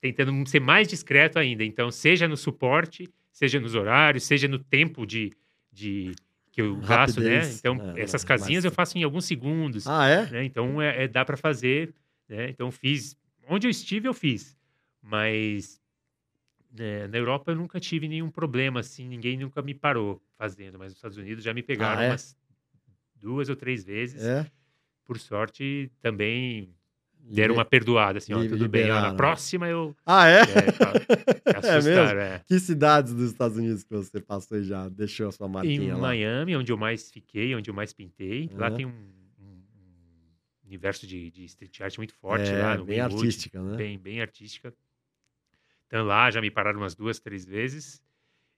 Tentando 0.00 0.48
ser 0.48 0.60
mais 0.60 0.88
discreto 0.88 1.38
ainda. 1.38 1.64
Então, 1.64 1.90
seja 1.90 2.26
no 2.28 2.36
suporte, 2.36 3.08
seja 3.32 3.60
nos 3.60 3.74
horários, 3.74 4.24
seja 4.24 4.48
no 4.48 4.58
tempo 4.58 5.06
de. 5.06 5.32
de 5.72 6.14
que 6.52 6.62
eu 6.62 6.76
gasto, 6.76 7.20
né? 7.20 7.50
Então, 7.52 7.76
é, 7.94 8.00
essas 8.00 8.22
mas- 8.22 8.28
casinhas 8.40 8.64
eu 8.64 8.72
faço 8.72 8.96
em 8.96 9.02
alguns 9.04 9.26
segundos 9.26 9.86
Ah, 9.86 10.08
é? 10.08 10.30
né? 10.30 10.44
Então 10.44 10.80
é, 10.80 11.04
é- 11.04 11.08
dá 11.08 11.22
para 11.24 11.36
fazer, 11.36 11.94
né? 12.28 12.48
Então 12.48 12.70
fiz 12.72 13.14
onde 13.46 13.66
eu 13.66 13.70
estive 13.70 14.08
eu 14.08 14.14
fiz, 14.14 14.56
mas 15.02 15.80
né, 16.72 17.06
na 17.08 17.18
Europa 17.18 17.52
eu 17.52 17.56
nunca 17.56 17.78
tive 17.78 18.08
nenhum 18.08 18.30
problema 18.30 18.80
assim, 18.80 19.06
ninguém 19.06 19.36
nunca 19.36 19.60
me 19.62 19.74
parou 19.74 20.20
fazendo, 20.38 20.78
mas 20.78 20.88
nos 20.88 20.96
Estados 20.98 21.16
Unidos 21.18 21.44
já 21.44 21.52
me 21.54 21.62
pegaram 21.62 22.00
Ah, 22.00 22.04
é? 22.04 22.08
umas 22.08 22.36
duas 23.26 23.48
ou 23.48 23.56
três 23.56 23.82
vezes. 23.84 24.22
É. 24.22 24.46
Por 25.04 25.18
sorte 25.18 25.90
também 26.00 26.72
deram 27.28 27.54
uma 27.54 27.64
perdoada 27.64 28.18
assim, 28.18 28.32
ó, 28.32 28.38
tudo 28.48 28.68
bem, 28.68 28.84
ó, 28.84 28.86
na 28.86 29.00
liberaram. 29.00 29.16
próxima 29.16 29.66
eu 29.68 29.96
Ah, 30.06 30.28
é? 30.28 30.42
é, 30.42 30.72
tá, 30.72 30.92
É 31.62 31.80
mesmo? 31.82 32.18
é. 32.20 32.40
Que 32.46 32.60
cidades 32.60 33.12
dos 33.12 33.32
Estados 33.32 33.56
Unidos 33.58 33.82
que 33.82 33.90
você 33.92 34.20
passou 34.20 34.58
e 34.58 34.62
já 34.62 34.88
deixou 34.88 35.28
a 35.28 35.32
sua 35.32 35.46
Em 35.46 35.50
marquinha 35.50 35.96
lá? 35.96 36.02
Miami, 36.08 36.56
onde 36.56 36.70
eu 36.70 36.76
mais 36.76 37.10
fiquei, 37.10 37.52
onde 37.56 37.68
eu 37.68 37.74
mais 37.74 37.92
pintei, 37.92 38.48
lá 38.54 38.66
Aham. 38.68 38.76
tem 38.76 38.86
um, 38.86 38.90
um- 39.40 39.62
um 39.84 40.66
universo 40.66 41.04
de, 41.06 41.30
de 41.32 41.44
street 41.46 41.80
art 41.80 41.96
muito 41.98 42.14
forte 42.14 42.52
é, 42.52 42.62
lá 42.62 42.76
no 42.76 42.84
bem 42.84 42.96
Greenwood. 42.98 43.16
artística, 43.26 43.60
né? 43.62 43.76
bem, 43.76 43.98
bem 43.98 44.20
artística. 44.20 44.72
Então 45.88 46.04
lá 46.04 46.30
já 46.30 46.40
me 46.40 46.50
pararam 46.50 46.80
umas 46.80 46.94
duas, 46.94 47.18
três 47.20 47.44
vezes, 47.44 48.02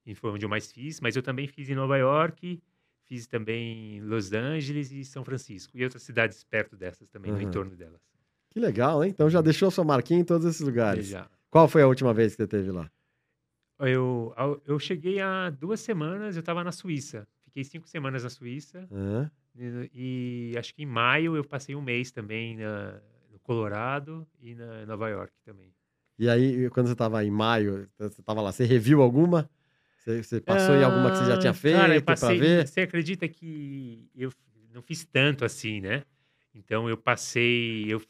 e 0.06 0.14
foi 0.14 0.30
onde 0.30 0.44
eu 0.44 0.48
mais 0.48 0.70
fiz. 0.72 1.00
Mas 1.00 1.16
eu 1.16 1.22
também 1.22 1.46
fiz 1.46 1.68
em 1.70 1.74
Nova 1.74 1.96
York, 1.96 2.60
fiz 3.08 3.26
também 3.26 3.96
em 3.96 4.00
Los 4.00 4.32
Angeles 4.32 4.92
e 4.92 5.04
São 5.04 5.24
Francisco. 5.24 5.76
E 5.76 5.82
outras 5.82 6.02
cidades 6.02 6.44
perto 6.44 6.76
dessas 6.76 7.08
também, 7.08 7.32
no 7.32 7.38
Uhum. 7.38 7.44
entorno 7.44 7.74
delas. 7.74 8.00
Que 8.50 8.60
legal, 8.60 9.02
hein? 9.02 9.10
Então 9.10 9.28
já 9.30 9.40
deixou 9.40 9.68
a 9.68 9.70
sua 9.70 9.84
marquinha 9.84 10.20
em 10.20 10.24
todos 10.24 10.46
esses 10.46 10.60
lugares. 10.60 11.08
Já. 11.08 11.28
Qual 11.50 11.66
foi 11.66 11.82
a 11.82 11.86
última 11.88 12.12
vez 12.14 12.32
que 12.36 12.42
você 12.42 12.46
teve 12.46 12.70
lá? 12.70 12.90
Eu, 13.80 14.34
eu 14.66 14.78
cheguei 14.78 15.20
há 15.20 15.50
duas 15.50 15.80
semanas, 15.80 16.34
eu 16.36 16.40
estava 16.40 16.64
na 16.64 16.72
Suíça. 16.72 17.26
Fiquei 17.44 17.62
cinco 17.64 17.88
semanas 17.88 18.24
na 18.24 18.30
Suíça. 18.30 18.88
Hã? 18.90 19.30
E, 19.56 20.50
e 20.52 20.58
acho 20.58 20.74
que 20.74 20.82
em 20.82 20.86
maio 20.86 21.36
eu 21.36 21.44
passei 21.44 21.74
um 21.74 21.82
mês 21.82 22.10
também 22.10 22.56
na- 22.56 23.00
no 23.30 23.38
Colorado 23.38 24.26
e 24.40 24.54
na 24.54 24.84
Nova 24.86 25.08
York 25.08 25.32
também. 25.44 25.72
E 26.18 26.28
aí, 26.28 26.68
quando 26.70 26.86
você 26.86 26.92
estava 26.92 27.24
em 27.24 27.30
maio, 27.30 27.88
você 27.96 28.20
estava 28.20 28.40
lá, 28.42 28.50
você 28.50 28.64
reviu 28.64 29.00
alguma? 29.00 29.48
Você, 29.98 30.22
você 30.22 30.40
passou 30.40 30.76
em 30.76 30.82
alguma 30.82 31.10
que 31.10 31.18
você 31.18 31.24
já 31.24 31.36
tinha 31.36 31.52
feito 31.54 31.76
Ah, 31.76 31.80
Cara, 31.82 31.94
eu 31.96 32.02
para 32.02 32.32
passei, 32.32 32.34
ver? 32.34 32.66
Você 32.66 32.80
acredita 32.82 33.28
que 33.28 34.08
eu 34.14 34.30
não 34.72 34.82
fiz 34.82 35.04
tanto 35.04 35.44
assim, 35.44 35.80
né? 35.80 36.04
Então 36.54 36.88
eu 36.88 36.96
passei, 36.96 37.84
eu 37.92 38.00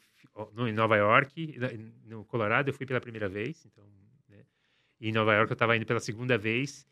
em 0.67 0.73
Nova 0.73 0.95
York, 0.95 1.57
no 2.05 2.23
Colorado 2.25 2.69
eu 2.69 2.73
fui 2.73 2.85
pela 2.85 3.01
primeira 3.01 3.27
vez, 3.27 3.65
então, 3.65 3.85
né? 4.27 4.43
E 4.99 5.09
em 5.09 5.13
Nova 5.13 5.33
York 5.35 5.51
eu 5.51 5.55
estava 5.55 5.75
indo 5.77 5.85
pela 5.85 5.99
segunda 5.99 6.37
vez 6.37 6.87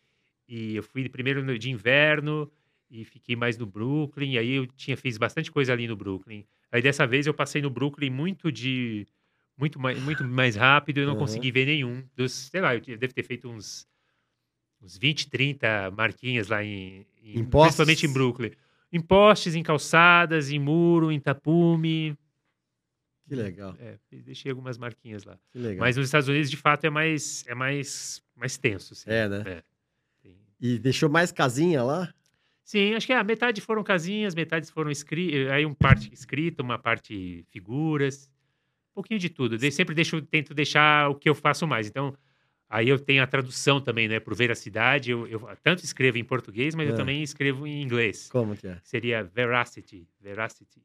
e 0.47 0.75
eu 0.77 0.83
fui 0.83 1.10
primeiro 1.10 1.57
de 1.60 1.69
inverno 1.71 2.51
e 2.89 3.05
fiquei 3.05 3.36
mais 3.36 3.57
no 3.57 3.65
Brooklyn. 3.65 4.33
E 4.33 4.39
aí 4.39 4.51
eu 4.53 4.67
tinha 4.67 4.97
fiz 4.97 5.17
bastante 5.17 5.51
coisa 5.51 5.73
ali 5.73 5.88
no 5.88 5.95
Brooklyn. 5.97 6.45
Aí 6.71 6.81
dessa 6.81 7.07
vez 7.07 7.27
eu 7.27 7.33
passei 7.33 7.62
no 7.62 7.69
Brooklyn 7.69 8.12
muito 8.12 8.51
de 8.51 9.07
muito 9.57 9.79
mais, 9.79 9.99
muito 9.99 10.25
mais 10.25 10.55
rápido, 10.55 10.99
eu 10.99 11.07
não 11.07 11.15
Aham. 11.15 11.17
consegui 11.17 11.51
ver 11.51 11.65
nenhum 11.65 12.07
dos, 12.15 12.33
sei 12.33 12.62
lá, 12.62 12.75
eu 12.75 12.81
devo 12.81 13.13
ter 13.13 13.23
feito 13.23 13.49
uns 13.49 13.88
uns 14.81 14.97
20, 14.97 15.29
30 15.29 15.91
marquinhas 15.91 16.47
lá 16.47 16.63
em, 16.63 17.05
em 17.23 17.43
principalmente 17.43 18.05
em 18.05 18.13
Brooklyn. 18.13 18.51
Em 18.91 19.01
postes, 19.01 19.53
em 19.55 19.63
calçadas, 19.63 20.49
em 20.49 20.59
muro, 20.59 21.11
em 21.11 21.19
tapume. 21.19 22.17
Que 23.27 23.35
legal, 23.35 23.75
É, 23.79 23.97
deixei 24.09 24.49
algumas 24.49 24.77
marquinhas 24.77 25.25
lá. 25.25 25.37
que 25.51 25.59
legal. 25.59 25.79
Mas 25.79 25.97
nos 25.97 26.05
Estados 26.05 26.29
Unidos, 26.29 26.49
de 26.49 26.55
fato, 26.55 26.85
é 26.85 26.89
mais 26.89 27.43
é 27.47 27.53
mais 27.53 28.23
mais 28.35 28.57
tenso, 28.57 28.93
assim. 28.93 29.09
É, 29.09 29.27
né? 29.27 29.43
É. 29.45 29.63
E 30.59 30.79
deixou 30.79 31.09
mais 31.09 31.31
casinha 31.31 31.83
lá? 31.83 32.13
Sim, 32.63 32.95
acho 32.95 33.05
que 33.05 33.13
a 33.13 33.23
metade 33.23 33.61
foram 33.61 33.83
casinhas, 33.83 34.33
metade 34.33 34.69
foram 34.71 34.89
escritas, 34.91 35.51
aí 35.51 35.65
uma 35.65 35.75
parte 35.75 36.11
escrita, 36.13 36.63
uma 36.63 36.77
parte 36.79 37.45
figuras, 37.49 38.29
um 38.91 38.95
pouquinho 38.95 39.19
de 39.19 39.29
tudo. 39.29 39.55
Eu 39.55 39.71
sempre 39.71 39.93
deixo, 39.95 40.21
tento 40.21 40.53
deixar 40.53 41.09
o 41.09 41.15
que 41.15 41.29
eu 41.29 41.35
faço 41.35 41.67
mais. 41.67 41.87
Então, 41.87 42.13
aí 42.69 42.89
eu 42.89 42.99
tenho 42.99 43.21
a 43.23 43.27
tradução 43.27 43.80
também, 43.82 44.08
né, 44.08 44.19
por 44.19 44.36
veracidade. 44.36 45.12
Eu, 45.12 45.27
eu 45.27 45.47
tanto 45.63 45.84
escrevo 45.84 46.17
em 46.17 46.23
português, 46.23 46.75
mas 46.75 46.88
É. 46.88 46.91
eu 46.91 46.95
também 46.95 47.21
escrevo 47.23 47.65
em 47.67 47.82
inglês. 47.82 48.30
Como 48.32 48.56
que 48.56 48.67
é? 48.67 48.77
Seria 48.84 49.23
veracity, 49.23 50.08
veracity. 50.21 50.82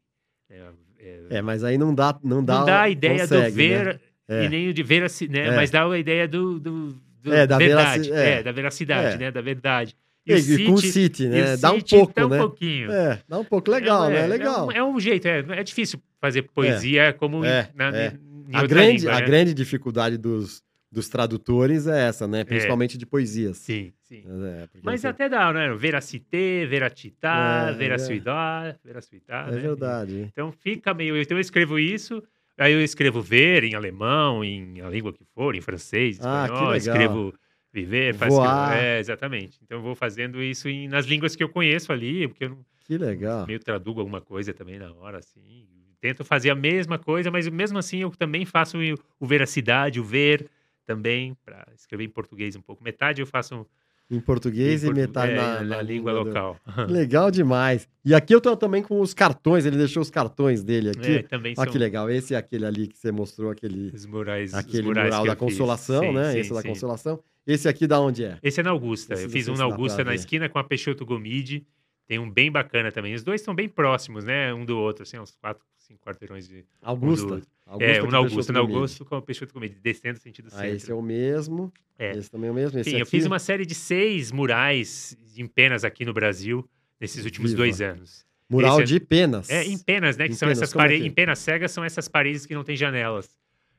É, 0.50 0.62
é, 0.98 1.20
É, 1.30 1.42
mas 1.42 1.64
aí 1.64 1.78
não 1.78 1.94
dá, 1.94 2.18
não 2.22 2.44
dá, 2.44 2.58
não 2.60 2.66
dá 2.66 2.82
a 2.82 2.88
ideia 2.90 3.20
consegue, 3.20 3.50
do 3.50 3.54
ver 3.56 3.84
né? 3.86 4.00
É. 4.28 4.44
e 4.44 4.48
nem 4.48 4.68
o 4.68 4.74
de 4.74 4.82
veraci, 4.82 5.26
né? 5.28 5.48
É. 5.48 5.56
Mas 5.56 5.70
dá 5.70 5.90
a 5.90 5.98
ideia 5.98 6.28
do, 6.28 6.58
do, 6.60 6.88
do 7.22 7.32
É, 7.34 7.46
da 7.46 7.58
verdade, 7.58 8.08
veraci- 8.10 8.12
é. 8.12 8.38
é. 8.38 8.42
da 8.42 8.52
veracidade, 8.52 9.14
É. 9.14 9.18
né? 9.18 9.30
Da 9.30 9.40
verdade. 9.40 9.96
E, 10.24 10.34
e 10.34 10.66
com 10.66 10.74
o 10.74 10.78
City- 10.78 10.92
City, 10.92 11.26
né? 11.28 11.54
o 11.54 11.58
Dá 11.58 11.72
um 11.72 11.78
City 11.78 11.96
pouco, 11.96 12.12
dá 12.14 12.26
um 12.26 12.28
né? 12.28 12.38
pouquinho. 12.38 12.92
É, 12.92 13.20
dá 13.28 13.38
um 13.40 13.44
pouco 13.44 13.68
legal, 13.70 14.08
né? 14.08 14.20
É, 14.20 14.26
Legal. 14.28 14.70
É 14.70 14.80
um, 14.82 14.86
é 14.86 14.94
um 14.96 15.00
jeito, 15.00 15.26
é, 15.26 15.40
é 15.48 15.62
difícil 15.64 16.00
fazer 16.20 16.42
poesia 16.42 17.12
como 17.12 17.44
É, 17.44 17.68
na, 17.74 17.88
é. 17.96 18.12
em 18.48 18.54
a 18.54 18.64
grande, 18.64 18.98
língua, 18.98 19.16
a 19.16 19.20
né? 19.20 19.26
grande 19.26 19.52
dificuldade 19.54 20.16
dos, 20.16 20.62
dos 20.92 21.08
tradutores 21.08 21.86
é 21.86 22.06
essa, 22.08 22.28
né? 22.28 22.44
Principalmente 22.44 22.98
de 22.98 23.06
poesias. 23.06 23.56
Sim, 23.56 23.92
sim. 24.02 24.24
É, 24.26 24.68
Mas 24.82 25.00
você- 25.00 25.08
até 25.08 25.28
dá, 25.28 25.50
né? 25.52 25.72
Veracité, 25.74 26.66
veratitá, 26.66 27.68
É, 27.70 27.72
verasuidá, 27.72 28.76
verasuitá, 28.84 29.46
é 29.48 29.52
né? 29.52 29.58
verdade. 29.60 30.28
Então 30.30 30.52
fica 30.52 30.92
meio. 30.92 31.16
Então 31.16 31.36
eu 31.36 31.40
escrevo 31.40 31.78
isso, 31.78 32.22
aí 32.58 32.72
eu 32.74 32.82
escrevo 32.82 33.22
ver 33.22 33.64
em 33.64 33.74
alemão, 33.74 34.44
em 34.44 34.80
a 34.82 34.88
língua 34.90 35.12
que 35.12 35.24
for, 35.34 35.54
em 35.56 35.60
francês, 35.60 36.18
Ah, 36.20 36.44
espanhol, 36.44 36.72
legal. 36.72 36.76
escrevo 36.76 37.34
viver, 37.72 38.14
faço. 38.14 38.36
Voar. 38.36 38.72
É, 38.76 38.98
exatamente. 39.00 39.58
Então 39.62 39.78
eu 39.78 39.82
vou 39.82 39.94
fazendo 39.94 40.42
isso 40.42 40.68
em- 40.68 40.88
nas 40.88 41.06
línguas 41.06 41.34
que 41.34 41.42
eu 41.42 41.48
conheço 41.48 41.90
ali, 41.90 42.28
porque 42.28 42.44
eu 42.44 42.50
não- 42.50 42.64
Que 42.84 42.98
legal. 42.98 43.46
meio 43.46 43.58
traduzo 43.60 43.98
alguma 43.98 44.20
coisa 44.20 44.52
também 44.52 44.78
na 44.78 44.92
hora, 44.92 45.18
assim. 45.18 45.66
Tento 46.00 46.22
fazer 46.24 46.50
a 46.50 46.54
mesma 46.54 46.98
coisa, 46.98 47.30
mas 47.30 47.48
mesmo 47.48 47.78
assim 47.78 47.98
eu 48.00 48.10
também 48.10 48.44
faço 48.44 48.76
o, 48.76 48.94
o 49.20 49.26
veracidade, 49.26 49.98
o 50.00 50.04
ver 50.04 50.50
também, 50.86 51.36
para 51.44 51.66
escrever 51.74 52.04
em 52.04 52.08
português 52.08 52.56
um 52.56 52.60
pouco. 52.60 52.82
Metade 52.82 53.20
eu 53.20 53.26
faço 53.26 53.66
Em 54.10 54.20
português 54.20 54.84
em 54.84 54.88
e 54.88 54.92
metade 54.92 55.32
é, 55.32 55.36
na, 55.36 55.62
na, 55.62 55.82
língua 55.82 56.12
do- 56.12 56.24
local. 56.24 56.58
Legal 56.88 57.30
demais. 57.30 57.88
E 58.04 58.14
aqui 58.14 58.34
eu 58.34 58.40
tô 58.40 58.56
também 58.56 58.82
com 58.82 59.00
os 59.00 59.14
cartões, 59.14 59.64
ele 59.64 59.76
deixou 59.76 60.02
os 60.02 60.10
cartões 60.10 60.62
dele 60.62 60.90
aqui. 60.90 61.16
É, 61.18 61.22
também 61.22 61.54
Olha 61.56 61.64
são 61.64 61.72
que 61.72 61.78
legal. 61.78 62.10
Esse 62.10 62.34
é 62.34 62.36
aquele 62.36 62.66
ali 62.66 62.86
que 62.88 62.98
você 62.98 63.10
mostrou, 63.12 63.50
aquele, 63.50 63.90
os 63.94 64.04
murais, 64.06 64.52
os 64.52 64.58
aquele 64.58 64.82
murais 64.82 65.08
mural 65.08 65.26
da. 65.26 65.36
Consolação, 65.36 66.02
Sim, 66.02 66.12
né? 66.12 66.32
sim, 66.32 66.38
Esse 66.40 66.52
da 66.54 66.60
sim. 66.62 66.68
Consolação. 66.68 67.20
Esse 67.46 67.68
aqui 67.68 67.86
da 67.86 68.00
onde 68.00 68.24
é? 68.24 68.38
Esse 68.42 68.60
é 68.60 68.62
na 68.62 68.70
Augusta. 68.70 69.14
Esse 69.14 69.24
eu 69.24 69.30
fiz 69.30 69.48
um 69.48 69.54
na 69.54 69.64
Augusta, 69.64 70.04
na 70.04 70.10
ver. 70.10 70.16
esquina 70.16 70.48
com 70.48 70.58
a 70.58 70.64
Peixoto 70.64 71.04
Gomide. 71.04 71.66
Tem 72.12 72.18
um 72.18 72.28
bem 72.30 72.52
bacana 72.52 72.92
também. 72.92 73.14
Os 73.14 73.22
dois 73.24 73.40
são 73.40 73.54
bem 73.54 73.66
próximos, 73.70 74.22
né? 74.22 74.52
Um 74.52 74.66
do 74.66 74.76
outro, 74.76 75.02
assim, 75.02 75.18
uns 75.18 75.34
quatro, 75.40 75.64
cinco 75.78 75.98
quarteirões 76.04 76.46
de. 76.46 76.62
Augusta. 76.82 77.24
Um 77.26 77.40
Augusta 77.66 77.90
é, 77.90 78.02
um 78.02 78.06
na 78.10 78.18
Augusta, 78.18 78.52
na. 78.52 78.58
Augusto 78.58 79.04
com 79.06 79.14
a 79.16 79.22
Peixoto 79.22 79.54
Gomide, 79.54 79.76
descendo 79.82 80.18
sentido 80.18 80.48
Ah, 80.52 80.56
centro. 80.58 80.76
esse 80.76 80.90
é 80.90 80.94
o 80.94 81.00
mesmo. 81.00 81.72
É. 81.98 82.10
Esse 82.14 82.30
também 82.30 82.48
é 82.48 82.50
o 82.50 82.54
mesmo. 82.54 82.78
Esse 82.78 82.90
Sim, 82.90 82.96
eu 82.96 83.02
aqui- 83.04 83.10
fiz 83.12 83.24
uma 83.24 83.38
série 83.38 83.64
de 83.64 83.74
seis 83.74 84.30
murais 84.30 85.16
em 85.38 85.46
penas 85.46 85.84
aqui 85.84 86.04
no 86.04 86.12
Brasil 86.12 86.68
nesses 87.00 87.24
últimos 87.24 87.52
Viva. 87.52 87.62
dois 87.62 87.80
anos. 87.80 88.26
mural 88.46 88.82
é- 88.82 88.84
de 88.84 89.00
penas. 89.00 89.48
É, 89.48 89.64
em 89.64 89.78
penas, 89.78 90.18
né? 90.18 90.26
Que 90.26 90.32
Em 90.32 90.36
são 90.36 90.48
penas, 90.48 90.58
essas 90.60 90.74
é 90.74 90.76
paredes. 90.76 91.02
que- 91.04 91.08
Em 91.08 91.10
penas 91.10 91.38
cegas 91.38 91.70
são 91.70 91.82
essas 91.82 92.08
paredes 92.08 92.44
que 92.44 92.54
não 92.54 92.62
têm 92.62 92.76
janelas. 92.76 93.30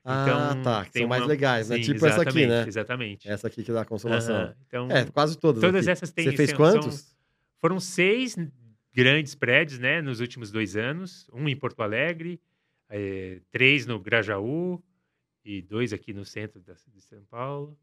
Ah, 0.03 0.25
Então, 0.51 0.63
tá. 0.63 0.85
Que 0.85 0.97
são 0.97 1.07
mais 1.07 1.21
uma- 1.21 1.27
legais, 1.27 1.69
né? 1.69 1.75
Sim, 1.75 1.81
Tipo 1.93 2.03
essa 2.07 2.23
aqui, 2.23 2.47
né? 2.47 2.65
Exatamente. 2.67 3.29
Essa 3.29 3.45
aqui 3.45 3.61
que 3.63 3.71
dá 3.71 3.81
a 3.81 3.85
consolação. 3.85 4.35
Aham, 4.35 4.55
Então, 4.67 4.89
É, 4.89 5.05
quase 5.05 5.37
todas. 5.37 5.61
todas 5.61 5.81
aqui. 5.83 5.91
essas 5.91 6.09
têm. 6.11 6.25
Você 6.25 6.35
fez 6.35 6.49
são- 6.49 6.57
quantos? 6.57 6.95
são- 6.95 7.13
foram 7.63 7.79
seis 7.79 8.35
grandes 8.93 9.35
prédios, 9.35 9.79
né? 9.79 10.01
Nos 10.01 10.19
últimos 10.19 10.51
dois 10.51 10.75
anos. 10.75 11.29
Um 11.31 11.47
em 11.47 11.55
Porto 11.55 11.81
Alegre, 11.81 12.41
eh, 12.89 13.39
três 13.49 13.85
no 13.85 13.97
Grajaú 14.01 14.83
e 15.45 15.61
dois 15.61 15.93
aqui 15.93 16.11
no 16.13 16.25
centro 16.25 16.59
da, 16.59 16.73
de 16.73 16.99
São 17.01 17.23
Paulo. 17.23 17.79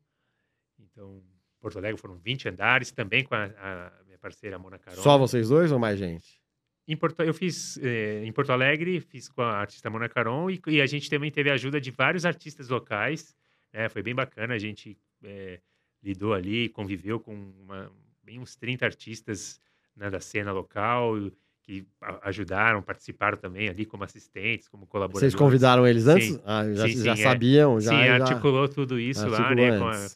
Então, 0.79 1.23
Porto 1.59 1.79
Alegre 1.79 1.99
foram 1.99 2.17
20 2.19 2.51
andares, 2.51 2.91
também 2.93 3.25
com 3.25 3.35
a, 3.35 3.45
a 3.47 4.05
minha 4.05 4.19
parceira 4.19 4.59
Mona 4.59 4.79
Carona. 4.79 5.03
Só 5.03 5.17
vocês 5.17 5.49
dois 5.49 5.73
ou 5.73 5.79
mais 5.79 5.99
gente? 5.99 6.39
Em 6.87 6.95
Porto, 6.97 7.23
eu 7.23 7.33
fiz 7.33 7.79
eh, 7.79 8.23
em 8.23 8.33
Porto 8.33 8.51
Alegre, 8.53 9.01
fiz 9.01 9.31
com 9.31 9.41
a 9.41 9.61
artista 9.61 9.89
Mona 9.89 10.11
Caron 10.11 10.51
e, 10.51 10.61
e 10.67 10.81
a 10.83 10.87
gente 10.87 11.09
também 11.09 11.31
teve 11.31 11.49
a 11.51 11.55
ajuda 11.55 11.81
de 11.81 11.91
vários 11.91 12.27
artistas 12.27 12.69
locais. 12.69 13.35
né? 13.73 13.89
Foi 13.89 14.03
bem 14.03 14.15
bacana, 14.15 14.53
a 14.53 14.59
gente 14.59 14.99
eh, 15.25 15.59
lidou 16.03 16.35
ali, 16.35 16.69
conviveu 16.69 17.19
com 17.19 17.35
uma- 17.35 17.91
bem 18.23 18.39
uns 18.39 18.55
30 18.57 18.85
artistas 18.85 19.59
né, 20.01 20.11
da 20.11 20.19
cena 20.19 20.51
local 20.51 21.15
que 21.63 21.87
ajudaram, 22.23 22.83
participaram 22.83 23.37
também 23.37 23.69
ali 23.69 23.85
como 23.85 24.03
assistentes, 24.03 24.67
como 24.67 24.87
colaboradores. 24.87 25.31
Vocês 25.31 25.35
convidaram 25.35 25.87
eles 25.87 26.07
antes? 26.07 26.29
Sim. 26.29 26.43
Ah, 26.45 26.65
já, 26.73 26.89
Sim, 26.89 27.05
já 27.05 27.15
sim, 27.15 27.23
é. 27.23 27.25
sabiam? 27.25 27.81
Já, 27.81 27.91
Sim, 27.91 28.07
já... 28.07 28.15
articulou 28.15 28.67
tudo 28.67 28.99
isso 28.99 29.29
lá, 29.29 29.39
articulou 29.39 29.71
né? 29.71 29.79
com 29.79 29.87
a-. 29.87 30.07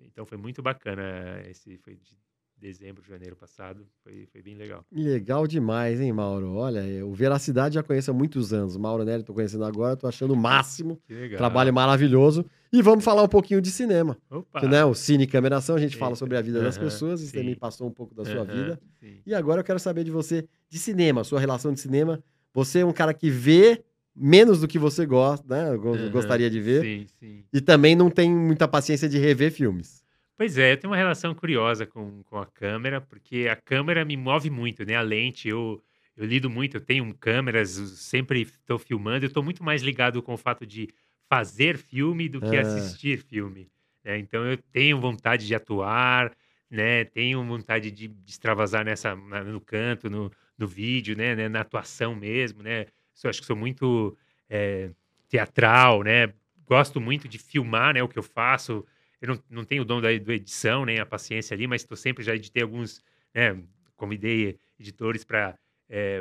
Então 0.00 0.26
foi 0.26 0.36
muito 0.36 0.60
bacana. 0.60 1.40
Esse 1.48 1.78
foi 1.78 1.94
de 1.94 2.18
dezembro, 2.62 3.02
janeiro 3.06 3.34
passado. 3.34 3.84
Foi, 4.04 4.26
foi 4.30 4.40
bem 4.40 4.54
legal. 4.54 4.86
Legal 4.92 5.46
demais, 5.48 6.00
hein, 6.00 6.12
Mauro? 6.12 6.54
Olha, 6.54 7.04
o 7.04 7.12
Veracidade 7.12 7.74
já 7.74 7.82
conheço 7.82 8.12
há 8.12 8.14
muitos 8.14 8.52
anos. 8.52 8.76
Mauro 8.76 9.04
Nery 9.04 9.24
tô 9.24 9.34
conhecendo 9.34 9.64
agora, 9.64 9.96
tô 9.96 10.06
achando 10.06 10.32
o 10.32 10.36
máximo. 10.36 10.98
Que 11.04 11.12
legal. 11.12 11.38
Trabalho 11.38 11.74
maravilhoso. 11.74 12.46
E 12.72 12.80
vamos 12.80 13.04
falar 13.04 13.24
um 13.24 13.28
pouquinho 13.28 13.60
de 13.60 13.70
cinema. 13.70 14.16
Opa! 14.30 14.60
Que, 14.60 14.68
né, 14.68 14.84
o 14.84 14.94
Cine 14.94 15.26
Cameração, 15.26 15.74
a 15.74 15.80
gente 15.80 15.96
fala 15.96 16.14
sobre 16.14 16.36
a 16.36 16.40
vida 16.40 16.62
das 16.62 16.76
Aham, 16.76 16.86
pessoas. 16.86 17.20
E 17.20 17.26
você 17.26 17.32
sim. 17.32 17.38
também 17.38 17.56
passou 17.56 17.88
um 17.88 17.90
pouco 17.90 18.14
da 18.14 18.24
sua 18.24 18.42
Aham, 18.42 18.54
vida. 18.54 18.80
sim. 19.00 19.20
E 19.26 19.34
agora 19.34 19.60
eu 19.60 19.64
quero 19.64 19.80
saber 19.80 20.04
de 20.04 20.10
você, 20.10 20.46
de 20.70 20.78
cinema, 20.78 21.24
sua 21.24 21.40
relação 21.40 21.72
de 21.72 21.80
cinema. 21.80 22.22
Você 22.54 22.78
é 22.78 22.86
um 22.86 22.92
cara 22.92 23.12
que 23.12 23.28
vê 23.28 23.82
menos 24.14 24.60
do 24.60 24.68
que 24.68 24.78
você 24.78 25.04
gosta, 25.04 25.44
né? 25.48 25.76
Gostaria 26.10 26.48
de 26.48 26.60
ver. 26.60 26.82
Sim, 26.82 27.06
sim. 27.18 27.44
E 27.52 27.60
também 27.60 27.96
não 27.96 28.08
tem 28.08 28.30
muita 28.30 28.68
paciência 28.68 29.08
de 29.08 29.18
rever 29.18 29.50
filmes. 29.50 30.01
Pois 30.42 30.58
é, 30.58 30.72
eu 30.72 30.76
tenho 30.76 30.90
uma 30.90 30.96
relação 30.96 31.32
curiosa 31.36 31.86
com, 31.86 32.20
com 32.24 32.36
a 32.36 32.44
câmera, 32.44 33.00
porque 33.00 33.46
a 33.48 33.54
câmera 33.54 34.04
me 34.04 34.16
move 34.16 34.50
muito, 34.50 34.84
né? 34.84 34.96
A 34.96 35.00
lente, 35.00 35.46
eu, 35.46 35.80
eu 36.16 36.26
lido 36.26 36.50
muito, 36.50 36.78
eu 36.78 36.80
tenho 36.80 37.14
câmeras, 37.14 37.78
eu 37.78 37.86
sempre 37.86 38.42
estou 38.42 38.76
filmando, 38.76 39.24
eu 39.24 39.28
estou 39.28 39.40
muito 39.40 39.62
mais 39.62 39.82
ligado 39.82 40.20
com 40.20 40.34
o 40.34 40.36
fato 40.36 40.66
de 40.66 40.88
fazer 41.28 41.78
filme 41.78 42.28
do 42.28 42.40
que 42.40 42.56
Ah. 42.56 42.62
assistir 42.62 43.18
filme. 43.18 43.70
né? 44.02 44.18
Então 44.18 44.44
eu 44.44 44.56
tenho 44.56 45.00
vontade 45.00 45.46
de 45.46 45.54
atuar, 45.54 46.32
né? 46.68 47.04
Tenho 47.04 47.44
vontade 47.44 47.92
de, 47.92 48.08
de 48.08 48.30
extravasar 48.32 48.84
nessa, 48.84 49.14
na- 49.14 49.44
no 49.44 49.60
canto, 49.60 50.10
no, 50.10 50.28
no 50.58 50.66
vídeo, 50.66 51.16
né? 51.16 51.36
né? 51.36 51.48
Na 51.48 51.60
atuação 51.60 52.16
mesmo, 52.16 52.64
né? 52.64 52.86
Sou- 53.14 53.28
acho 53.30 53.38
que 53.40 53.46
sou 53.46 53.54
muito 53.54 54.18
é, 54.50 54.90
teatral, 55.28 56.02
né? 56.02 56.34
Gosto 56.66 57.00
muito 57.00 57.28
de 57.28 57.38
filmar, 57.38 57.94
né? 57.94 58.02
O 58.02 58.08
que 58.08 58.18
eu 58.18 58.24
faço. 58.24 58.84
Eu 59.22 59.28
não, 59.28 59.42
não 59.48 59.64
tenho 59.64 59.82
o 59.82 59.84
dom 59.84 60.00
da, 60.00 60.12
edição, 60.12 60.84
nem 60.84 60.98
a 60.98 61.06
paciência 61.06 61.54
ali, 61.54 61.66
mas 61.68 61.82
estou 61.82 61.96
sempre 61.96 62.24
já 62.24 62.34
editei 62.34 62.62
alguns, 62.62 63.00
né? 63.32 63.56
Convidei 63.96 64.58
editores 64.78 65.24
para 65.24 65.56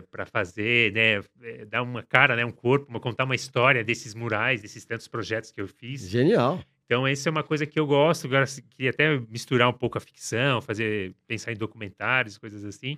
para 0.10 0.26
fazer, 0.26 0.92
né? 0.92 1.24
é, 1.42 1.64
dar 1.66 1.82
uma 1.82 2.04
cara, 2.04 2.36
né? 2.36 2.44
Um 2.44 2.52
corpo, 2.52 2.90
uma, 2.90 3.00
contar 3.00 3.24
uma 3.24 3.36
história 3.36 3.82
desses 3.86 4.14
murais, 4.14 4.62
desses 4.62 4.84
tantos 4.84 5.08
projetos 5.08 5.50
que 5.50 5.62
eu 5.62 5.68
fiz. 5.68 6.10
Genial. 6.10 6.62
Então, 6.86 7.08
essa 7.08 7.30
é 7.30 7.32
uma 7.32 7.42
coisa 7.42 7.66
que 7.66 7.80
eu 7.80 7.88
gosto, 7.88 8.28
gosto- 8.28 8.62
queria 8.64 8.90
até 8.90 9.18
misturar 9.30 9.70
um 9.70 9.74
pouco 9.74 9.98
a 9.98 10.02
ficção, 10.02 10.62
fazer, 10.62 11.16
pensar 11.26 11.54
em 11.54 11.56
documentários, 11.56 12.38
coisas 12.38 12.66
assim. 12.66 12.98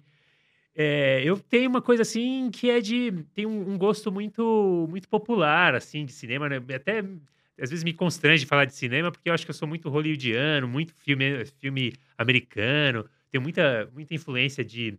É, 0.76 1.22
eu 1.24 1.38
tenho 1.38 1.70
uma 1.70 1.82
coisa 1.82 2.02
assim 2.02 2.50
que 2.52 2.72
é 2.72 2.82
de. 2.82 3.12
tem 3.36 3.46
um, 3.46 3.74
um 3.74 3.78
gosto 3.78 4.12
muito 4.12 4.88
muito 4.90 5.08
popular, 5.08 5.76
assim, 5.76 6.04
de 6.04 6.12
cinema, 6.12 6.50
né? 6.50 6.58
Até 6.76 7.04
às 7.60 7.70
vezes 7.70 7.84
me 7.84 7.94
constrange 7.94 8.46
falar 8.46 8.66
de 8.66 8.74
cinema, 8.74 9.12
porque 9.12 9.30
eu 9.30 9.34
acho 9.34 9.46
que 9.46 9.52
eu 9.52 9.56
sou 9.56 9.68
muito 9.68 9.90
hollywoodiano, 9.90 10.68
muito 10.68 10.94
filme, 10.94 11.46
filme 11.60 11.94
americano, 12.18 13.06
tenho 13.32 13.42
muita, 13.42 13.90
muita 13.94 14.14
influência 14.14 14.64
de, 14.64 14.98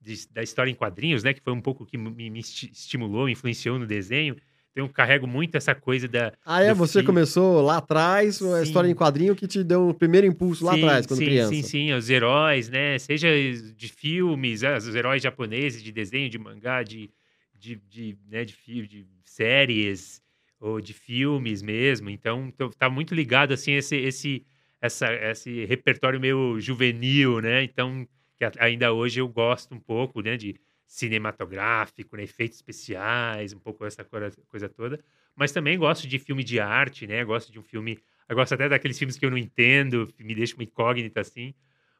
de 0.00 0.28
da 0.30 0.42
história 0.42 0.70
em 0.70 0.74
quadrinhos, 0.74 1.22
né? 1.22 1.32
Que 1.32 1.40
foi 1.40 1.52
um 1.52 1.60
pouco 1.60 1.84
que 1.84 1.96
me, 1.98 2.30
me 2.30 2.40
estimulou, 2.40 3.26
me 3.26 3.32
influenciou 3.32 3.78
no 3.78 3.86
desenho. 3.86 4.36
Então 4.72 4.84
eu 4.84 4.88
carrego 4.90 5.26
muito 5.26 5.56
essa 5.56 5.74
coisa 5.74 6.06
da. 6.06 6.32
Ah, 6.44 6.62
é? 6.62 6.74
Você 6.74 6.94
filme. 6.94 7.06
começou 7.06 7.62
lá 7.62 7.78
atrás, 7.78 8.42
a 8.42 8.62
história 8.62 8.88
em 8.88 8.94
quadrinho 8.94 9.34
que 9.34 9.46
te 9.46 9.64
deu 9.64 9.88
o 9.88 9.94
primeiro 9.94 10.26
impulso 10.26 10.64
lá 10.64 10.74
sim, 10.74 10.82
atrás, 10.82 11.06
quando 11.06 11.18
sim, 11.18 11.24
criança. 11.24 11.54
Sim, 11.54 11.62
sim, 11.62 11.92
os 11.92 12.10
heróis, 12.10 12.68
né? 12.68 12.98
Seja 12.98 13.28
de 13.74 13.88
filmes, 13.88 14.62
ah, 14.62 14.76
os 14.76 14.94
heróis 14.94 15.22
japoneses, 15.22 15.82
de 15.82 15.90
desenho, 15.90 16.28
de 16.28 16.38
mangá, 16.38 16.82
de, 16.82 17.10
de, 17.54 17.76
de, 17.88 18.18
né, 18.28 18.44
de, 18.44 18.54
de 18.86 19.06
séries 19.24 20.20
ou 20.60 20.80
de 20.80 20.92
filmes 20.94 21.62
mesmo. 21.62 22.10
Então, 22.10 22.52
tá 22.78 22.88
muito 22.90 23.14
ligado 23.14 23.52
assim 23.52 23.72
esse 23.72 23.96
esse 23.96 24.46
essa, 24.80 25.12
esse 25.12 25.64
repertório 25.64 26.20
meio 26.20 26.60
juvenil, 26.60 27.40
né? 27.40 27.62
Então, 27.64 28.06
que 28.36 28.44
ainda 28.58 28.92
hoje 28.92 29.20
eu 29.20 29.28
gosto 29.28 29.74
um 29.74 29.80
pouco, 29.80 30.20
né, 30.20 30.36
de 30.36 30.54
cinematográfico, 30.86 32.16
né, 32.16 32.22
efeitos 32.24 32.58
especiais, 32.58 33.52
um 33.52 33.58
pouco 33.58 33.84
essa 33.84 34.04
coisa 34.04 34.68
toda. 34.68 35.02
Mas 35.34 35.52
também 35.52 35.78
gosto 35.78 36.06
de 36.06 36.18
filme 36.18 36.44
de 36.44 36.60
arte, 36.60 37.06
né? 37.06 37.24
Gosto 37.24 37.52
de 37.52 37.58
um 37.58 37.62
filme, 37.62 37.98
eu 38.28 38.36
gosto 38.36 38.52
até 38.54 38.68
daqueles 38.68 38.98
filmes 38.98 39.18
que 39.18 39.26
eu 39.26 39.30
não 39.30 39.38
entendo, 39.38 40.08
me 40.18 40.34
deixa 40.34 40.54
uma 40.54 40.64
incógnita 40.64 41.20
assim. 41.20 41.54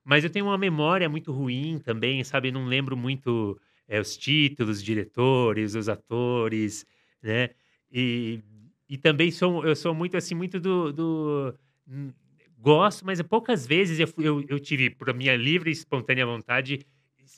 Mas 0.05 0.25
eu 0.25 0.31
tenho 0.31 0.47
uma 0.47 0.57
memória 0.59 1.09
muito 1.09 1.33
ruim 1.33 1.79
também, 1.81 2.23
sabe? 2.25 2.53
Não 2.53 2.65
lembro 2.67 2.97
muito 2.97 3.61
é, 3.89 4.01
os 4.01 4.17
títulos, 4.17 4.79
os 4.79 4.83
diretores, 4.85 5.75
os 5.75 5.89
atores, 5.89 6.87
né? 7.23 7.51
E, 7.91 8.41
e 8.89 8.97
também 8.97 9.31
sou, 9.31 9.65
eu 9.65 9.77
sou 9.77 9.95
muito 9.95 10.17
assim, 10.17 10.35
muito 10.35 10.61
do. 10.61 10.93
do 10.93 11.55
gosto, 12.59 13.07
mas 13.07 13.23
poucas 13.23 13.67
vezes 13.67 14.01
eu, 14.01 14.09
eu, 14.19 14.45
eu 14.49 14.59
tive, 14.59 14.91
por 14.91 15.13
minha 15.15 15.37
livre 15.37 15.71
e 15.71 15.73
espontânea 15.73 16.27
vontade, 16.27 16.81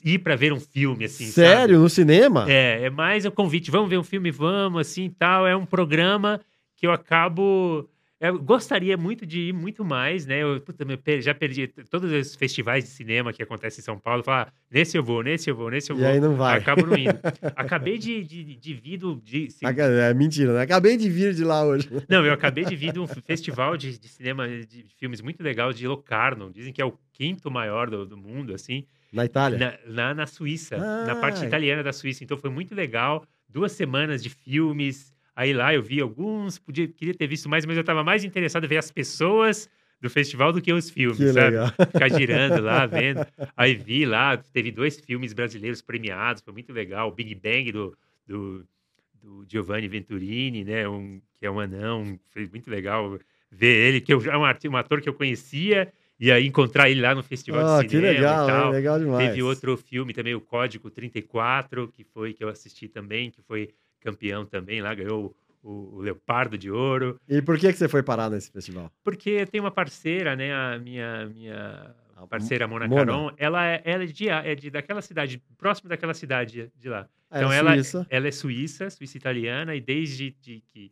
ir 0.03 0.19
para 0.19 0.35
ver 0.35 0.51
um 0.51 0.59
filme, 0.59 1.05
assim. 1.05 1.25
Sério? 1.25 1.75
Sabe? 1.75 1.83
No 1.83 1.89
cinema? 1.89 2.45
É, 2.49 2.83
é 2.83 2.89
mais 2.89 3.25
o 3.25 3.31
convite, 3.31 3.69
vamos 3.69 3.89
ver 3.89 3.97
um 3.99 4.03
filme, 4.03 4.31
vamos, 4.31 4.81
assim 4.81 5.09
tal. 5.09 5.45
É 5.45 5.55
um 5.55 5.65
programa 5.65 6.39
que 6.75 6.87
eu 6.87 6.91
acabo 6.91 7.87
eu 8.19 8.37
gostaria 8.37 8.97
muito 8.97 9.25
de 9.25 9.49
ir 9.49 9.53
muito 9.53 9.85
mais, 9.85 10.25
né? 10.25 10.43
Eu 10.43 10.59
puta, 10.59 10.85
já 11.21 11.33
perdi 11.33 11.67
todos 11.67 12.11
os 12.11 12.35
festivais 12.35 12.83
de 12.83 12.89
cinema 12.89 13.31
que 13.31 13.41
acontecem 13.41 13.81
em 13.81 13.83
São 13.83 13.97
Paulo. 13.97 14.23
Falar, 14.23 14.49
ah, 14.49 14.53
nesse 14.69 14.97
eu 14.97 15.03
vou, 15.03 15.23
nesse 15.23 15.49
eu 15.49 15.55
vou, 15.55 15.69
nesse 15.69 15.89
eu 15.89 15.95
vou. 15.95 16.03
E 16.03 16.07
aí 16.07 16.19
não 16.19 16.35
vai. 16.35 16.57
Acabo 16.57 16.85
não 16.85 16.97
indo. 16.97 17.17
Acabei 17.55 17.97
de, 17.97 18.21
de, 18.25 18.55
de 18.55 18.73
vir 18.73 18.97
do. 18.97 19.15
De, 19.15 19.47
é 19.63 20.13
mentira, 20.13 20.53
né? 20.53 20.63
Acabei 20.63 20.97
de 20.97 21.09
vir 21.09 21.33
de 21.33 21.45
lá 21.45 21.63
hoje. 21.65 21.89
Não, 22.09 22.25
eu 22.25 22.33
acabei 22.33 22.65
de 22.65 22.75
vir 22.75 22.91
de 22.91 22.99
um 22.99 23.07
festival 23.07 23.77
de, 23.77 23.97
de 23.97 24.07
cinema, 24.07 24.47
de 24.47 24.85
filmes 24.97 25.21
muito 25.21 25.41
legal 25.41 25.71
de 25.71 25.87
Locarno. 25.87 26.51
Dizem 26.51 26.73
que 26.73 26.81
é 26.81 26.85
o 26.85 26.97
quinto 27.13 27.49
maior 27.49 27.89
do, 27.89 28.05
do 28.05 28.17
mundo, 28.17 28.53
assim. 28.53 28.83
Na 29.13 29.25
Itália? 29.25 29.79
Na, 29.85 29.93
na, 29.93 30.13
na 30.13 30.27
Suíça, 30.27 30.75
ah, 30.75 31.05
na 31.05 31.15
parte 31.15 31.45
italiana 31.45 31.83
da 31.83 31.93
Suíça. 31.93 32.23
Então 32.23 32.37
foi 32.37 32.49
muito 32.49 32.75
legal. 32.75 33.23
Duas 33.47 33.71
semanas 33.71 34.21
de 34.21 34.29
filmes 34.29 35.13
Aí 35.39 35.53
lá 35.53 35.73
eu 35.73 35.81
vi 35.81 36.01
alguns, 36.01 36.59
podia, 36.59 36.85
queria 36.85 37.13
ter 37.13 37.25
visto 37.25 37.47
mais, 37.47 37.65
mas 37.65 37.77
eu 37.77 37.79
estava 37.79 38.03
mais 38.03 38.25
interessado 38.25 38.65
em 38.65 38.67
ver 38.67 38.75
as 38.75 38.91
pessoas 38.91 39.69
do 40.01 40.09
festival 40.09 40.51
do 40.51 40.61
que 40.61 40.73
os 40.73 40.89
filmes, 40.89 41.17
que 41.17 41.31
sabe? 41.31 41.51
Legal. 41.51 41.67
Ficar 41.93 42.09
girando 42.09 42.61
lá, 42.61 42.85
vendo. 42.85 43.25
Aí 43.55 43.73
vi 43.73 44.05
lá, 44.05 44.35
teve 44.35 44.69
dois 44.69 44.99
filmes 44.99 45.31
brasileiros 45.31 45.81
premiados, 45.81 46.41
foi 46.41 46.51
muito 46.51 46.73
legal. 46.73 47.07
O 47.07 47.13
Big 47.13 47.33
Bang 47.35 47.71
do, 47.71 47.97
do, 48.27 48.65
do 49.13 49.45
Giovanni 49.47 49.87
Venturini, 49.87 50.65
né? 50.65 50.89
Um, 50.89 51.21
que 51.39 51.45
é 51.45 51.49
um 51.49 51.61
anão, 51.61 52.19
foi 52.33 52.45
muito 52.49 52.69
legal 52.69 53.17
ver 53.49 53.87
ele, 53.87 54.01
que 54.01 54.13
eu, 54.13 54.21
é 54.29 54.37
um, 54.37 54.73
um 54.73 54.75
ator 54.75 54.99
que 54.99 55.07
eu 55.07 55.13
conhecia, 55.13 55.89
e 56.19 56.33
aí 56.33 56.45
encontrar 56.47 56.89
ele 56.89 56.99
lá 56.99 57.15
no 57.15 57.23
festival 57.23 57.77
oh, 57.77 57.81
de 57.81 57.87
cinema 57.87 58.13
que 58.13 58.19
legal, 58.19 58.43
e 58.43 58.51
tal. 58.51 58.71
Legal 58.71 58.99
demais. 58.99 59.29
Teve 59.29 59.41
outro 59.41 59.77
filme 59.77 60.11
também, 60.13 60.35
o 60.35 60.41
Código 60.41 60.89
34, 60.89 61.87
que 61.87 62.03
foi 62.03 62.33
que 62.33 62.43
eu 62.43 62.49
assisti 62.49 62.89
também, 62.89 63.31
que 63.31 63.41
foi 63.41 63.69
campeão 63.99 64.45
também 64.45 64.81
lá, 64.81 64.93
ganhou 64.93 65.35
o, 65.63 65.97
o, 65.97 66.01
Leopardo 66.01 66.57
de 66.57 66.71
Ouro. 66.71 67.19
E 67.27 67.41
por 67.41 67.57
que, 67.57 67.71
que 67.71 67.77
você 67.77 67.87
foi 67.87 68.03
parar 68.03 68.29
nesse 68.29 68.51
festival? 68.51 68.91
Porque 69.03 69.45
tem 69.45 69.59
uma 69.59 69.71
parceira, 69.71 70.35
né, 70.35 70.53
a 70.53 70.79
minha, 70.79 71.25
minha 71.27 71.95
parceira 72.29 72.67
Mona, 72.67 72.87
Mona. 72.87 73.05
Caron, 73.05 73.31
ela 73.37 73.65
é, 73.65 73.81
ela 73.83 74.03
é, 74.03 74.07
de, 74.07 74.29
é 74.29 74.55
de, 74.55 74.69
daquela 74.69 75.01
cidade, 75.01 75.41
próximo 75.57 75.89
daquela 75.89 76.13
cidade 76.13 76.71
de 76.77 76.89
lá. 76.89 77.07
É 77.31 77.37
então, 77.37 77.51
ela, 77.51 77.73
Suíça. 77.73 78.07
ela 78.09 78.27
é 78.27 78.31
suíça, 78.31 78.89
suíça 78.89 79.17
italiana, 79.17 79.75
e 79.75 79.81
desde 79.81 80.31
de, 80.41 80.63
que 80.67 80.91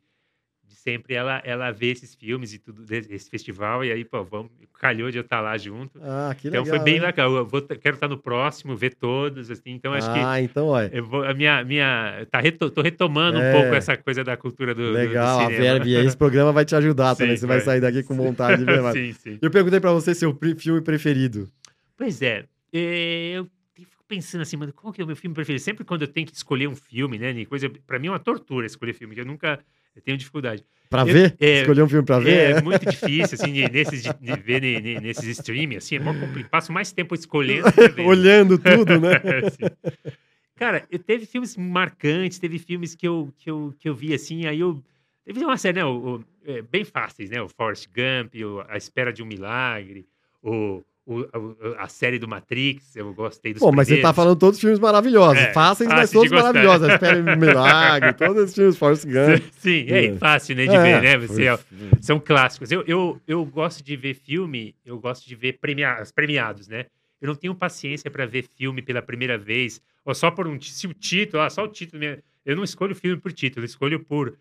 sempre 0.77 1.15
ela, 1.15 1.41
ela 1.43 1.71
vê 1.71 1.87
esses 1.87 2.13
filmes 2.15 2.53
e 2.53 2.59
tudo, 2.59 2.85
esse 2.89 3.29
festival, 3.29 3.83
e 3.83 3.91
aí, 3.91 4.05
pô, 4.05 4.23
vamos, 4.23 4.51
calhou 4.79 5.09
de 5.09 5.17
eu 5.17 5.21
estar 5.21 5.41
lá 5.41 5.57
junto. 5.57 5.99
Ah, 6.01 6.35
que 6.37 6.47
então 6.47 6.63
legal. 6.63 6.77
foi 6.77 6.85
bem 6.85 6.95
hein? 6.95 7.01
legal. 7.01 7.35
Eu 7.35 7.45
vou, 7.45 7.61
quero 7.61 7.95
estar 7.95 8.07
no 8.07 8.17
próximo, 8.17 8.75
ver 8.75 8.93
todos, 8.93 9.49
assim. 9.49 9.71
Então 9.71 9.93
acho 9.93 10.09
ah, 10.09 10.13
que. 10.13 10.19
Ah, 10.19 10.41
então, 10.41 10.67
olha. 10.67 10.89
Eu 10.93 11.03
vou, 11.05 11.23
a 11.23 11.33
minha. 11.33 11.63
minha 11.63 12.25
tá 12.31 12.39
reto, 12.39 12.69
tô 12.69 12.81
retomando 12.81 13.39
É. 13.39 13.49
um 13.49 13.61
pouco 13.61 13.75
essa 13.75 13.97
coisa 13.97 14.23
da 14.23 14.37
cultura 14.37 14.73
do. 14.73 14.83
do- 14.83 14.91
Legal, 14.91 15.39
do 15.39 15.43
a 15.43 15.45
cinema. 15.47 15.79
Verve, 15.79 15.93
esse 15.95 16.15
programa 16.17 16.51
vai 16.51 16.63
te 16.63 16.75
ajudar 16.75 17.15
também. 17.15 17.35
Você 17.35 17.45
vai 17.45 17.57
vai. 17.57 17.65
sair 17.65 17.81
daqui 17.81 18.03
com 18.03 18.15
vontade 18.15 18.59
de 18.59 18.65
ver 18.65 18.81
mais. 18.81 18.95
sim, 18.95 19.13
sim. 19.13 19.39
Eu 19.41 19.49
perguntei 19.51 19.79
pra 19.79 19.91
você 19.91 20.13
seu 20.13 20.37
filme 20.57 20.81
preferido. 20.81 21.49
Pois 21.97 22.21
é, 22.21 22.45
é, 22.71 23.31
eu 23.37 23.47
fico 23.73 24.03
pensando 24.07 24.41
assim, 24.41 24.55
mano, 24.55 24.71
qual 24.71 24.93
que 24.93 25.01
é 25.01 25.03
o 25.03 25.07
meu 25.07 25.15
filme 25.15 25.33
preferido? 25.33 25.63
Sempre 25.63 25.83
quando 25.83 26.03
eu 26.03 26.07
tenho 26.07 26.27
que 26.27 26.35
escolher 26.35 26.67
um 26.67 26.75
filme, 26.75 27.17
né, 27.17 27.33
Nico? 27.33 27.49
coisa, 27.49 27.69
pra 27.87 27.97
mim 27.97 28.07
é 28.07 28.11
uma 28.11 28.19
tortura 28.19 28.67
escolher 28.67 28.93
filme, 28.93 29.15
que 29.15 29.21
eu 29.21 29.25
nunca 29.25 29.59
eu 29.97 30.01
tenho 30.01 30.17
dificuldade. 30.17 30.63
Pra 30.89 31.01
Eu- 31.01 31.07
ver? 31.07 31.35
é, 31.39 31.59
Escolher 31.61 31.81
um 31.83 31.89
filme 31.89 32.05
pra 32.05 32.17
ver? 32.19 32.51
É, 32.57 32.61
muito 32.61 32.85
difícil, 32.89 33.35
assim, 33.37 33.51
de- 33.51 33.69
nesses, 33.69 34.01
de, 34.03 34.13
de 34.13 34.39
ver 34.39 34.61
ne- 34.61 34.99
nesses 35.01 35.25
streaming, 35.37 35.75
assim, 35.75 35.97
é 35.97 35.99
mó 35.99 36.13
complicado. 36.13 36.49
Passo 36.49 36.71
mais 36.71 36.91
tempo 36.93 37.13
escolhendo. 37.13 37.67
Olhando 38.07 38.57
tudo, 38.57 38.97
né? 38.99 39.19
Cara, 40.55 40.85
eu 40.89 40.97
teve 40.97 41.25
filmes 41.25 41.55
marcantes, 41.55 42.39
teve 42.39 42.57
filmes 42.57 42.95
que 42.95 43.07
eu, 43.07 43.31
que 43.37 43.49
eu, 43.49 43.73
que 43.79 43.87
eu 43.89 43.93
vi 43.95 44.13
assim, 44.13 44.45
aí 44.45 44.59
eu. 44.59 44.81
Teve 45.25 45.43
uma 45.43 45.57
série, 45.57 45.77
né? 45.79 45.85
o- 45.85 46.15
o- 46.19 46.23
é, 46.45 46.61
bem 46.61 46.83
fáceis, 46.85 47.29
né? 47.29 47.41
O 47.41 47.49
Forrest 47.49 47.87
Gump, 47.87 48.33
o 48.35 48.63
A 48.69 48.77
Espera 48.77 49.11
de 49.11 49.21
um 49.21 49.25
Milagre, 49.25 50.07
o, 50.41 50.81
o- 51.07 51.55
a, 51.77 51.85
a 51.85 51.87
série 51.87 52.19
do 52.19 52.27
Matrix, 52.27 52.95
eu 52.95 53.13
gostei 53.13 53.53
dos 53.53 53.61
Pô, 53.61 53.71
mas 53.71 53.87
você 53.87 53.93
tá 53.95 53.97
primeiros. 53.99 54.15
falando 54.15 54.37
todos 54.37 54.57
os 54.57 54.61
filmes 54.61 54.79
maravilhosos. 54.79 55.41
É, 55.41 55.53
Fáceis, 55.53 55.89
mas 55.89 56.11
todos 56.11 56.31
maravilhosos. 56.31 56.89
Espera 56.89 57.17
um 57.19 57.35
milagre, 57.37 58.13
todos 58.13 58.43
esses 58.43 58.55
filmes, 58.55 58.77
Forrest 58.77 59.05
Gump. 59.09 59.43
Sim, 59.59 59.85
é, 59.89 60.05
É. 60.07 60.15
fácil, 60.17 60.55
né, 60.55 60.65
de 60.67 60.75
É, 60.75 60.81
ver, 60.81 61.01
né? 61.01 61.17
Você, 61.27 61.49
ó, 61.49 61.57
são 62.01 62.19
clássicos. 62.19 62.71
Eu, 62.71 62.83
eu, 62.85 63.19
eu 63.27 63.43
gosto 63.45 63.83
de 63.83 63.95
ver 63.95 64.13
filme, 64.13 64.75
eu 64.85 64.99
gosto 64.99 65.25
de 65.27 65.35
ver 65.35 65.53
premia 65.59 66.01
os 66.01 66.11
premiados, 66.11 66.67
né? 66.67 66.85
Eu 67.21 67.27
não 67.27 67.35
tenho 67.35 67.55
paciência 67.55 68.11
para 68.11 68.25
ver 68.27 68.45
filme 68.57 68.81
pela 68.81 69.01
primeira 69.01 69.37
vez, 69.37 69.81
ou 70.05 70.13
só 70.13 70.29
por 70.29 70.45
um. 70.47 70.59
Se 70.61 70.85
o 70.85 70.93
título, 70.93 71.41
ah, 71.41 71.49
só 71.49 71.63
o 71.63 71.67
título. 71.67 72.03
Eu 72.45 72.55
não 72.55 72.63
escolho 72.63 72.93
filme 72.95 73.17
por 73.19 73.31
título, 73.33 73.63
eu 73.63 73.67
escolho 73.67 73.99
por. 73.99 74.35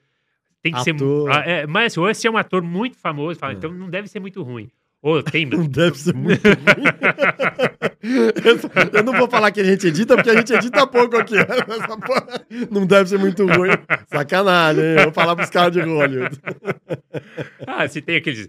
Tem 0.62 0.72
que 0.72 0.90
Ator. 0.90 1.32
ser. 1.32 1.38
Ah, 1.38 1.42
é, 1.46 1.66
mas 1.66 1.96
ou 1.96 2.12
se 2.12 2.26
é 2.26 2.30
um 2.30 2.36
ator 2.36 2.60
muito 2.60 2.96
famoso, 2.98 3.38
fala, 3.38 3.52
É. 3.52 3.56
então 3.56 3.72
não 3.72 3.88
deve 3.88 4.08
ser 4.08 4.20
muito 4.20 4.42
ruim. 4.42 4.68
Ou 5.06 5.22
tem. 5.22 5.46
Não 5.46 5.62
deve 5.68 5.96
ser 5.96 6.12
muito 6.14 6.42
ruim. 6.42 6.56
Eu 8.92 9.04
não 9.04 9.12
vou 9.12 9.30
falar 9.30 9.52
que 9.52 9.60
a 9.60 9.64
gente 9.64 9.86
edita, 9.86 10.16
porque 10.16 10.30
a 10.30 10.34
gente 10.36 10.52
edita 10.52 10.84
pouco 10.84 11.16
aqui. 11.16 11.36
Não 12.72 12.84
deve 12.86 13.08
ser 13.10 13.18
muito 13.18 13.46
ruim. 13.46 13.70
Sacanagem, 14.08 14.82
hein? 14.82 14.96
Eu 14.98 15.02
vou 15.04 15.12
falar 15.12 15.36
pros 15.36 15.48
caras 15.50 15.72
de 15.72 15.80
Hollywood. 15.80 16.36
ah, 17.66 17.86
se 17.86 18.00
tem 18.02 18.16
aqueles. 18.16 18.48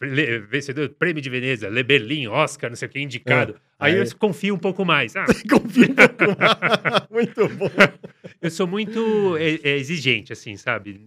le- 0.00 0.38
Vencedor, 0.40 0.88
Prêmio 0.98 1.20
de 1.22 1.28
Veneza, 1.28 1.68
Le 1.68 1.82
Berlin, 1.82 2.26
Oscar, 2.26 2.70
não 2.70 2.76
sei 2.76 2.88
o 2.88 2.90
que, 2.90 2.98
indicado. 3.00 3.54
Aí, 3.78 3.94
Aí- 3.94 4.00
eu 4.00 4.16
confio 4.18 4.54
um 4.54 4.58
pouco 4.58 4.84
mais. 4.86 5.14
Ah, 5.14 5.26
Confio 5.48 5.90
um 5.90 5.94
pouco 5.94 6.24
mais. 6.38 7.06
Muito 7.10 7.48
bom. 7.50 7.70
eu 8.40 8.50
sou 8.50 8.66
muito 8.66 9.36
é, 9.36 9.58
é, 9.62 9.76
exigente, 9.76 10.32
assim, 10.32 10.56
sabe? 10.56 11.00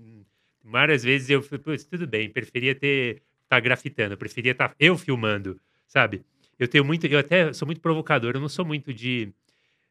Várias 0.63 1.03
vezes 1.03 1.29
eu 1.29 1.41
"Putz, 1.41 1.85
tudo 1.85 2.05
bem, 2.07 2.29
preferia 2.29 2.73
ter 2.75 3.21
tá 3.47 3.59
grafitando, 3.59 4.13
eu 4.13 4.17
preferia 4.17 4.51
estar 4.51 4.73
eu 4.79 4.97
filmando, 4.97 5.59
sabe? 5.87 6.23
Eu 6.57 6.67
tenho 6.67 6.85
muito, 6.85 7.05
eu 7.05 7.19
até 7.19 7.51
sou 7.53 7.65
muito 7.65 7.81
provocador, 7.81 8.33
eu 8.35 8.39
não 8.41 8.49
sou 8.49 8.65
muito 8.65 8.93
de, 8.93 9.29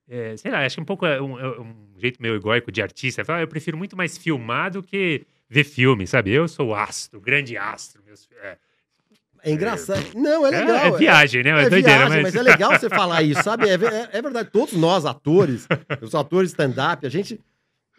é, 0.08 0.36
sei 0.36 0.50
lá, 0.50 0.64
acho 0.64 0.76
que 0.76 0.82
um 0.82 0.84
pouco 0.84 1.04
é 1.06 1.20
um, 1.20 1.38
é 1.38 1.60
um 1.60 1.74
jeito 1.98 2.20
meio 2.22 2.34
egóico 2.34 2.72
de 2.72 2.80
artista. 2.82 3.22
"Ah, 3.28 3.40
eu 3.40 3.48
prefiro 3.48 3.76
muito 3.76 3.96
mais 3.96 4.16
filmar 4.18 4.70
do 4.72 4.82
que 4.82 5.26
ver 5.48 5.64
filme, 5.64 6.06
sabe? 6.06 6.30
Eu 6.32 6.48
sou 6.48 6.74
astro, 6.74 7.20
grande 7.20 7.56
astro. 7.56 8.02
Meus, 8.04 8.28
é, 8.42 8.56
É 9.42 9.50
engraçado. 9.52 10.04
Não, 10.14 10.46
é 10.46 10.54
é, 10.54 10.60
legal. 10.64 10.94
é 10.94 10.98
viagem, 10.98 11.42
né? 11.42 11.50
É, 11.50 11.52
É 11.64 11.70
doideira, 11.70 11.98
viagem, 12.06 12.22
mas... 12.22 12.34
mas... 12.34 12.36
é 12.36 12.42
legal 12.42 12.70
você 12.78 12.88
falar 12.88 13.22
isso, 13.22 13.42
sabe? 13.42 13.68
É, 13.68 13.76
ve- 13.76 13.86
é- 13.86 14.08
é 14.12 14.22
verdade. 14.22 14.48
Todos 14.50 14.72
nós, 14.74 15.04
atores, 15.04 15.68
os 16.00 16.14
atores 16.14 16.50
stand-up, 16.50 17.06
a 17.06 17.10
gente, 17.10 17.38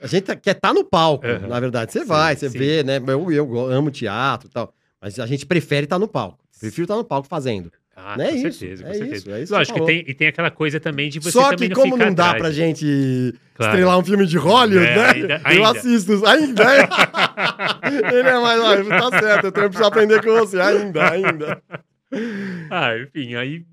a 0.01 0.07
gente 0.07 0.35
quer 0.37 0.55
estar 0.55 0.73
no 0.73 0.83
palco, 0.83 1.25
Aham. 1.27 1.47
na 1.47 1.59
verdade. 1.59 1.91
Você 1.93 2.03
vai, 2.03 2.35
você 2.35 2.49
vê, 2.49 2.83
né? 2.83 2.97
Eu, 2.97 3.31
eu 3.31 3.59
amo 3.71 3.91
teatro 3.91 4.49
e 4.49 4.51
tal, 4.51 4.73
mas 5.01 5.19
a 5.19 5.25
gente 5.25 5.45
prefere 5.45 5.86
estar 5.86 5.99
no 5.99 6.08
palco. 6.08 6.39
Prefiro 6.60 6.84
estar 6.86 6.95
no 6.95 7.03
palco 7.03 7.27
fazendo. 7.27 7.71
Ah, 7.97 8.15
Não 8.17 8.25
é 8.25 8.29
com 8.31 8.36
isso, 8.36 8.60
certeza, 8.60 8.84
com 8.84 8.89
é 8.89 8.93
certeza. 8.93 9.15
isso, 9.15 9.31
é 9.31 9.41
isso 9.43 9.53
que 9.53 9.58
Lógico 9.58 9.79
que 9.79 9.86
tem, 9.86 10.03
e 10.05 10.13
tem 10.13 10.27
aquela 10.27 10.51
coisa 10.51 10.79
também 10.81 11.10
de 11.10 11.19
você 11.19 11.31
Só 11.31 11.55
que 11.55 11.69
não 11.69 11.75
como 11.75 11.95
não 11.95 12.13
dá 12.13 12.31
atrás. 12.31 12.41
pra 12.41 12.51
gente 12.51 13.34
Claro. 13.53 13.71
estrelar 13.73 13.97
um 13.99 14.03
filme 14.03 14.25
de 14.25 14.38
Hollywood, 14.38 14.86
É, 14.86 14.95
né? 14.95 15.10
ainda- 15.13 15.41
Eu 15.53 15.65
ainda. 15.65 15.79
assisto. 15.79 16.25
Ainda. 16.27 16.63
Ele 18.13 18.27
é 18.29 18.39
mais... 18.39 18.60
ó, 18.62 19.10
Tá 19.10 19.19
certo, 19.19 19.45
eu 19.45 19.51
tenho 19.51 19.69
que 19.69 19.77
aprender 19.84 20.21
com 20.21 20.31
você. 20.34 20.60
Ainda, 20.60 21.10
ainda. 21.12 21.63
Ah, 22.69 22.97
enfim, 22.97 23.36
aí 23.36 23.63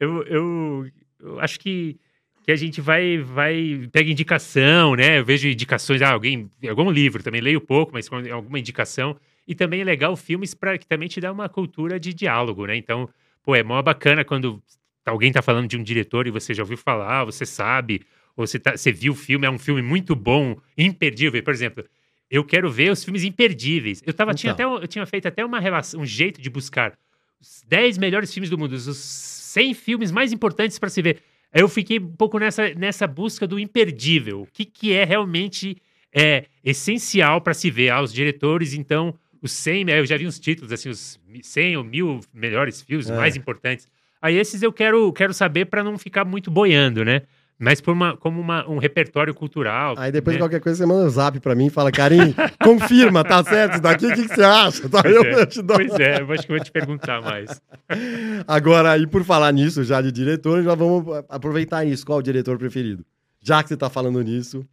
eu, 0.00 0.22
eu, 0.24 0.86
eu 1.20 1.40
acho 1.40 1.60
que, 1.60 1.96
que 2.42 2.50
a 2.50 2.56
gente 2.56 2.80
vai, 2.80 3.18
vai, 3.18 3.88
pega 3.92 4.10
indicação, 4.10 4.96
né? 4.96 5.18
Eu 5.20 5.24
vejo 5.24 5.46
indicações, 5.46 6.02
ah, 6.02 6.10
alguém, 6.10 6.50
algum 6.68 6.90
livro 6.90 7.22
também, 7.22 7.40
leio 7.40 7.60
pouco, 7.60 7.92
mas 7.92 8.08
alguma 8.32 8.58
indicação. 8.58 9.16
E 9.46 9.54
também 9.54 9.80
é 9.80 9.84
legal 9.84 10.16
filmes 10.16 10.54
para 10.54 10.78
que 10.78 10.86
também 10.86 11.08
te 11.08 11.20
dá 11.20 11.30
uma 11.30 11.48
cultura 11.48 12.00
de 12.00 12.14
diálogo, 12.14 12.66
né? 12.66 12.76
Então, 12.76 13.08
pô, 13.42 13.54
é 13.54 13.62
mó 13.62 13.80
bacana 13.82 14.24
quando 14.24 14.62
alguém 15.04 15.32
tá 15.32 15.42
falando 15.42 15.68
de 15.68 15.76
um 15.76 15.82
diretor 15.82 16.26
e 16.26 16.30
você 16.30 16.54
já 16.54 16.62
ouviu 16.62 16.78
falar, 16.78 17.24
você 17.24 17.44
sabe, 17.44 18.02
ou 18.36 18.46
você, 18.46 18.58
tá, 18.58 18.76
você 18.76 18.90
viu 18.90 19.12
o 19.12 19.16
filme, 19.16 19.46
é 19.46 19.50
um 19.50 19.58
filme 19.58 19.82
muito 19.82 20.16
bom, 20.16 20.56
imperdível. 20.76 21.42
Por 21.42 21.52
exemplo, 21.52 21.84
eu 22.30 22.42
quero 22.44 22.70
ver 22.70 22.90
os 22.90 23.04
filmes 23.04 23.22
imperdíveis. 23.22 24.02
Eu, 24.04 24.12
tava, 24.14 24.34
tinha, 24.34 24.52
até, 24.52 24.62
Então. 24.62 24.78
eu 24.78 24.88
tinha 24.88 25.04
feito 25.06 25.28
até 25.28 25.44
uma 25.44 25.60
relação, 25.60 26.00
um 26.00 26.06
jeito 26.06 26.40
de 26.40 26.48
buscar 26.50 26.98
os 27.40 27.62
10 27.68 27.98
melhores 27.98 28.32
filmes 28.32 28.50
do 28.50 28.56
mundo, 28.58 28.72
os 28.72 28.96
100 28.96 29.74
filmes 29.74 30.10
mais 30.10 30.32
importantes 30.32 30.78
para 30.78 30.88
se 30.88 31.02
ver. 31.02 31.22
Aí 31.52 31.60
eu 31.60 31.68
fiquei 31.68 32.00
um 32.00 32.16
pouco 32.16 32.38
nessa, 32.38 32.74
nessa 32.74 33.06
busca 33.06 33.46
do 33.46 33.58
imperdível. 33.58 34.42
O 34.42 34.46
que, 34.46 34.64
que 34.64 34.92
é 34.92 35.04
realmente 35.04 35.76
é, 36.12 36.46
essencial 36.64 37.40
para 37.40 37.54
se 37.54 37.70
ver? 37.70 37.90
Ah, 37.90 38.02
os 38.02 38.12
diretores, 38.12 38.74
então, 38.74 39.14
os 39.44 39.52
100, 39.52 39.84
né, 39.84 40.00
eu 40.00 40.06
já 40.06 40.16
vi 40.16 40.26
uns 40.26 40.38
títulos, 40.40 40.72
assim, 40.72 40.88
os 40.88 41.20
100 41.42 41.76
ou 41.76 41.84
mil 41.84 42.20
melhores 42.32 42.80
filmes, 42.80 43.08
É. 43.10 43.16
mais 43.16 43.36
importantes. 43.36 43.86
Aí 44.20 44.36
esses 44.36 44.62
eu 44.62 44.72
quero, 44.72 45.12
quero 45.12 45.34
saber 45.34 45.66
para 45.66 45.84
não 45.84 45.98
ficar 45.98 46.24
muito 46.24 46.50
boiando, 46.50 47.04
né? 47.04 47.22
Mas 47.58 47.80
por 47.80 47.92
uma, 47.92 48.16
como 48.16 48.40
uma, 48.40 48.68
um 48.68 48.78
repertório 48.78 49.32
cultural. 49.32 49.94
Aí 49.96 50.10
depois 50.10 50.34
né? 50.34 50.40
qualquer 50.40 50.60
coisa 50.60 50.78
você 50.78 50.86
manda 50.86 51.06
um 51.06 51.10
zap 51.10 51.38
pra 51.40 51.54
mim 51.54 51.66
e 51.66 51.70
fala, 51.70 51.92
Karim, 51.92 52.34
confirma, 52.64 53.22
tá 53.22 53.44
certo 53.44 53.74
isso 53.74 53.82
daqui? 53.82 54.06
O 54.06 54.14
que, 54.14 54.26
que 54.26 54.34
você 54.34 54.42
acha? 54.42 54.88
Tá, 54.88 55.02
Pois 55.02 55.14
eu, 55.14 55.22
é, 55.24 55.46
te 55.46 55.62
dou. 55.62 55.76
Pois 55.76 56.00
é, 56.00 56.20
eu 56.20 56.32
acho 56.32 56.46
que 56.46 56.52
eu 56.52 56.56
vou 56.56 56.64
te 56.64 56.72
perguntar 56.72 57.20
mais. 57.22 57.60
Agora, 58.48 58.98
e 58.98 59.06
por 59.06 59.22
falar 59.24 59.52
nisso, 59.52 59.84
já 59.84 60.00
de 60.02 60.10
diretor, 60.10 60.62
já 60.64 60.74
vamos 60.74 61.04
aproveitar 61.28 61.84
isso. 61.84 62.04
Qual 62.04 62.18
o 62.18 62.22
diretor 62.22 62.58
preferido? 62.58 63.04
Já 63.40 63.62
que 63.62 63.68
você 63.68 63.76
tá 63.76 63.88
falando 63.90 64.20
nisso. 64.22 64.66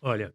Olha, 0.00 0.32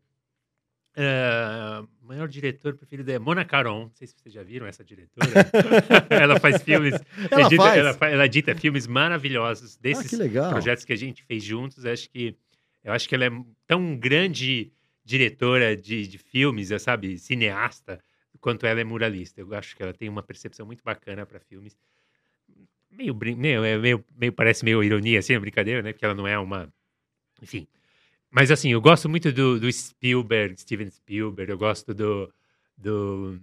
é, 1.00 1.84
o 2.02 2.08
maior 2.08 2.28
diretor 2.28 2.74
preferido 2.74 3.12
é 3.12 3.20
Mona 3.20 3.46
Caron. 3.46 3.84
Não 3.84 3.92
sei 3.94 4.08
se 4.08 4.16
vocês 4.18 4.34
já 4.34 4.42
viram 4.42 4.66
essa 4.66 4.84
diretora. 4.84 5.30
ela 6.10 6.40
faz 6.40 6.64
filmes. 6.64 6.96
Ela 7.30 7.42
edita, 7.44 7.64
faz? 7.64 7.78
Ela, 7.78 7.98
ela 8.10 8.28
dita 8.28 8.56
filmes 8.56 8.88
maravilhosos. 8.88 9.76
Ah, 9.76 9.80
Desses 9.80 10.10
que 10.10 10.16
legal. 10.16 10.50
projetos 10.50 10.84
que 10.84 10.94
a 10.94 10.96
gente 10.96 11.24
fez 11.24 11.44
juntos, 11.44 11.86
acho 11.86 12.10
que 12.10 12.36
eu 12.84 12.92
acho 12.92 13.08
que 13.08 13.14
ela 13.14 13.26
é 13.26 13.32
tão 13.68 13.96
grande 13.96 14.72
diretora 15.06 15.78
de, 15.78 16.08
de 16.08 16.18
filmes, 16.18 16.70
sabe, 16.82 17.20
cineasta, 17.20 18.02
quanto 18.40 18.66
ela 18.66 18.82
é 18.82 18.84
muralista. 18.84 19.40
Eu 19.40 19.54
acho 19.54 19.76
que 19.76 19.84
ela 19.84 19.94
tem 19.94 20.10
uma 20.10 20.24
percepção 20.24 20.66
muito 20.66 20.84
bacana 20.84 21.26
para 21.28 21.40
filmes. 21.40 21.78
Meio, 22.90 23.14
meio, 23.14 23.64
é 23.64 23.78
meio, 23.78 24.04
meio 24.18 24.34
parece 24.34 24.66
meio 24.66 24.84
ironia, 24.84 25.20
assim, 25.20 25.36
a 25.36 25.40
brincadeira, 25.40 25.84
né? 25.84 25.94
Porque 25.94 26.06
ela 26.06 26.16
não 26.16 26.28
é 26.28 26.40
uma, 26.40 26.74
enfim. 27.40 27.68
Mas 28.30 28.52
assim, 28.52 28.72
eu 28.72 28.82
gosto 28.82 29.08
muito 29.10 29.32
do, 29.32 29.60
do 29.60 29.72
Spielberg, 29.72 30.60
Steven 30.60 30.90
Spielberg. 30.92 31.52
Eu 31.52 31.58
gosto 31.58 31.94
do, 31.94 32.32
do 32.78 33.40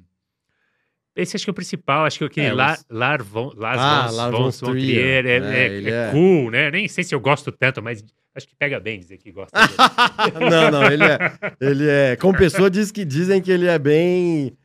esse 1.16 1.37
acho 1.37 1.44
que 1.44 1.51
é 1.51 1.53
o 1.53 1.55
principal, 1.55 2.05
acho 2.05 2.18
que 2.18 2.25
aquele 2.25 2.47
É, 2.49 2.53
La, 2.53 2.73
os- 2.73 2.85
Lar 2.90 3.23
von, 3.23 3.53
Lars 3.57 3.81
Ah, 3.81 4.07
von, 4.09 4.16
Lars 4.16 4.33
von 4.33 4.51
von 4.66 4.73
Trier, 4.73 5.25
é, 5.27 5.40
né, 5.40 5.66
é- 5.66 5.83
é 5.83 5.88
é- 6.09 6.11
cool, 6.11 6.51
né? 6.51 6.70
Nem 6.73 6.88
sei 6.88 7.05
se 7.05 7.14
eu 7.14 7.20
gosto 7.20 7.53
tanto, 7.53 7.81
mas 7.81 8.05
acho 8.35 8.49
que 8.49 8.55
pega 8.57 8.81
bem 8.81 8.99
dizer 8.99 9.18
que 9.18 9.31
gosta 9.31 9.57
dele. 9.57 9.75
não, 10.51 10.70
não, 10.73 10.90
ele 10.90 11.05
é, 11.05 11.18
ele 11.61 11.88
é. 11.88 12.16
Como 12.16 12.37
pessoa 12.37 12.68
diz 12.68 12.90
que 12.90 13.05
dizem 13.05 13.40
que 13.40 13.51
ele 13.53 13.66
é 13.68 13.79
bem 13.79 14.57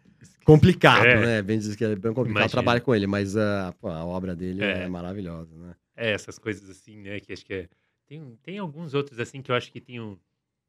complicado, 0.43 1.05
É. 1.05 1.19
né? 1.23 1.41
Bem 1.43 1.59
diz 1.59 1.75
que 1.75 1.83
ele 1.83 1.93
é 1.93 1.95
bem 1.95 2.13
complicado. 2.13 2.49
Trabalho 2.49 2.81
com 2.81 2.95
ele, 2.95 3.05
mas 3.05 3.37
ah, 3.37 3.71
pô, 3.79 3.87
a 3.87 4.03
obra 4.03 4.35
dele 4.35 4.63
é. 4.63 4.83
É. 4.85 4.87
maravilhosa, 4.87 5.55
né? 5.55 5.75
É, 5.95 6.11
essas 6.13 6.39
coisas 6.39 6.67
assim, 6.67 6.97
né? 6.97 7.19
Que 7.19 7.31
acho 7.33 7.45
que 7.45 7.53
é. 7.53 7.69
Tem, 8.09 8.37
tem 8.41 8.57
alguns 8.57 8.95
outros 8.95 9.19
assim 9.19 9.39
que 9.39 9.51
eu 9.51 9.55
acho 9.55 9.71
que 9.71 9.79
tem 9.79 9.99
o 9.99 10.19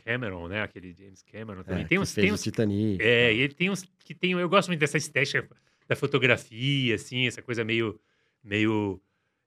Cameron, 0.05 0.47
né? 0.47 0.63
Aquele 0.63 0.93
James 0.93 1.23
Cameron 1.23 1.63
também. 1.63 1.85
É, 1.85 1.87
tem 1.87 1.99
uns, 1.99 2.13
tem 2.13 2.31
uns 2.31 2.43
Titanic. 2.43 3.03
É, 3.03 3.33
e 3.33 3.41
ele 3.41 3.55
tem 3.55 3.71
uns 3.71 3.83
que 4.05 4.15
tem. 4.15 4.33
Eu 4.33 4.49
gosto 4.49 4.69
muito 4.69 4.81
dessa 4.81 4.99
estética 4.99 5.49
da 5.89 5.97
fotografia, 5.97 6.95
assim, 6.95 7.27
essa 7.27 7.41
coisa 7.41 7.65
meio. 7.65 7.99
meio 8.45 9.01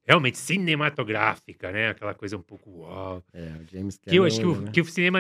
realmente 0.06 0.38
cinematográfica, 0.40 1.72
né? 1.72 1.90
Aquela 1.90 2.16
coisa 2.16 2.36
um 2.36 2.42
pouco 2.42 2.80
uau. 2.80 3.24
É, 3.32 3.42
o 3.62 3.66
James 3.72 3.98
Cameron. 3.98 4.10
Que 4.10 4.16
eu 4.16 4.26
acho 4.26 4.40
que 4.40 4.46
o, 4.46 4.62
né? 4.62 4.72
que 4.74 4.82
o 4.82 4.86
cinema, 4.86 5.20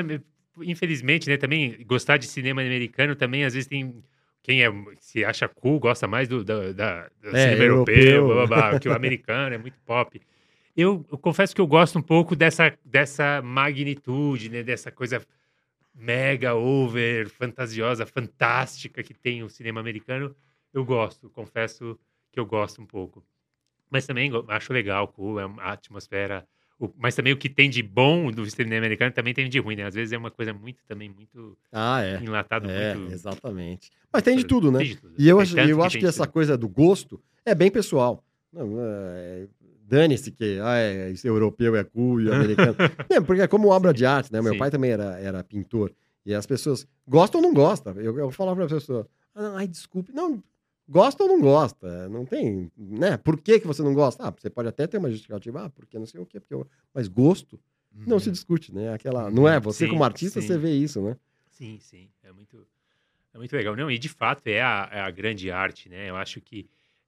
infelizmente, 0.62 1.29
né, 1.29 1.38
também 1.38 1.77
gostar 1.86 2.17
de 2.17 2.25
cinema 2.25 2.62
americano 2.62 3.15
também, 3.15 3.45
às 3.45 3.53
vezes 3.53 3.67
tem. 3.67 4.03
Quem 4.41 4.62
é, 4.62 4.69
se 4.99 5.23
acha 5.23 5.47
cool, 5.47 5.79
gosta 5.79 6.05
mais 6.05 6.27
do, 6.27 6.43
da, 6.43 6.73
da, 6.73 7.09
do 7.21 7.29
É, 7.29 7.49
cinema 7.51 7.63
europeu, 7.63 7.95
europeu. 7.95 8.36
blá, 8.36 8.47
blá, 8.47 8.69
blá, 8.71 8.79
que 8.79 8.89
o 8.89 8.91
americano 8.97 9.55
é 9.55 9.57
muito 9.57 9.79
pop. 9.86 10.19
Eu, 10.75 11.05
eu 11.12 11.17
confesso 11.17 11.53
que 11.53 11.62
eu 11.62 11.67
gosto 11.67 11.99
um 11.99 12.01
pouco 12.01 12.36
dessa, 12.36 12.73
dessa 12.83 13.41
magnitude, 13.43 14.49
né, 14.49 14.63
dessa 14.63 14.91
coisa 14.91 15.21
mega 15.93 16.55
over, 16.55 17.29
fantasiosa, 17.29 18.05
fantástica 18.05 19.03
que 19.03 19.13
tem 19.13 19.43
o 19.43 19.49
cinema 19.49 19.79
americano. 19.79 20.36
Eu 20.73 20.83
gosto, 20.83 21.29
confesso 21.29 21.99
que 22.31 22.39
eu 22.39 22.45
gosto 22.45 22.81
um 22.81 22.86
pouco. 22.86 23.23
Mas 23.89 24.07
também 24.07 24.31
acho 24.47 24.73
legal, 24.73 25.07
cool, 25.09 25.39
é 25.39 25.45
uma 25.45 25.62
atmosfera. 25.63 26.47
mas 26.97 27.13
também 27.15 27.31
o 27.31 27.38
que 27.38 27.47
tem 27.47 27.69
de 27.69 27.83
bom 27.83 28.31
do 28.31 28.43
cinema 28.49 28.77
americano 28.77 29.12
também 29.12 29.36
tem 29.36 29.47
de 29.47 29.59
ruim, 29.59 29.75
né? 29.75 29.83
Às 29.86 29.93
vezes 29.93 30.12
é 30.12 30.17
uma 30.17 30.31
coisa 30.31 30.51
muito, 30.51 30.83
também, 30.88 31.07
muito 31.09 31.55
Ah, 31.71 32.01
é. 32.03 32.17
enlatado, 32.23 32.67
É, 32.67 32.95
muito. 32.95 33.13
exatamente. 33.13 33.91
Mas 34.12 34.23
tem 34.23 34.36
de 34.36 34.45
tudo, 34.45 34.71
né? 34.71 34.79
Tem 34.79 34.88
de 34.88 34.97
tudo. 34.97 35.13
E 35.15 35.29
eu 35.29 35.38
Tem 35.45 35.69
eu 35.69 35.83
acho 35.83 35.93
que 35.97 35.99
de 35.99 36.07
essa 36.07 36.23
tudo. 36.25 36.33
coisa 36.33 36.57
do 36.57 36.67
gosto 36.67 37.21
é 37.45 37.53
bem 37.53 37.69
pessoal. 37.69 38.23
Não, 38.51 38.67
é, 38.79 39.47
Dane-se 39.93 40.32
que 40.32 40.60
ah, 40.60 40.75
é, 40.75 41.12
esse 41.12 41.27
europeu 41.27 41.75
é 41.75 41.84
cool 41.84 42.19
e 42.19 42.32
americano. 42.32 42.75
é, 43.10 43.21
porque 43.21 43.43
é 43.43 43.47
como 43.47 43.67
obra 43.67 43.93
de 43.93 44.08
arte, 44.08 44.34
né? 44.34 44.41
Meu 44.41 44.53
Sim. 44.53 44.58
pai 44.58 44.71
também 44.71 44.89
era, 44.89 45.19
era 45.19 45.43
pintor. 45.43 45.93
E 46.25 46.34
as 46.34 46.47
pessoas 46.47 46.88
gostam 47.08 47.39
ou 47.39 47.47
não 47.47 47.53
gostam. 47.53 47.93
Eu, 47.99 48.17
eu 48.17 48.32
falava 48.32 48.65
pra 48.65 48.75
pessoa, 48.75 49.08
ah, 49.36 49.53
ai, 49.58 49.67
desculpe. 49.67 50.12
Não, 50.12 50.43
gosta 50.89 51.21
ou 51.21 51.29
não 51.29 51.39
gosta. 51.39 52.10
Não 52.10 52.25
tem, 52.25 52.71
né? 52.75 53.17
Por 53.17 53.39
que, 53.39 53.60
que 53.60 53.67
você 53.67 53.84
não 53.84 53.93
gosta? 53.93 54.27
Ah, 54.27 54.32
você 54.32 54.49
pode 54.49 54.67
até 54.67 54.88
ter 54.88 54.97
uma 54.97 55.12
justificativa, 55.12 55.65
ah, 55.65 55.69
porque 55.69 55.99
não 55.99 56.08
sei 56.08 56.19
o 56.19 56.25
quê. 56.25 56.39
Porque 56.39 56.56
eu... 56.56 56.65
Mas 56.91 57.08
gosto 57.08 57.60
não 58.08 58.19
se 58.19 58.32
discute, 58.32 58.73
né? 58.73 58.91
Aquela, 58.91 59.29
não 59.29 59.47
é? 59.47 59.60
Você 59.60 59.84
Uhum. 59.84 59.89
Sim, 59.89 59.93
como 59.93 60.03
artista, 60.03 60.41
sim. 60.41 60.47
você 60.47 60.58
vê 60.58 60.73
isso, 60.73 60.99
né? 61.01 61.15
Sim, 61.51 61.77
sim. 61.79 62.10
É 62.23 62.32
muito, 62.32 62.65
é 63.32 63.38
muito 63.38 63.56
legal. 63.56 63.75
Não, 63.75 63.91
e 63.91 63.99
de 63.99 64.10
fato 64.10 64.47
é 64.47 64.60
a, 64.60 64.89
é 64.91 65.01
a 65.01 65.12
grande 65.12 65.51
arte, 65.51 65.88
né? 65.88 66.10
Eu 66.10 66.15
acho 66.15 66.41
que 66.41 66.67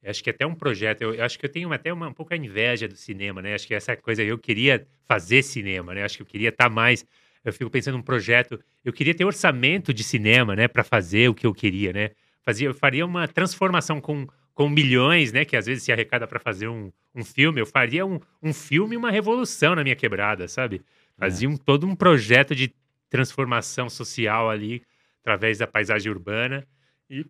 acho 0.10 0.24
que 0.24 0.30
até 0.30 0.46
um 0.46 0.56
projeto, 0.56 1.02
eu, 1.02 1.14
eu 1.14 1.24
acho 1.24 1.38
que 1.38 1.46
eu 1.46 1.52
tenho 1.52 1.72
até 1.74 1.92
uma, 1.92 2.08
um 2.08 2.14
pouco 2.14 2.34
a 2.34 2.38
inveja 2.38 2.88
do 2.88 2.96
cinema, 2.96 3.42
né? 3.42 3.56
Acho 3.56 3.68
que 3.68 3.74
essa 3.74 3.96
coisa, 3.96 4.24
eu 4.24 4.38
queria 4.38 4.86
fazer 5.08 5.44
cinema, 5.44 5.94
né? 5.94 6.04
Acho 6.04 6.18
que 6.18 6.24
eu 6.24 6.28
queria 6.28 6.50
estar 6.50 6.70
mais. 6.70 7.06
Eu 7.44 7.54
fico 7.54 7.70
pensando 7.70 7.98
num 7.98 8.04
projeto, 8.04 8.60
eu 8.84 8.92
queria 8.92 9.14
ter 9.14 9.24
orçamento 9.24 9.94
de 9.94 10.04
cinema, 10.04 10.56
né, 10.56 10.68
para 10.68 10.84
fazer 10.84 11.30
o 11.30 11.34
que 11.34 11.46
eu 11.46 11.54
queria, 11.54 11.94
né? 11.94 12.10
Fazia, 12.42 12.68
eu 12.68 12.74
faria 12.74 13.06
uma 13.06 13.28
transformação 13.28 14.02
com, 14.02 14.28
com 14.54 14.68
milhões, 14.68 15.32
né, 15.32 15.46
que 15.46 15.56
às 15.56 15.68
vezes 15.68 15.84
se 15.84 15.92
arrecada 15.92 16.26
para 16.26 16.40
fazer 16.40 16.68
um, 16.68 16.92
um 17.14 17.24
filme, 17.24 17.62
eu 17.62 17.66
faria 17.68 18.04
um, 18.04 18.20
um 18.42 18.52
filme 18.52 18.96
e 18.96 18.98
uma 18.98 19.12
revolução 19.12 19.76
na 19.76 19.84
minha 19.84 19.96
quebrada, 19.96 20.48
sabe? 20.48 20.82
Fazia 21.18 21.48
um, 21.48 21.56
todo 21.56 21.86
um 21.86 21.96
projeto 21.96 22.56
de 22.56 22.74
transformação 23.10 23.90
social 23.90 24.50
ali, 24.50 24.82
através 25.22 25.60
da 25.60 25.68
paisagem 25.68 26.12
urbana, 26.12 26.68
e 27.10 27.26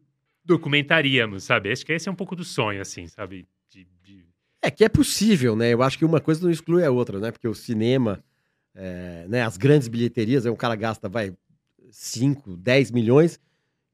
documentaríamos, 0.45 1.43
sabe? 1.43 1.71
Acho 1.71 1.85
que 1.85 1.91
esse 1.93 2.07
é 2.07 2.11
um 2.11 2.15
pouco 2.15 2.35
do 2.35 2.43
sonho, 2.43 2.81
assim, 2.81 3.07
sabe? 3.07 3.47
De, 3.69 3.85
de- 4.03 4.25
É 4.61 4.69
que 4.71 4.83
é 4.83 4.89
possível, 4.89 5.55
né? 5.55 5.73
Eu 5.73 5.81
acho 5.83 5.97
que 5.97 6.05
uma 6.05 6.21
coisa 6.21 6.43
não 6.43 6.51
exclui 6.51 6.83
a 6.83 6.91
outra, 6.91 7.19
né? 7.19 7.31
Porque 7.31 7.47
o 7.47 7.53
cinema, 7.55 8.23
é, 8.73 9.25
né? 9.27 9.41
As 9.41 9.57
grandes 9.57 9.87
bilheterias, 9.87 10.45
aí 10.45 10.51
um 10.51 10.55
cara 10.55 10.75
gasta, 10.75 11.07
vai, 11.09 11.33
5, 11.89 12.55
10 12.57 12.91
milhões 12.91 13.39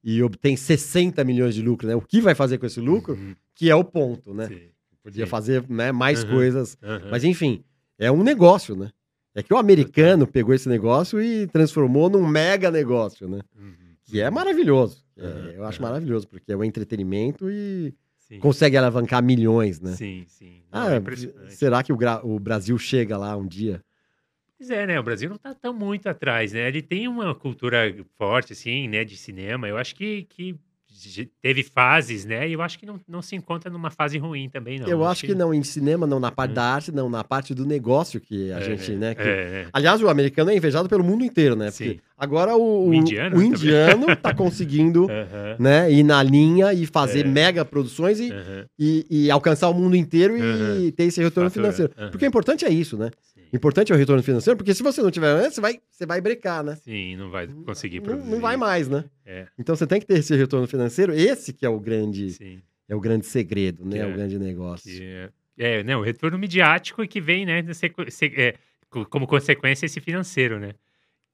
e 0.03 0.21
obtém 0.23 0.55
60 0.57 1.23
milhões 1.23 1.53
de 1.55 1.61
lucro, 1.61 1.87
né? 1.87 1.95
O 1.95 2.01
que 2.01 2.21
vai 2.21 2.33
fazer 2.35 2.57
com 2.57 2.65
esse 2.65 2.79
lucro? 2.79 3.13
Uhum, 3.13 3.35
Que 3.55 3.69
é 3.69 3.75
o 3.75 3.83
ponto, 3.83 4.33
né? 4.33 4.47
sim, 4.47 4.69
Podia 5.03 5.25
fazer 5.27 5.67
né, 5.69 5.91
mais 5.91 6.23
Uhum. 6.23 6.29
coisas. 6.29 6.77
aham. 6.81 7.07
Mas 7.11 7.23
enfim, 7.23 7.63
é 7.97 8.11
um 8.11 8.23
negócio, 8.23 8.75
né? 8.75 8.89
É 9.33 9.41
que 9.41 9.53
o 9.53 9.57
americano 9.57 10.27
pegou 10.27 10.53
esse 10.53 10.67
negócio 10.67 11.21
e 11.21 11.47
transformou 11.47 12.09
num 12.09 12.25
mega 12.27 12.69
negócio, 12.69 13.27
né? 13.29 13.39
Uhum, 13.57 13.90
Que 14.05 14.21
é 14.21 14.29
maravilhoso. 14.29 15.05
É, 15.17 15.25
Uhum, 15.25 15.49
eu 15.51 15.65
acho 15.65 15.79
uhum. 15.81 15.87
maravilhoso, 15.87 16.27
porque 16.27 16.51
é 16.51 16.57
um 16.57 16.63
entretenimento 16.63 17.49
e 17.49 17.93
Sim, 18.17 18.39
consegue 18.39 18.77
alavancar 18.77 19.21
milhões, 19.23 19.79
né? 19.79 19.91
sim, 19.93 20.25
sim. 20.27 20.63
Não, 20.71 20.87
Ah, 20.87 20.95
é 20.95 21.49
será 21.49 21.83
que 21.83 21.91
o, 21.91 21.97
o 22.23 22.39
Brasil 22.39 22.77
chega 22.77 23.17
lá 23.17 23.35
um 23.35 23.45
dia? 23.45 23.83
Pois 24.57 24.69
é, 24.69 24.85
né? 24.87 24.99
O 24.99 25.03
Brasil 25.03 25.29
não 25.29 25.37
tá 25.37 25.53
tão 25.53 25.73
muito 25.73 26.07
atrás, 26.07 26.53
né? 26.53 26.67
Ele 26.67 26.81
tem 26.81 27.07
uma 27.07 27.33
cultura 27.35 27.93
forte, 28.15 28.53
assim, 28.53 28.87
né, 28.87 29.03
de 29.03 29.17
cinema. 29.17 29.67
Eu 29.67 29.75
acho 29.75 29.95
que, 29.95 30.23
que 30.25 30.55
teve 31.41 31.63
fases, 31.63 32.25
né? 32.25 32.47
E 32.47 32.53
eu 32.53 32.61
acho 32.61 32.77
que 32.79 32.85
não, 32.85 32.99
não 33.07 33.21
se 33.21 33.35
encontra 33.35 33.69
numa 33.71 33.89
fase 33.89 34.17
ruim 34.17 34.49
também, 34.49 34.79
não. 34.79 34.87
Eu 34.87 35.03
acho 35.05 35.25
que 35.25 35.33
não, 35.35 35.53
em 35.53 35.63
cinema, 35.63 36.05
não 36.07 36.19
na 36.19 36.31
parte 36.31 36.51
É. 36.51 36.55
da 36.55 36.63
arte, 36.63 36.91
não, 36.91 37.09
na 37.09 37.23
parte 37.23 37.53
do 37.53 37.65
negócio 37.65 38.19
que 38.19 38.51
a 38.51 38.59
É, 38.59 38.63
gente, 38.63 38.91
né? 38.93 39.15
que- 39.15 39.21
é, 39.21 39.25
é. 39.25 39.67
Aliás, 39.73 40.01
o 40.01 40.09
americano 40.09 40.51
é 40.51 40.55
invejado 40.55 40.87
pelo 40.89 41.03
mundo 41.03 41.23
inteiro, 41.23 41.55
né? 41.55 41.71
Porque 41.71 41.89
Sim. 41.93 41.99
agora 42.17 42.55
o, 42.55 42.89
O 42.89 42.93
indiano 42.93 43.37
o 43.37 43.41
indiano 43.43 44.15
tá 44.15 44.33
conseguindo 44.35 45.07
né, 45.59 45.91
ir 45.91 46.03
na 46.03 46.21
linha 46.23 46.73
e 46.73 46.85
fazer 46.85 47.25
É. 47.25 47.29
mega 47.29 47.63
produções 47.65 48.19
e, 48.19 48.31
e, 48.79 49.05
e 49.09 49.31
alcançar 49.31 49.69
o 49.69 49.73
mundo 49.73 49.95
inteiro 49.95 50.35
e 50.37 50.91
ter 50.91 51.03
esse 51.05 51.21
retorno 51.21 51.49
Faturar, 51.49 51.73
financeiro. 51.73 52.11
Porque 52.11 52.25
o 52.25 52.27
importante 52.27 52.65
é 52.65 52.69
isso, 52.69 52.97
né? 52.97 53.09
Importante 53.53 53.91
é 53.91 53.95
o 53.95 53.97
retorno 53.97 54.23
financeiro, 54.23 54.57
porque 54.57 54.73
se 54.73 54.81
você 54.83 55.01
não 55.01 55.11
tiver 55.11 55.27
antes, 55.27 55.55
você 55.55 55.61
vai, 55.61 55.79
você 55.89 56.05
vai 56.05 56.21
brecar, 56.21 56.63
né? 56.63 56.75
Sim, 56.77 57.15
não 57.17 57.29
vai 57.29 57.47
conseguir 57.47 57.97
Não, 57.99 58.05
produzir. 58.05 58.29
não 58.31 58.39
vai 58.39 58.55
mais, 58.57 58.87
né? 58.87 59.05
É, 59.25 59.47
Então 59.57 59.75
você 59.75 59.85
tem 59.87 59.99
que 59.99 60.05
ter 60.05 60.19
esse 60.19 60.35
retorno 60.35 60.67
financeiro, 60.67 61.13
esse 61.13 61.51
que 61.53 61.65
é 61.65 61.69
o 61.69 61.79
grande, 61.79 62.31
sim. 62.31 62.61
é 62.87 62.95
o 62.95 62.99
grande 62.99 63.25
segredo, 63.25 63.85
né? 63.85 63.99
É- 63.99 64.05
o 64.07 64.13
grande 64.13 64.37
negócio. 64.39 64.89
É, 65.03 65.29
é, 65.57 65.83
né, 65.83 65.95
o 65.97 66.01
retorno 66.01 66.37
midiático 66.37 67.03
e 67.03 67.07
que 67.07 67.19
vem, 67.21 67.45
né, 67.45 67.59
é, 68.37 68.55
co- 68.89 69.05
como 69.05 69.27
consequência 69.27 69.85
esse 69.85 69.99
financeiro, 69.99 70.59
né? 70.59 70.73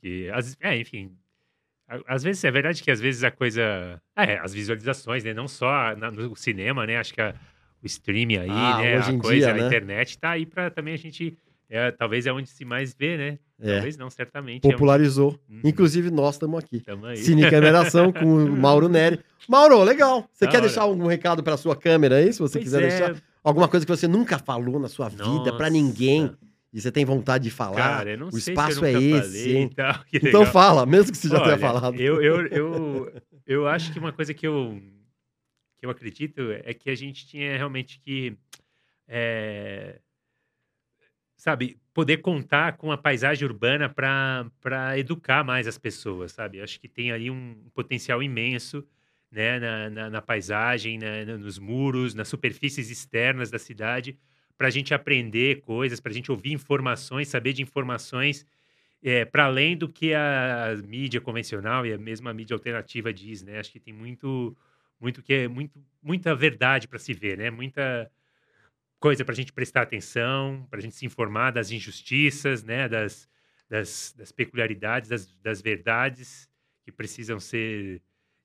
Que, 0.01 0.29
é, 0.59 0.77
enfim, 0.77 1.11
às 2.05 2.21
vezes, 2.23 2.43
é 2.43 2.51
verdade 2.51 2.83
que 2.83 2.91
às 2.91 2.99
vezes 2.99 3.23
a 3.23 3.31
coisa... 3.31 4.01
É, 4.15 4.37
as 4.39 4.53
visualizações, 4.53 5.23
né? 5.23 5.33
Não 5.33 5.47
só 5.47 5.95
na- 5.95 6.11
no 6.11 6.35
cinema, 6.35 6.85
né? 6.85 6.97
Acho 6.97 7.13
que 7.13 7.21
a- 7.21 7.33
o 7.81 7.85
streaming 7.85 8.37
aí, 8.37 8.49
Ah, 8.49 8.77
né? 8.81 8.97
hoje 8.97 9.09
a 9.11 9.13
em 9.13 9.19
coisa, 9.19 9.45
dia, 9.45 9.53
né? 9.53 9.63
a 9.63 9.67
internet 9.67 10.17
tá 10.17 10.31
aí 10.31 10.45
para 10.45 10.69
também 10.69 10.93
a 10.93 10.97
gente... 10.97 11.37
é, 11.69 11.91
talvez 11.91 12.25
é 12.25 12.31
onde 12.31 12.49
se 12.49 12.63
mais 12.65 12.93
vê, 12.93 13.17
né? 13.17 13.39
É, 13.59 13.73
Talvez 13.73 13.97
não, 13.97 14.09
certamente. 14.09 14.63
é 14.63 14.67
onde- 14.67 14.75
popularizou. 14.75 15.39
Uhum. 15.49 15.61
Inclusive 15.63 16.11
nós 16.11 16.35
estamos 16.35 16.59
aqui. 16.59 16.79
Tamo 16.81 17.05
aí. 17.07 17.17
Cine 17.17 17.49
Cameração 17.49 18.11
com 18.13 18.25
o 18.25 18.47
Mauro 18.55 18.87
Neri. 18.87 19.19
Mauro, 19.49 19.81
legal. 19.83 20.29
Você 20.31 20.45
Da 20.45 20.51
quer 20.51 20.57
hora. 20.57 20.67
deixar 20.67 20.81
algum 20.83 21.07
recado 21.07 21.41
para 21.43 21.57
sua 21.57 21.75
câmera 21.75 22.17
aí, 22.17 22.31
se 22.31 22.39
você 22.39 22.59
Pois 22.59 22.63
quiser 22.65 22.83
é, 22.83 22.87
deixar? 22.87 23.23
Alguma 23.43 23.67
coisa 23.67 23.85
que 23.85 23.91
você 23.91 24.07
nunca 24.07 24.37
falou 24.37 24.79
na 24.79 24.87
sua 24.87 25.09
vida 25.09 25.55
para 25.57 25.69
ninguém 25.69 26.31
e 26.71 26.79
você 26.81 26.91
tem 26.91 27.03
vontade 27.05 27.45
de 27.45 27.49
falar? 27.49 27.75
Cara, 27.77 28.11
eu 28.11 28.17
não 28.17 28.27
o 28.27 28.31
sei 28.39 28.53
espaço 28.53 28.79
se 28.79 28.85
é 28.85 28.91
esse, 28.93 29.69
tal, 29.75 29.95
Então 30.13 30.41
legal. 30.41 30.45
fala, 30.53 30.85
mesmo 30.85 31.11
que 31.11 31.17
você 31.17 31.27
já 31.29 31.39
tenha 31.39 31.53
Olha, 31.53 31.57
falado. 31.57 31.95
Eu, 31.99 32.21
eu, 32.21 32.45
eu, 32.51 33.13
eu 33.47 33.67
acho 33.67 33.91
que 33.91 33.97
uma 33.97 34.11
coisa 34.11 34.33
que 34.33 34.45
eu, 34.45 34.79
que 35.79 35.85
eu 35.85 35.89
acredito 35.89 36.41
é 36.63 36.73
que 36.75 36.89
a 36.91 36.95
gente 36.95 37.25
tinha 37.25 37.55
realmente 37.57 37.99
que, 38.01 38.37
é, 39.07 39.99
sabe, 41.37 41.77
poder 41.93 42.17
contar 42.19 42.77
com 42.77 42.91
a 42.91 42.97
paisagem 42.97 43.47
urbana 43.47 43.89
para 43.89 44.97
educar 44.97 45.43
mais 45.43 45.67
as 45.67 45.77
pessoas, 45.77 46.33
sabe? 46.33 46.61
Acho 46.61 46.79
que 46.79 46.89
tem 46.89 47.11
aí 47.11 47.29
um 47.31 47.55
potencial 47.73 48.23
imenso 48.23 48.85
né, 49.31 49.59
na, 49.59 49.89
na, 49.89 50.09
na 50.09 50.21
paisagem, 50.21 50.97
na- 50.97 51.25
na- 51.25 51.37
nos 51.37 51.59
muros, 51.59 52.13
nas 52.15 52.27
superfícies 52.27 52.89
externas 52.89 53.51
da 53.51 53.59
cidade, 53.59 54.17
para 54.57 54.67
a 54.67 54.71
gente 54.71 54.93
aprender 54.93 55.61
coisas, 55.61 55.99
para 55.99 56.11
a 56.11 56.15
gente 56.15 56.31
ouvir 56.31 56.53
informações, 56.53 57.27
saber 57.29 57.53
de 57.53 57.61
informações 57.61 58.45
é, 59.03 59.25
para 59.25 59.45
além 59.45 59.77
do 59.77 59.87
que 59.89 60.13
a 60.13 60.75
mídia 60.85 61.21
convencional 61.21 61.85
e 61.85 61.93
a 61.93 61.97
mesma 61.97 62.33
mídia 62.33 62.55
alternativa 62.55 63.13
diz, 63.13 63.43
né? 63.43 63.59
Acho 63.59 63.71
que 63.71 63.79
tem 63.79 63.93
muito, 63.93 64.55
muito 64.99 65.21
que 65.21 65.33
é 65.33 65.47
muito, 65.47 65.79
muita 66.01 66.35
verdade 66.35 66.87
para 66.87 66.99
se 66.99 67.13
ver, 67.13 67.37
né? 67.37 67.49
Muita 67.51 68.09
coisa 68.99 69.23
para 69.23 69.33
a 69.33 69.35
gente 69.35 69.53
prestar 69.53 69.83
atenção, 69.83 70.65
para 70.69 70.79
a 70.79 70.81
gente 70.81 70.95
se 70.95 71.05
informar 71.05 71.51
das 71.51 71.71
injustiças, 71.71 72.63
né? 72.63 72.87
Das, 72.87 73.27
das, 73.69 74.13
das 74.17 74.31
peculiaridades, 74.31 75.09
das, 75.09 75.33
das 75.41 75.61
verdades 75.61 76.49
que 76.83 76.91
precisam 76.91 77.39
ser 77.39 78.01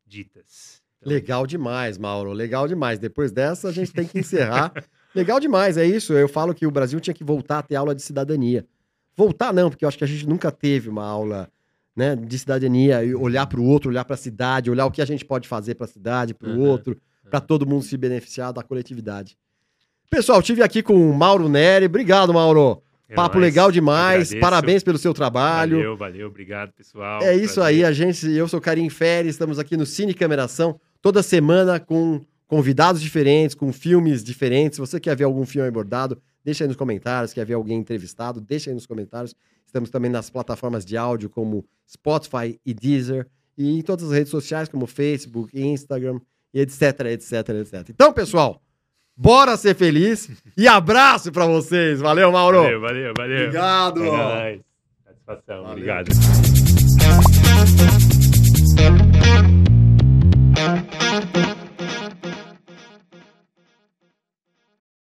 ditas. 0.06 0.82
Então, 0.98 1.12
Legal 1.12 1.46
demais, 1.46 1.98
Mauro. 1.98 2.32
Legal 2.32 2.68
demais. 2.68 2.98
Depois 2.98 3.32
dessa, 3.32 3.68
a 3.68 3.72
gente 3.72 3.92
tem 3.92 4.06
que 4.06 4.18
encerrar. 4.20 4.72
Legal 5.14 5.38
demais, 5.40 5.76
é 5.76 5.84
isso. 5.84 6.12
Eu 6.12 6.28
falo 6.28 6.54
que 6.54 6.66
o 6.66 6.70
Brasil 6.70 7.00
tinha 7.00 7.14
que 7.14 7.24
voltar 7.24 7.58
a 7.58 7.62
ter 7.62 7.76
aula 7.76 7.94
de 7.94 8.02
cidadania. 8.02 8.66
Voltar 9.16 9.52
não, 9.52 9.68
porque 9.68 9.84
eu 9.84 9.88
acho 9.88 9.98
que 9.98 10.04
a 10.04 10.06
gente 10.06 10.26
nunca 10.26 10.50
teve 10.50 10.88
uma 10.88 11.04
aula 11.04 11.50
né, 11.94 12.16
de 12.16 12.38
cidadania, 12.38 13.00
olhar 13.18 13.46
para 13.46 13.60
o 13.60 13.64
outro, 13.64 13.90
olhar 13.90 14.04
para 14.04 14.14
a 14.14 14.18
cidade, 14.18 14.70
olhar 14.70 14.86
o 14.86 14.90
que 14.90 15.02
a 15.02 15.04
gente 15.04 15.24
pode 15.24 15.46
fazer 15.46 15.74
para 15.74 15.84
a 15.84 15.88
cidade, 15.88 16.32
para 16.32 16.48
o 16.48 16.52
Aham, 16.52 16.70
outro, 16.70 17.00
para 17.28 17.40
todo 17.40 17.66
mundo 17.66 17.82
se 17.82 17.96
beneficiar 17.96 18.52
da 18.52 18.62
coletividade. 18.62 19.36
Pessoal, 20.12 20.42
tive 20.42 20.62
aqui 20.62 20.82
com 20.82 20.94
o 20.94 21.14
Mauro 21.14 21.48
Neri. 21.48 21.86
Obrigado, 21.86 22.34
Mauro. 22.34 22.82
é 23.08 23.14
Papo 23.14 23.38
nóis. 23.38 23.46
legal 23.50 23.72
demais. 23.72 24.28
Agradeço. 24.28 24.40
Parabéns 24.40 24.84
pelo 24.84 24.98
seu 24.98 25.14
trabalho. 25.14 25.78
Valeu, 25.78 25.96
valeu, 25.96 26.26
obrigado, 26.26 26.70
pessoal. 26.74 27.22
É 27.22 27.34
isso 27.34 27.54
Prazer. 27.54 27.76
aí, 27.76 27.82
a 27.82 27.92
gente, 27.92 28.30
eu 28.30 28.46
sou 28.46 28.60
Karim 28.60 28.90
Feres, 28.90 29.30
estamos 29.30 29.58
aqui 29.58 29.74
no 29.74 29.86
Cine 29.86 30.12
Cameração, 30.12 30.78
toda 31.00 31.22
semana 31.22 31.80
com 31.80 32.20
convidados 32.46 33.00
diferentes, 33.00 33.54
com 33.54 33.72
filmes 33.72 34.22
diferentes. 34.22 34.76
Se 34.76 34.80
você 34.82 35.00
quer 35.00 35.16
ver 35.16 35.24
algum 35.24 35.46
filme 35.46 35.66
abordado, 35.66 36.20
deixa 36.44 36.64
aí 36.64 36.68
nos 36.68 36.76
comentários, 36.76 37.32
quer 37.32 37.46
ver 37.46 37.54
alguém 37.54 37.78
entrevistado, 37.78 38.38
deixa 38.38 38.68
aí 38.68 38.74
nos 38.74 38.84
comentários. 38.86 39.34
Estamos 39.64 39.88
também 39.88 40.10
nas 40.10 40.28
plataformas 40.28 40.84
de 40.84 40.94
áudio 40.94 41.30
como 41.30 41.64
Spotify 41.90 42.60
e 42.66 42.74
Deezer 42.74 43.26
e 43.56 43.78
em 43.78 43.80
todas 43.80 44.04
as 44.04 44.12
redes 44.12 44.30
sociais 44.30 44.68
como 44.68 44.86
Facebook, 44.86 45.58
Instagram 45.58 46.20
e 46.52 46.60
etc, 46.60 47.00
etc, 47.06 47.32
etc. 47.48 47.88
Então, 47.88 48.12
pessoal, 48.12 48.60
bora 49.16 49.56
ser 49.56 49.74
feliz 49.74 50.30
e 50.56 50.66
abraço 50.68 51.30
pra 51.32 51.46
vocês. 51.46 52.00
Valeu, 52.00 52.30
Mauro. 52.32 52.62
Valeu, 52.62 52.80
valeu, 52.80 53.12
valeu. 53.16 53.38
Obrigado. 53.46 54.04
É. 54.04 54.58
Satisfação, 55.04 55.62
Valeu. 55.62 55.70
obrigado. 55.72 56.12